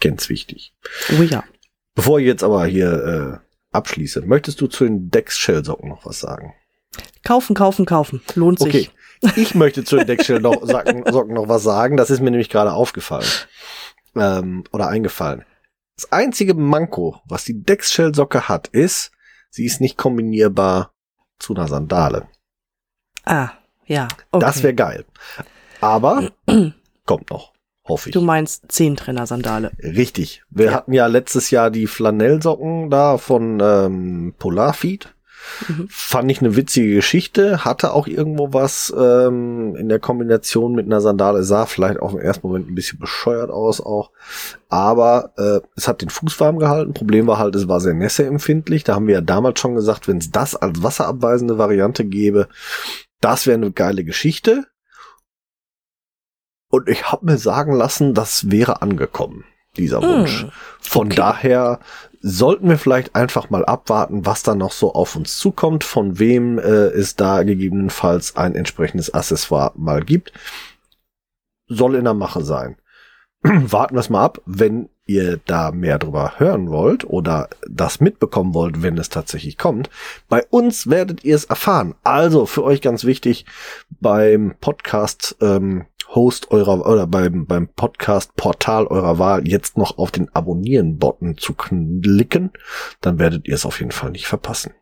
Ganz 0.00 0.28
wichtig. 0.28 0.74
Oh 1.18 1.22
ja. 1.22 1.44
Bevor 1.94 2.18
ich 2.18 2.26
jetzt 2.26 2.42
aber 2.42 2.64
hier 2.66 3.40
äh, 3.42 3.76
abschließe, 3.76 4.22
möchtest 4.22 4.60
du 4.60 4.66
zu 4.66 4.84
den 4.84 5.10
Deckshell-Socken 5.10 5.88
noch 5.88 6.06
was 6.06 6.20
sagen? 6.20 6.54
Kaufen, 7.22 7.54
kaufen, 7.54 7.86
kaufen. 7.86 8.22
Lohnt 8.34 8.60
Okay. 8.60 8.70
sich. 8.72 9.36
Ich 9.36 9.54
möchte 9.54 9.84
zu 9.84 9.96
den 9.96 10.06
Deckshell-Socken 10.06 11.04
Socken 11.12 11.34
noch 11.34 11.48
was 11.48 11.62
sagen. 11.62 11.96
Das 11.96 12.10
ist 12.10 12.20
mir 12.20 12.30
nämlich 12.30 12.48
gerade 12.50 12.72
aufgefallen. 12.72 13.26
Ähm, 14.16 14.64
oder 14.72 14.88
eingefallen. 14.88 15.44
Das 15.96 16.10
einzige 16.10 16.54
Manko, 16.54 17.20
was 17.26 17.44
die 17.44 17.62
Deckshell-Socke 17.62 18.48
hat, 18.48 18.68
ist, 18.68 19.12
sie 19.50 19.64
ist 19.64 19.80
nicht 19.80 19.96
kombinierbar 19.96 20.92
zu 21.38 21.54
einer 21.54 21.68
Sandale. 21.68 22.26
Ah, 23.24 23.50
ja. 23.86 24.08
Okay. 24.30 24.44
Das 24.44 24.62
wäre 24.62 24.74
geil. 24.74 25.04
Aber 25.80 26.30
kommt 27.06 27.30
noch, 27.30 27.52
hoffe 27.86 28.08
ich. 28.08 28.12
Du 28.12 28.20
meinst 28.20 28.70
Zehntrenner-Sandale. 28.70 29.72
Richtig. 29.82 30.42
Wir 30.50 30.66
Ja. 30.66 30.72
hatten 30.72 30.92
ja 30.92 31.06
letztes 31.06 31.50
Jahr 31.50 31.70
die 31.70 31.86
Flanellsocken 31.86 32.90
da 32.90 33.18
von 33.18 33.58
ähm, 33.62 34.34
Polarfeed. 34.38 35.14
Mhm. 35.66 35.88
Fand 35.90 36.30
ich 36.30 36.40
eine 36.40 36.54
witzige 36.54 36.94
Geschichte, 36.94 37.64
hatte 37.64 37.94
auch 37.94 38.06
irgendwo 38.06 38.52
was 38.52 38.94
ähm, 38.96 39.74
in 39.74 39.88
der 39.88 39.98
Kombination 39.98 40.72
mit 40.72 40.86
einer 40.86 41.00
Sandale, 41.00 41.42
sah 41.42 41.66
vielleicht 41.66 41.98
auf 41.98 42.12
den 42.12 42.20
ersten 42.20 42.46
Moment 42.46 42.70
ein 42.70 42.76
bisschen 42.76 43.00
bescheuert 43.00 43.50
aus 43.50 43.80
auch, 43.80 44.12
aber 44.68 45.32
äh, 45.36 45.58
es 45.74 45.88
hat 45.88 46.00
den 46.00 46.10
Fuß 46.10 46.38
warm 46.38 46.60
gehalten. 46.60 46.94
Problem 46.94 47.26
war 47.26 47.38
halt, 47.38 47.56
es 47.56 47.66
war 47.66 47.80
sehr 47.80 47.92
nässeempfindlich. 47.94 48.84
Da 48.84 48.94
haben 48.94 49.08
wir 49.08 49.14
ja 49.16 49.20
damals 49.20 49.58
schon 49.58 49.74
gesagt, 49.74 50.06
wenn 50.06 50.18
es 50.18 50.30
das 50.30 50.54
als 50.54 50.80
wasserabweisende 50.84 51.58
Variante 51.58 52.04
gäbe, 52.04 52.46
das 53.22 53.46
wäre 53.46 53.56
eine 53.56 53.72
geile 53.72 54.04
Geschichte. 54.04 54.66
Und 56.68 56.88
ich 56.88 57.10
habe 57.10 57.26
mir 57.26 57.38
sagen 57.38 57.74
lassen, 57.74 58.14
das 58.14 58.50
wäre 58.50 58.82
angekommen, 58.82 59.44
dieser 59.76 60.00
hm, 60.00 60.08
Wunsch. 60.08 60.44
Mm, 60.44 60.48
Von 60.80 61.06
okay. 61.08 61.16
daher 61.16 61.80
sollten 62.20 62.68
wir 62.68 62.78
vielleicht 62.78 63.14
einfach 63.14 63.50
mal 63.50 63.64
abwarten, 63.64 64.24
was 64.24 64.42
da 64.42 64.54
noch 64.54 64.72
so 64.72 64.94
auf 64.94 65.16
uns 65.16 65.38
zukommt, 65.38 65.84
von 65.84 66.18
wem 66.18 66.58
äh, 66.58 66.62
es 66.62 67.16
da 67.16 67.42
gegebenenfalls 67.42 68.36
ein 68.36 68.54
entsprechendes 68.54 69.12
Accessoire 69.12 69.72
mal 69.76 70.02
gibt. 70.02 70.32
Soll 71.66 71.94
in 71.96 72.04
der 72.04 72.14
Mache 72.14 72.42
sein. 72.42 72.76
Warten 73.42 73.96
wir 73.96 74.00
es 74.00 74.10
mal 74.10 74.24
ab, 74.24 74.40
wenn 74.46 74.88
ihr 75.06 75.40
da 75.46 75.72
mehr 75.72 75.98
drüber 75.98 76.34
hören 76.38 76.70
wollt 76.70 77.04
oder 77.04 77.48
das 77.68 78.00
mitbekommen 78.00 78.54
wollt, 78.54 78.82
wenn 78.82 78.98
es 78.98 79.08
tatsächlich 79.08 79.58
kommt. 79.58 79.90
Bei 80.28 80.44
uns 80.50 80.88
werdet 80.88 81.24
ihr 81.24 81.34
es 81.34 81.44
erfahren. 81.44 81.94
Also 82.04 82.46
für 82.46 82.64
euch 82.64 82.80
ganz 82.80 83.04
wichtig 83.04 83.44
beim 84.00 84.54
Podcast 84.60 85.36
ähm, 85.40 85.86
Host 86.14 86.50
eurer 86.50 86.86
oder 86.86 87.06
beim, 87.06 87.46
beim 87.46 87.68
Podcast-Portal 87.68 88.86
eurer 88.86 89.18
Wahl 89.18 89.48
jetzt 89.48 89.78
noch 89.78 89.96
auf 89.98 90.10
den 90.10 90.28
Abonnieren-Button 90.34 91.38
zu 91.38 91.54
klicken, 91.54 92.50
dann 93.00 93.18
werdet 93.18 93.48
ihr 93.48 93.54
es 93.54 93.64
auf 93.64 93.80
jeden 93.80 93.92
Fall 93.92 94.10
nicht 94.10 94.26
verpassen. 94.26 94.74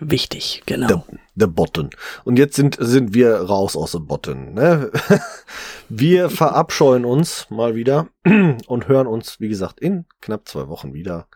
Wichtig, 0.00 0.62
genau. 0.66 0.88
The, 0.88 1.18
the 1.36 1.46
Button. 1.46 1.90
Und 2.24 2.38
jetzt 2.38 2.56
sind, 2.56 2.76
sind 2.80 3.14
wir 3.14 3.36
raus 3.36 3.76
aus 3.76 3.92
dem 3.92 4.06
Button. 4.06 4.54
Ne? 4.54 4.90
Wir 5.88 6.30
verabscheuen 6.30 7.04
uns 7.04 7.46
mal 7.48 7.76
wieder 7.76 8.08
und 8.66 8.88
hören 8.88 9.06
uns, 9.06 9.38
wie 9.38 9.48
gesagt, 9.48 9.80
in 9.80 10.06
knapp 10.20 10.48
zwei 10.48 10.68
Wochen 10.68 10.94
wieder 10.94 11.28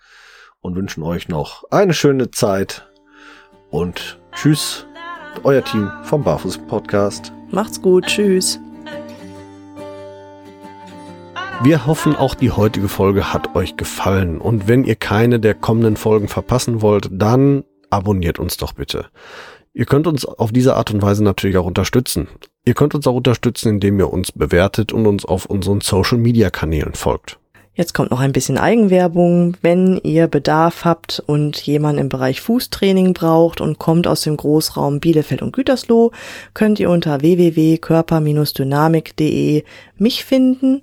und 0.61 0.75
wünschen 0.75 1.03
euch 1.05 1.29
noch 1.29 1.65
eine 1.71 1.95
schöne 1.95 2.31
Zeit 2.31 2.89
und 3.71 4.19
tschüss, 4.35 4.87
euer 5.45 5.63
Team 5.63 5.91
vom 6.03 6.25
Barfuß 6.25 6.59
Podcast. 6.67 7.33
Macht's 7.51 7.81
gut, 7.81 8.07
tschüss. 8.07 8.59
Wir 11.63 11.87
hoffen, 11.87 12.15
auch 12.17 12.35
die 12.35 12.51
heutige 12.53 12.89
Folge 12.89 13.33
hat 13.33 13.57
euch 13.57 13.77
gefallen. 13.77 14.41
Und 14.41 14.69
wenn 14.69 14.85
ihr 14.85 14.97
keine 14.97 15.41
der 15.41 15.55
kommenden 15.55 15.97
Folgen 15.97 16.29
verpassen 16.29 16.83
wollt, 16.83 17.09
dann 17.11 17.65
abonniert 17.91 18.39
uns 18.39 18.57
doch 18.57 18.73
bitte. 18.73 19.07
Ihr 19.75 19.87
könnt 19.87 20.07
uns 20.07 20.25
auf 20.25 20.53
diese 20.53 20.77
Art 20.77 20.91
und 20.91 21.03
Weise 21.03 21.23
natürlich 21.23 21.57
auch 21.57 21.67
unterstützen. 21.67 22.29
Ihr 22.65 22.75
könnt 22.75 22.95
uns 22.95 23.07
auch 23.07 23.15
unterstützen, 23.15 23.71
indem 23.71 23.99
ihr 23.99 24.13
uns 24.13 24.33
bewertet 24.33 24.93
und 24.93 25.07
uns 25.07 25.25
auf 25.25 25.47
unseren 25.47 25.81
Social-Media-Kanälen 25.81 26.95
folgt. 26.95 27.39
Jetzt 27.79 27.95
kommt 27.95 28.11
noch 28.11 28.19
ein 28.19 28.33
bisschen 28.33 28.59
Eigenwerbung. 28.59 29.57
Wenn 29.63 30.01
ihr 30.03 30.27
Bedarf 30.27 30.85
habt 30.85 31.23
und 31.25 31.57
jemand 31.59 32.01
im 32.01 32.09
Bereich 32.09 32.41
Fußtraining 32.41 33.15
braucht 33.15 33.61
und 33.61 33.79
kommt 33.79 34.09
aus 34.09 34.23
dem 34.23 34.37
Großraum 34.37 34.99
Bielefeld 34.99 35.43
und 35.43 35.53
Gütersloh, 35.53 36.11
könnt 36.55 36.81
ihr 36.81 36.91
unter 36.91 37.21
www.körper-dynamik.de 37.21 39.63
mich 39.97 40.25
finden. 40.25 40.83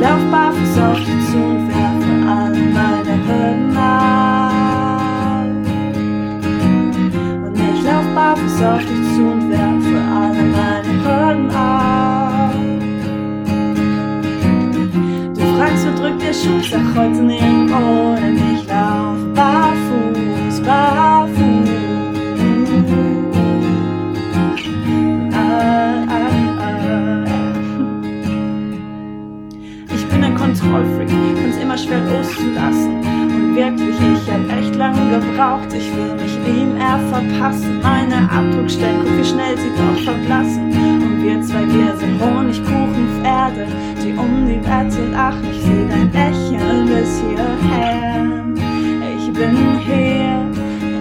lauf 0.00 0.22
barfuß 0.30 0.78
auf 0.78 0.98
dich 0.98 1.30
zu 1.30 1.36
und 1.36 1.68
werfe 1.68 2.12
alle 2.26 2.62
meine 2.76 3.14
Hürden 3.26 3.76
ab. 3.76 5.44
Und 7.44 7.54
ich 7.68 7.82
lauf 7.84 8.06
barfuß 8.14 8.62
auf 8.62 8.80
dich 8.80 9.14
zu 9.14 9.22
und 9.32 9.50
werfe 9.50 9.98
alle 10.20 10.42
meine 10.56 10.92
Hürden 11.04 11.50
ab. 11.50 12.54
Du 15.34 15.42
fragst, 15.56 15.86
wo 15.86 15.90
drückt 16.00 16.22
der 16.22 16.32
Schuh? 16.32 16.60
Sag 16.62 16.86
heute 16.96 17.22
nirgendwo, 17.22 18.16
denn 18.16 18.36
ich 18.54 18.66
lauf 18.66 19.18
barfuß, 19.34 20.60
barfuß. 20.62 21.19
Kontrollfreak, 30.80 31.10
find's 31.36 31.56
immer 31.58 31.76
schwer 31.76 32.00
loszulassen. 32.06 32.96
Und 32.96 33.54
wirklich, 33.54 33.96
ich 34.00 34.32
hab 34.32 34.58
echt 34.58 34.74
lange 34.76 35.10
gebraucht, 35.10 35.68
ich 35.76 35.94
will 35.94 36.14
mich 36.14 36.36
ihm 36.46 36.76
eher 36.76 36.98
verpassen. 37.10 37.80
Meine 37.82 38.30
Abdruckstelle, 38.30 38.98
guck 39.02 39.18
wie 39.18 39.24
schnell 39.24 39.56
sie 39.58 39.70
doch 39.76 40.02
verblassen. 40.04 40.72
Und 40.72 41.22
wir 41.22 41.42
zwei, 41.42 41.66
wir 41.66 41.96
sind 41.96 42.20
Honigkuchenpferde, 42.20 43.66
die 44.02 44.12
um 44.12 44.46
die 44.46 44.60
Wette 44.64 45.10
lachen. 45.12 45.44
Ich 45.50 45.62
seh 45.62 45.86
dein 45.88 46.10
Lächeln 46.12 46.86
bis 46.86 47.20
hierher. 47.20 48.26
Ich 49.18 49.32
bin 49.32 49.56
hier, 49.84 50.46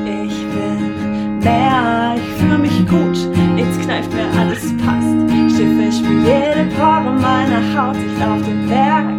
ich 0.05 0.45
bin 0.53 1.39
mehr, 1.39 2.15
ich 2.15 2.41
fühl 2.41 2.57
mich 2.57 2.87
gut, 2.87 3.17
nichts 3.55 3.79
kneift 3.79 4.13
mir, 4.13 4.27
alles 4.39 4.75
passt. 4.77 5.15
Schiffe, 5.55 5.83
ich 5.89 5.97
spür 5.97 6.19
jede 6.21 6.69
Pore 6.75 7.11
meiner 7.11 7.61
Haut, 7.75 7.95
ich 7.97 8.19
lauf 8.19 8.41
den 8.43 8.67
Berg 8.67 9.18